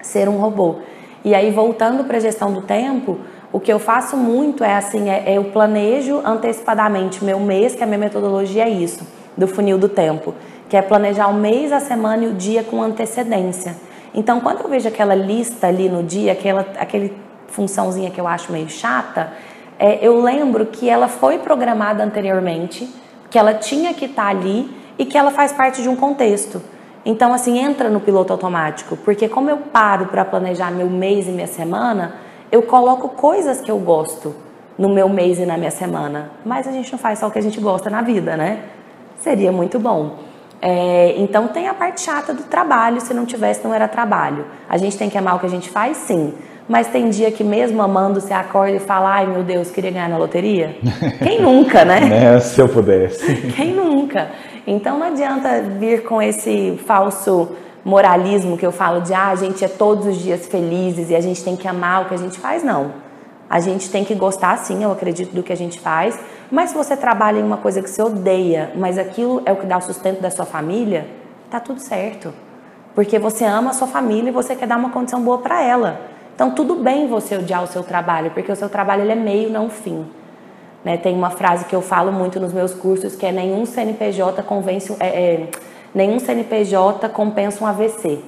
ser 0.01 0.27
um 0.27 0.37
robô. 0.37 0.77
E 1.23 1.35
aí, 1.35 1.51
voltando 1.51 2.05
para 2.05 2.17
a 2.17 2.19
gestão 2.19 2.51
do 2.51 2.61
tempo, 2.63 3.19
o 3.53 3.59
que 3.59 3.71
eu 3.71 3.77
faço 3.77 4.17
muito 4.17 4.63
é 4.63 4.73
assim, 4.73 5.07
é, 5.07 5.23
é 5.27 5.37
eu 5.37 5.43
planejo 5.43 6.19
antecipadamente 6.25 7.23
meu 7.23 7.39
mês, 7.39 7.75
que 7.75 7.83
a 7.83 7.85
minha 7.85 7.99
metodologia 7.99 8.63
é 8.63 8.69
isso, 8.69 9.05
do 9.37 9.47
funil 9.47 9.77
do 9.77 9.87
tempo 9.87 10.33
que 10.71 10.77
é 10.77 10.81
planejar 10.81 11.27
o 11.27 11.33
mês, 11.33 11.73
a 11.73 11.81
semana 11.81 12.23
e 12.23 12.27
o 12.27 12.33
dia 12.33 12.63
com 12.63 12.81
antecedência. 12.81 13.75
Então, 14.13 14.39
quando 14.39 14.61
eu 14.61 14.69
vejo 14.69 14.87
aquela 14.87 15.13
lista 15.13 15.67
ali 15.67 15.89
no 15.89 16.01
dia, 16.01 16.31
aquela 16.31 16.65
aquele 16.79 17.13
funçãozinha 17.47 18.09
que 18.09 18.21
eu 18.21 18.25
acho 18.25 18.53
meio 18.53 18.69
chata, 18.69 19.33
é, 19.77 19.99
eu 20.01 20.21
lembro 20.21 20.65
que 20.67 20.89
ela 20.89 21.09
foi 21.09 21.39
programada 21.39 22.01
anteriormente, 22.01 22.89
que 23.29 23.37
ela 23.37 23.53
tinha 23.53 23.93
que 23.93 24.05
estar 24.05 24.23
tá 24.23 24.29
ali 24.29 24.73
e 24.97 25.03
que 25.03 25.17
ela 25.17 25.29
faz 25.29 25.51
parte 25.51 25.81
de 25.81 25.89
um 25.89 25.95
contexto. 25.97 26.61
Então, 27.05 27.33
assim, 27.33 27.57
entra 27.57 27.89
no 27.89 27.99
piloto 27.99 28.31
automático, 28.31 28.95
porque 28.97 29.27
como 29.27 29.49
eu 29.49 29.57
paro 29.57 30.05
para 30.07 30.23
planejar 30.23 30.71
meu 30.71 30.89
mês 30.89 31.27
e 31.27 31.31
minha 31.31 31.47
semana, 31.47 32.15
eu 32.51 32.61
coloco 32.61 33.09
coisas 33.09 33.59
que 33.61 33.71
eu 33.71 33.79
gosto 33.79 34.35
no 34.77 34.89
meu 34.89 35.09
mês 35.09 35.39
e 35.39 35.45
na 35.45 35.57
minha 35.57 35.71
semana. 35.71 36.31
Mas 36.45 36.67
a 36.67 36.71
gente 36.71 36.91
não 36.91 36.99
faz 36.99 37.19
só 37.19 37.27
o 37.27 37.31
que 37.31 37.39
a 37.39 37.41
gente 37.41 37.59
gosta 37.59 37.89
na 37.89 38.01
vida, 38.01 38.37
né? 38.37 38.59
Seria 39.17 39.51
muito 39.51 39.79
bom. 39.79 40.17
É, 40.61 41.15
então 41.17 41.47
tem 41.47 41.67
a 41.67 41.73
parte 41.73 42.01
chata 42.01 42.33
do 42.33 42.43
trabalho, 42.43 43.01
se 43.01 43.13
não 43.13 43.25
tivesse 43.25 43.63
não 43.63 43.73
era 43.73 43.87
trabalho. 43.87 44.45
A 44.69 44.77
gente 44.77 44.95
tem 44.95 45.09
que 45.09 45.17
amar 45.17 45.35
o 45.35 45.39
que 45.39 45.45
a 45.47 45.49
gente 45.49 45.69
faz, 45.69 45.97
sim. 45.97 46.33
Mas 46.69 46.87
tem 46.87 47.09
dia 47.09 47.31
que 47.31 47.43
mesmo 47.43 47.81
amando, 47.81 48.21
você 48.21 48.33
acorda 48.33 48.77
e 48.77 48.79
fala, 48.79 49.15
ai 49.15 49.27
meu 49.27 49.43
Deus, 49.43 49.71
queria 49.71 49.91
ganhar 49.91 50.07
na 50.07 50.17
loteria? 50.17 50.77
Quem 51.21 51.41
nunca, 51.41 51.83
né? 51.83 51.99
né? 52.01 52.39
Se 52.39 52.61
eu 52.61 52.69
pudesse. 52.69 53.35
Quem 53.55 53.73
nunca? 53.73 54.29
Então 54.65 54.99
não 54.99 55.07
adianta 55.07 55.61
vir 55.61 56.03
com 56.03 56.21
esse 56.21 56.79
falso 56.85 57.55
moralismo 57.83 58.57
que 58.57 58.65
eu 58.65 58.71
falo 58.71 59.01
de 59.01 59.13
ah, 59.13 59.29
a 59.29 59.35
gente 59.35 59.65
é 59.65 59.67
todos 59.67 60.05
os 60.05 60.17
dias 60.17 60.47
felizes 60.47 61.09
e 61.09 61.15
a 61.15 61.21
gente 61.21 61.43
tem 61.43 61.55
que 61.55 61.67
amar 61.67 62.03
o 62.03 62.05
que 62.05 62.13
a 62.13 62.17
gente 62.17 62.39
faz, 62.39 62.63
não. 62.63 62.93
A 63.49 63.59
gente 63.59 63.89
tem 63.89 64.05
que 64.05 64.15
gostar, 64.15 64.57
sim, 64.57 64.83
eu 64.83 64.91
acredito, 64.91 65.33
do 65.33 65.43
que 65.43 65.51
a 65.51 65.57
gente 65.57 65.79
faz, 65.79 66.17
mas 66.49 66.69
se 66.69 66.75
você 66.75 66.95
trabalha 66.95 67.39
em 67.39 67.43
uma 67.43 67.57
coisa 67.57 67.81
que 67.81 67.89
você 67.89 68.01
odeia, 68.01 68.71
mas 68.75 68.97
aquilo 68.97 69.41
é 69.45 69.51
o 69.51 69.57
que 69.57 69.65
dá 69.65 69.77
o 69.77 69.81
sustento 69.81 70.21
da 70.21 70.29
sua 70.29 70.45
família, 70.45 71.07
tá 71.49 71.59
tudo 71.59 71.79
certo. 71.79 72.33
Porque 72.95 73.17
você 73.19 73.43
ama 73.43 73.71
a 73.71 73.73
sua 73.73 73.87
família 73.87 74.29
e 74.29 74.31
você 74.31 74.55
quer 74.55 74.67
dar 74.67 74.77
uma 74.77 74.89
condição 74.89 75.21
boa 75.21 75.39
para 75.39 75.61
ela. 75.61 75.99
Então 76.33 76.51
tudo 76.51 76.75
bem 76.75 77.07
você 77.07 77.35
odiar 77.35 77.63
o 77.63 77.67
seu 77.67 77.83
trabalho, 77.83 78.31
porque 78.31 78.51
o 78.51 78.55
seu 78.55 78.69
trabalho 78.69 79.01
ele 79.01 79.11
é 79.11 79.15
meio, 79.15 79.49
não 79.49 79.69
fim. 79.69 80.05
Né? 80.83 80.97
Tem 80.97 81.15
uma 81.15 81.29
frase 81.29 81.65
que 81.65 81.75
eu 81.75 81.81
falo 81.81 82.11
muito 82.11 82.39
nos 82.39 82.53
meus 82.53 82.73
cursos 82.73 83.15
que 83.15 83.25
é 83.25 83.31
nenhum 83.31 83.65
CNPJ 83.65 84.41
convence, 84.43 84.95
é, 84.99 85.07
é, 85.07 85.49
nenhum 85.93 86.19
CNPJ 86.19 87.09
compensa 87.09 87.63
um 87.63 87.67
AVC. 87.67 88.19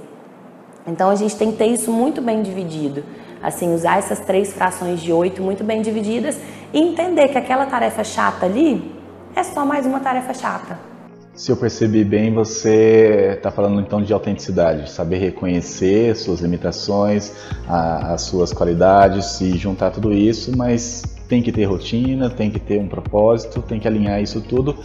Então 0.86 1.10
a 1.10 1.16
gente 1.16 1.36
tem 1.36 1.52
que 1.52 1.58
ter 1.58 1.68
isso 1.68 1.92
muito 1.92 2.22
bem 2.22 2.42
dividido. 2.42 3.04
Assim, 3.42 3.74
usar 3.74 3.98
essas 3.98 4.20
três 4.22 4.54
frações 4.54 5.02
de 5.02 5.12
oito 5.12 5.42
muito 5.42 5.64
bem 5.64 5.82
divididas 5.82 6.40
e 6.72 6.80
entender 6.80 7.28
que 7.28 7.38
aquela 7.38 7.66
tarefa 7.66 8.04
chata 8.04 8.46
ali 8.46 8.94
é 9.36 9.44
só 9.44 9.66
mais 9.66 9.86
uma 9.86 10.00
tarefa 10.00 10.34
chata. 10.34 10.94
Se 11.36 11.52
eu 11.52 11.58
percebi 11.58 12.04
bem, 12.04 12.32
você 12.32 13.34
está 13.36 13.50
falando 13.50 13.82
então 13.82 14.04
de 14.04 14.14
autenticidade, 14.14 14.92
saber 14.92 15.18
reconhecer 15.18 16.16
suas 16.16 16.42
limitações, 16.42 17.34
a, 17.68 18.14
as 18.14 18.22
suas 18.22 18.54
qualidades 18.54 19.42
e 19.42 19.58
juntar 19.58 19.90
tudo 19.90 20.14
isso, 20.14 20.56
mas 20.56 21.02
tem 21.34 21.42
que 21.42 21.52
ter 21.52 21.66
rotina, 21.66 22.30
tem 22.30 22.52
que 22.52 22.60
ter 22.60 22.80
um 22.80 22.88
propósito, 22.88 23.60
tem 23.64 23.80
que 23.80 23.88
alinhar 23.88 24.22
isso 24.22 24.40
tudo 24.40 24.78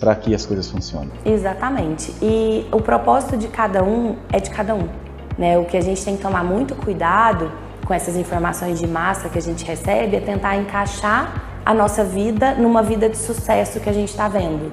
para 0.00 0.16
que 0.16 0.34
as 0.34 0.44
coisas 0.44 0.68
funcionem. 0.68 1.12
Exatamente. 1.24 2.12
E 2.20 2.66
o 2.72 2.80
propósito 2.80 3.36
de 3.36 3.46
cada 3.46 3.84
um 3.84 4.16
é 4.32 4.40
de 4.40 4.50
cada 4.50 4.74
um. 4.74 4.88
Né? 5.38 5.56
O 5.56 5.64
que 5.64 5.76
a 5.76 5.80
gente 5.80 6.04
tem 6.04 6.16
que 6.16 6.22
tomar 6.22 6.42
muito 6.42 6.74
cuidado 6.74 7.52
com 7.86 7.94
essas 7.94 8.16
informações 8.16 8.80
de 8.80 8.86
massa 8.88 9.28
que 9.28 9.38
a 9.38 9.40
gente 9.40 9.64
recebe 9.64 10.16
é 10.16 10.20
tentar 10.20 10.56
encaixar 10.56 11.60
a 11.64 11.72
nossa 11.72 12.02
vida 12.02 12.54
numa 12.54 12.82
vida 12.82 13.08
de 13.08 13.16
sucesso 13.16 13.78
que 13.78 13.88
a 13.88 13.92
gente 13.92 14.08
está 14.08 14.26
vendo. 14.26 14.72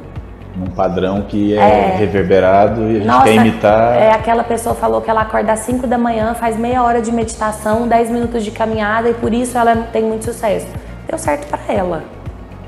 Um 0.60 0.72
padrão 0.72 1.22
que 1.22 1.56
é, 1.56 1.60
é, 1.60 1.96
reverberado 1.96 2.82
e 2.82 2.90
a 2.90 2.94
gente 2.94 3.06
Nossa, 3.06 3.24
quer 3.26 3.36
imitar. 3.36 3.96
É, 3.98 4.12
aquela 4.14 4.44
pessoa 4.44 4.74
falou 4.74 5.00
que 5.00 5.12
ela 5.12 5.22
acorda 5.22 5.54
às 5.54 5.60
5 5.60 5.86
da 5.86 5.98
manhã, 5.98 6.34
faz 6.34 6.58
meia 6.58 6.82
hora 6.82 7.00
de 7.00 7.12
meditação, 7.12 7.88
10 7.88 8.10
minutos 8.10 8.44
de 8.44 8.50
caminhada 8.50 9.10
e 9.10 9.14
por 9.14 9.32
isso 9.32 9.56
ela 9.56 9.76
tem 9.94 10.04
muito 10.04 10.26
sucesso 10.26 10.89
deu 11.10 11.18
certo 11.18 11.48
para 11.48 11.74
ela. 11.74 12.04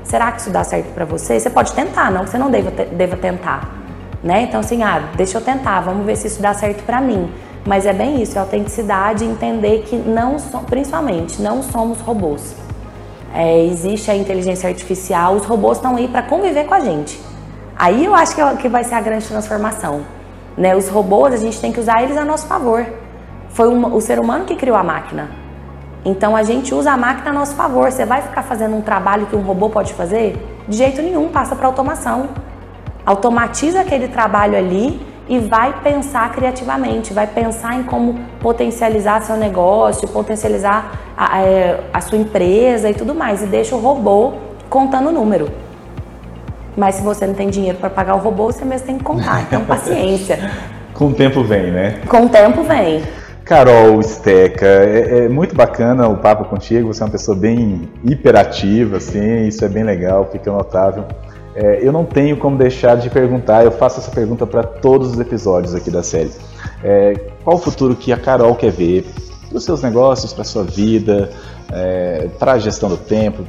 Será 0.02 0.32
que 0.32 0.40
isso 0.40 0.50
dá 0.50 0.64
certo 0.64 0.92
para 0.92 1.04
você? 1.04 1.38
Você 1.38 1.48
pode 1.48 1.72
tentar, 1.72 2.10
não 2.10 2.24
que 2.24 2.30
você 2.30 2.38
não 2.38 2.50
deva, 2.50 2.70
deva 2.70 3.16
tentar. 3.16 3.70
Né? 4.22 4.42
Então, 4.42 4.60
assim, 4.60 4.82
ah, 4.82 5.10
deixa 5.16 5.38
eu 5.38 5.40
tentar, 5.42 5.80
vamos 5.80 6.04
ver 6.04 6.16
se 6.16 6.26
isso 6.26 6.42
dá 6.42 6.52
certo 6.52 6.82
para 6.82 7.00
mim. 7.00 7.32
Mas 7.64 7.86
é 7.86 7.92
bem 7.92 8.20
isso, 8.20 8.36
é 8.36 8.40
autenticidade, 8.40 9.24
entender 9.24 9.84
que 9.86 9.96
não, 9.96 10.36
principalmente, 10.68 11.40
não 11.40 11.62
somos 11.62 12.00
robôs. 12.00 12.54
É, 13.32 13.64
existe 13.64 14.10
a 14.10 14.16
inteligência 14.16 14.68
artificial, 14.68 15.34
os 15.34 15.46
robôs 15.46 15.78
estão 15.78 15.96
aí 15.96 16.08
para 16.08 16.22
conviver 16.22 16.64
com 16.64 16.74
a 16.74 16.80
gente. 16.80 17.20
Aí 17.76 18.04
eu 18.04 18.14
acho 18.14 18.34
que, 18.34 18.40
é 18.40 18.56
que 18.56 18.68
vai 18.68 18.82
ser 18.82 18.96
a 18.96 19.00
grande 19.00 19.26
transformação. 19.26 20.02
Né? 20.56 20.74
Os 20.74 20.88
robôs, 20.88 21.32
a 21.32 21.36
gente 21.36 21.60
tem 21.60 21.72
que 21.72 21.80
usar 21.80 22.02
eles 22.02 22.16
a 22.16 22.24
nosso 22.24 22.46
favor. 22.46 22.84
Foi 23.50 23.68
o 23.68 24.00
ser 24.00 24.18
humano 24.18 24.44
que 24.44 24.56
criou 24.56 24.76
a 24.76 24.82
máquina. 24.82 25.41
Então 26.04 26.34
a 26.34 26.42
gente 26.42 26.74
usa 26.74 26.92
a 26.92 26.96
máquina 26.96 27.30
a 27.30 27.32
nosso 27.32 27.54
favor. 27.54 27.90
Você 27.90 28.04
vai 28.04 28.22
ficar 28.22 28.42
fazendo 28.42 28.76
um 28.76 28.80
trabalho 28.80 29.26
que 29.26 29.36
um 29.36 29.42
robô 29.42 29.70
pode 29.70 29.94
fazer? 29.94 30.36
De 30.66 30.76
jeito 30.76 31.00
nenhum, 31.00 31.28
passa 31.28 31.54
para 31.54 31.66
automação. 31.66 32.28
Automatiza 33.06 33.80
aquele 33.80 34.08
trabalho 34.08 34.56
ali 34.56 35.00
e 35.28 35.38
vai 35.38 35.72
pensar 35.82 36.30
criativamente, 36.32 37.12
vai 37.12 37.26
pensar 37.26 37.76
em 37.76 37.84
como 37.84 38.18
potencializar 38.40 39.22
seu 39.22 39.36
negócio, 39.36 40.08
potencializar 40.08 40.92
a, 41.16 41.36
a, 41.36 41.42
é, 41.42 41.80
a 41.92 42.00
sua 42.00 42.18
empresa 42.18 42.90
e 42.90 42.94
tudo 42.94 43.14
mais. 43.14 43.42
E 43.42 43.46
deixa 43.46 43.74
o 43.74 43.80
robô 43.80 44.34
contando 44.68 45.08
o 45.08 45.12
número. 45.12 45.48
Mas 46.76 46.96
se 46.96 47.02
você 47.02 47.26
não 47.26 47.34
tem 47.34 47.50
dinheiro 47.50 47.78
para 47.78 47.90
pagar 47.90 48.14
o 48.14 48.18
robô, 48.18 48.46
você 48.46 48.64
mesmo 48.64 48.86
tem 48.86 48.98
que 48.98 49.04
contar. 49.04 49.42
Então, 49.42 49.62
paciência. 49.66 50.50
Com 50.94 51.08
o 51.08 51.14
tempo 51.14 51.42
vem, 51.42 51.70
né? 51.70 52.00
Com 52.08 52.26
o 52.26 52.28
tempo 52.28 52.62
vem. 52.62 53.02
Carol 53.52 54.02
Steca, 54.02 54.64
é, 54.64 55.26
é, 55.26 55.28
muito 55.28 55.54
bacana 55.54 56.08
o 56.08 56.16
papo 56.16 56.46
contigo, 56.46 56.86
você 56.90 57.02
é 57.02 57.04
uma 57.04 57.12
pessoa 57.12 57.36
bem 57.36 57.86
hiperativa, 58.02 58.96
assim, 58.96 59.46
isso 59.46 59.62
é 59.62 59.68
bem 59.68 59.84
legal, 59.84 60.26
fica 60.32 60.50
notável. 60.50 61.04
É, 61.54 61.86
eu 61.86 61.92
não 61.92 62.02
tenho 62.02 62.38
como 62.38 62.56
deixar 62.56 62.96
de 62.96 63.10
perguntar, 63.10 63.62
eu 63.62 63.70
faço 63.70 64.00
essa 64.00 64.10
pergunta 64.10 64.46
para 64.46 64.62
todos 64.62 65.10
os 65.12 65.20
episódios 65.20 65.74
aqui 65.74 65.90
da 65.90 66.02
série. 66.02 66.30
É, 66.82 67.12
qual 67.44 67.56
o 67.56 67.60
futuro 67.60 67.94
que 67.94 68.10
a 68.10 68.16
Carol 68.16 68.54
quer 68.54 68.70
ver 68.70 69.04
para 69.50 69.58
os 69.58 69.64
seus 69.64 69.82
negócios, 69.82 70.32
para 70.32 70.40
a 70.40 70.46
sua 70.46 70.64
vida, 70.64 71.28
é, 71.70 72.30
para 72.38 72.52
a 72.52 72.58
gestão 72.58 72.88
do 72.88 72.96
tempo, 72.96 73.44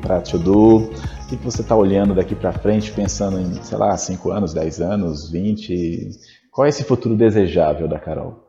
para 0.00 0.18
a 0.18 0.20
To-Do? 0.20 0.76
O 0.76 0.90
que, 1.28 1.34
você 1.42 1.60
está 1.60 1.74
olhando 1.74 2.14
daqui 2.14 2.36
para 2.36 2.52
frente, 2.52 2.92
pensando 2.92 3.40
em, 3.40 3.60
sei 3.64 3.78
lá, 3.78 3.96
5 3.96 4.30
anos, 4.30 4.54
10 4.54 4.80
anos, 4.80 5.28
20? 5.28 6.10
Qual 6.52 6.64
é 6.64 6.68
esse 6.68 6.84
futuro 6.84 7.16
desejável 7.16 7.88
da 7.88 7.98
Carol? 7.98 8.43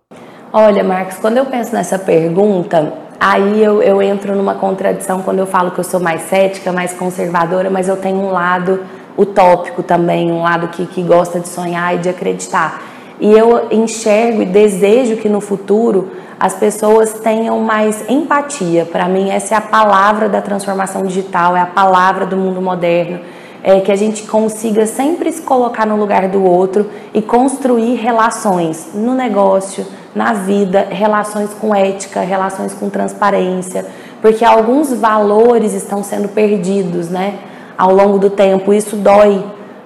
Olha, 0.58 0.86
Marcos, 0.86 1.18
quando 1.18 1.36
eu 1.36 1.46
penso 1.48 1.74
nessa 1.74 2.00
pergunta, 2.00 2.94
aí 3.20 3.62
eu, 3.62 3.84
eu 3.84 4.02
entro 4.02 4.34
numa 4.38 4.56
contradição 4.56 5.22
quando 5.22 5.40
eu 5.40 5.46
falo 5.46 5.72
que 5.72 5.80
eu 5.80 5.84
sou 5.84 6.00
mais 6.00 6.22
cética, 6.30 6.72
mais 6.72 6.94
conservadora, 6.94 7.70
mas 7.70 7.90
eu 7.90 7.98
tenho 7.98 8.20
um 8.20 8.32
lado 8.32 8.80
utópico 9.18 9.84
também, 9.84 10.32
um 10.32 10.44
lado 10.44 10.70
que, 10.70 10.86
que 10.86 11.04
gosta 11.04 11.42
de 11.42 11.50
sonhar 11.50 11.96
e 11.96 11.98
de 11.98 12.08
acreditar. 12.08 12.82
E 13.20 13.30
eu 13.34 13.68
enxergo 13.70 14.44
e 14.44 14.46
desejo 14.46 15.18
que 15.18 15.28
no 15.28 15.42
futuro 15.42 16.12
as 16.40 16.54
pessoas 16.54 17.16
tenham 17.16 17.60
mais 17.60 18.10
empatia. 18.10 18.86
Para 18.86 19.10
mim, 19.10 19.32
essa 19.32 19.56
é 19.56 19.58
a 19.58 19.62
palavra 19.62 20.30
da 20.30 20.42
transformação 20.42 21.04
digital, 21.04 21.58
é 21.58 21.60
a 21.60 21.66
palavra 21.66 22.26
do 22.26 22.38
mundo 22.38 22.62
moderno. 22.62 23.20
É 23.62 23.82
que 23.82 23.92
a 23.92 23.96
gente 23.98 24.24
consiga 24.24 24.86
sempre 24.86 25.34
se 25.34 25.42
colocar 25.42 25.86
no 25.86 25.98
lugar 25.98 26.30
do 26.30 26.42
outro 26.46 26.90
e 27.14 27.22
construir 27.22 27.96
relações 27.96 28.92
no 28.94 29.14
negócio, 29.14 29.86
na 30.16 30.32
vida, 30.32 30.88
relações 30.90 31.50
com 31.54 31.76
ética, 31.76 32.22
relações 32.22 32.74
com 32.74 32.90
transparência, 32.90 33.86
porque 34.22 34.46
alguns 34.46 34.94
valores 34.94 35.74
estão 35.74 36.02
sendo 36.02 36.30
perdidos, 36.30 37.10
né? 37.10 37.38
Ao 37.78 37.94
longo 37.94 38.18
do 38.18 38.30
tempo, 38.30 38.74
isso 38.74 38.96
dói. 38.96 39.44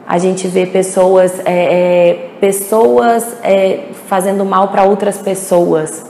A 0.08 0.20
gente 0.20 0.48
vê 0.48 0.68
pessoas, 0.68 1.40
é, 1.46 1.52
é, 1.54 2.30
pessoas 2.40 3.36
é, 3.44 3.86
fazendo 4.08 4.46
mal 4.46 4.68
para 4.68 4.84
outras 4.84 5.18
pessoas, 5.18 6.06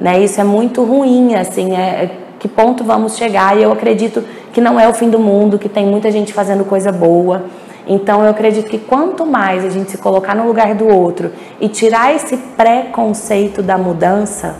né? 0.00 0.20
Isso 0.20 0.40
é 0.40 0.44
muito 0.44 0.84
ruim, 0.84 1.34
assim. 1.34 1.76
É, 1.76 2.04
é, 2.04 2.10
que 2.38 2.46
ponto 2.46 2.84
vamos 2.84 3.16
chegar? 3.16 3.58
E 3.58 3.62
eu 3.64 3.72
acredito 3.72 4.22
que 4.52 4.60
não 4.60 4.78
é 4.78 4.88
o 4.88 4.94
fim 4.94 5.10
do 5.10 5.18
mundo, 5.18 5.58
que 5.58 5.68
tem 5.68 5.84
muita 5.84 6.10
gente 6.12 6.32
fazendo 6.32 6.64
coisa 6.64 6.92
boa 6.92 7.44
então 7.86 8.24
eu 8.24 8.30
acredito 8.30 8.68
que 8.68 8.78
quanto 8.78 9.24
mais 9.24 9.64
a 9.64 9.70
gente 9.70 9.92
se 9.92 9.98
colocar 9.98 10.34
no 10.34 10.46
lugar 10.46 10.74
do 10.74 10.88
outro 10.88 11.30
e 11.60 11.68
tirar 11.68 12.14
esse 12.14 12.36
preconceito 12.36 13.62
da 13.62 13.78
mudança, 13.78 14.56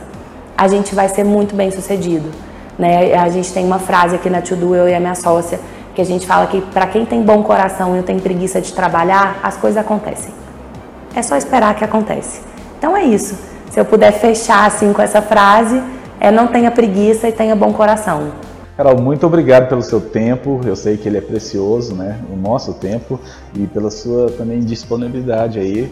a 0.56 0.68
gente 0.68 0.94
vai 0.94 1.08
ser 1.08 1.24
muito 1.24 1.54
bem 1.54 1.70
sucedido. 1.70 2.30
Né? 2.78 3.14
A 3.14 3.28
gente 3.28 3.52
tem 3.52 3.64
uma 3.64 3.78
frase 3.78 4.14
aqui 4.14 4.30
na 4.30 4.40
Tudo, 4.40 4.74
eu 4.74 4.88
e 4.88 4.94
a 4.94 5.00
minha 5.00 5.14
sócia, 5.14 5.58
que 5.94 6.00
a 6.00 6.04
gente 6.04 6.26
fala 6.26 6.46
que 6.46 6.60
para 6.60 6.86
quem 6.86 7.04
tem 7.04 7.22
bom 7.22 7.42
coração 7.42 7.98
e 7.98 8.02
tem 8.02 8.18
preguiça 8.18 8.60
de 8.60 8.72
trabalhar, 8.72 9.40
as 9.42 9.56
coisas 9.56 9.78
acontecem. 9.78 10.32
É 11.14 11.22
só 11.22 11.36
esperar 11.36 11.74
que 11.74 11.84
acontece. 11.84 12.42
Então 12.78 12.96
é 12.96 13.02
isso. 13.02 13.36
Se 13.70 13.80
eu 13.80 13.84
puder 13.84 14.12
fechar 14.12 14.66
assim 14.66 14.92
com 14.92 15.02
essa 15.02 15.20
frase, 15.20 15.82
é 16.20 16.30
não 16.30 16.46
tenha 16.46 16.70
preguiça 16.70 17.28
e 17.28 17.32
tenha 17.32 17.56
bom 17.56 17.72
coração. 17.72 18.32
Carol, 18.76 19.00
muito 19.00 19.26
obrigado 19.26 19.68
pelo 19.68 19.80
seu 19.80 20.00
tempo. 20.00 20.60
Eu 20.64 20.76
sei 20.76 20.98
que 20.98 21.08
ele 21.08 21.16
é 21.16 21.20
precioso, 21.22 21.94
né? 21.94 22.20
O 22.30 22.36
nosso 22.36 22.74
tempo 22.74 23.18
e 23.54 23.66
pela 23.66 23.90
sua 23.90 24.30
também 24.30 24.60
disponibilidade 24.60 25.58
aí. 25.58 25.90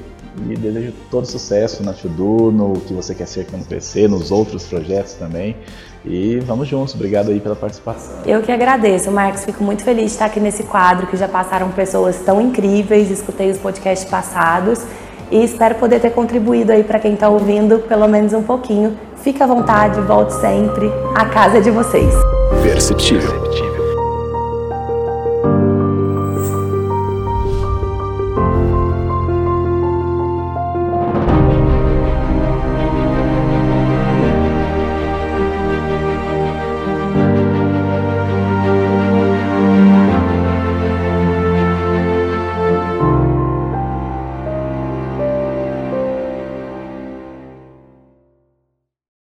E 0.50 0.56
desejo 0.56 0.92
todo 1.10 1.24
sucesso 1.26 1.82
na 1.82 1.92
Tudu, 1.92 2.50
no 2.50 2.72
que 2.80 2.92
você 2.92 3.14
quer 3.14 3.26
ser 3.26 3.46
quando 3.46 3.66
crescer, 3.66 4.08
nos 4.08 4.30
outros 4.30 4.66
projetos 4.66 5.14
também. 5.14 5.56
E 6.04 6.40
vamos 6.40 6.68
juntos. 6.68 6.94
Obrigado 6.94 7.30
aí 7.30 7.40
pela 7.40 7.56
participação. 7.56 8.16
Eu 8.26 8.42
que 8.42 8.52
agradeço, 8.52 9.10
Marcos. 9.10 9.44
Fico 9.44 9.64
muito 9.64 9.82
feliz 9.82 10.06
de 10.06 10.10
estar 10.10 10.26
aqui 10.26 10.40
nesse 10.40 10.64
quadro 10.64 11.06
que 11.06 11.16
já 11.16 11.28
passaram 11.28 11.70
pessoas 11.70 12.18
tão 12.18 12.38
incríveis. 12.40 13.10
Escutei 13.10 13.50
os 13.50 13.58
podcasts 13.58 14.06
passados 14.10 14.84
e 15.30 15.42
espero 15.42 15.76
poder 15.76 16.00
ter 16.00 16.10
contribuído 16.10 16.72
aí 16.72 16.84
para 16.84 16.98
quem 16.98 17.14
está 17.14 17.30
ouvindo 17.30 17.78
pelo 17.78 18.06
menos 18.08 18.34
um 18.34 18.42
pouquinho. 18.42 18.98
Fique 19.22 19.42
à 19.42 19.46
vontade, 19.46 20.00
volte 20.02 20.34
sempre. 20.34 20.90
A 21.14 21.24
casa 21.26 21.58
é 21.58 21.60
de 21.60 21.70
vocês. 21.70 22.12
Perceptível. 22.64 23.73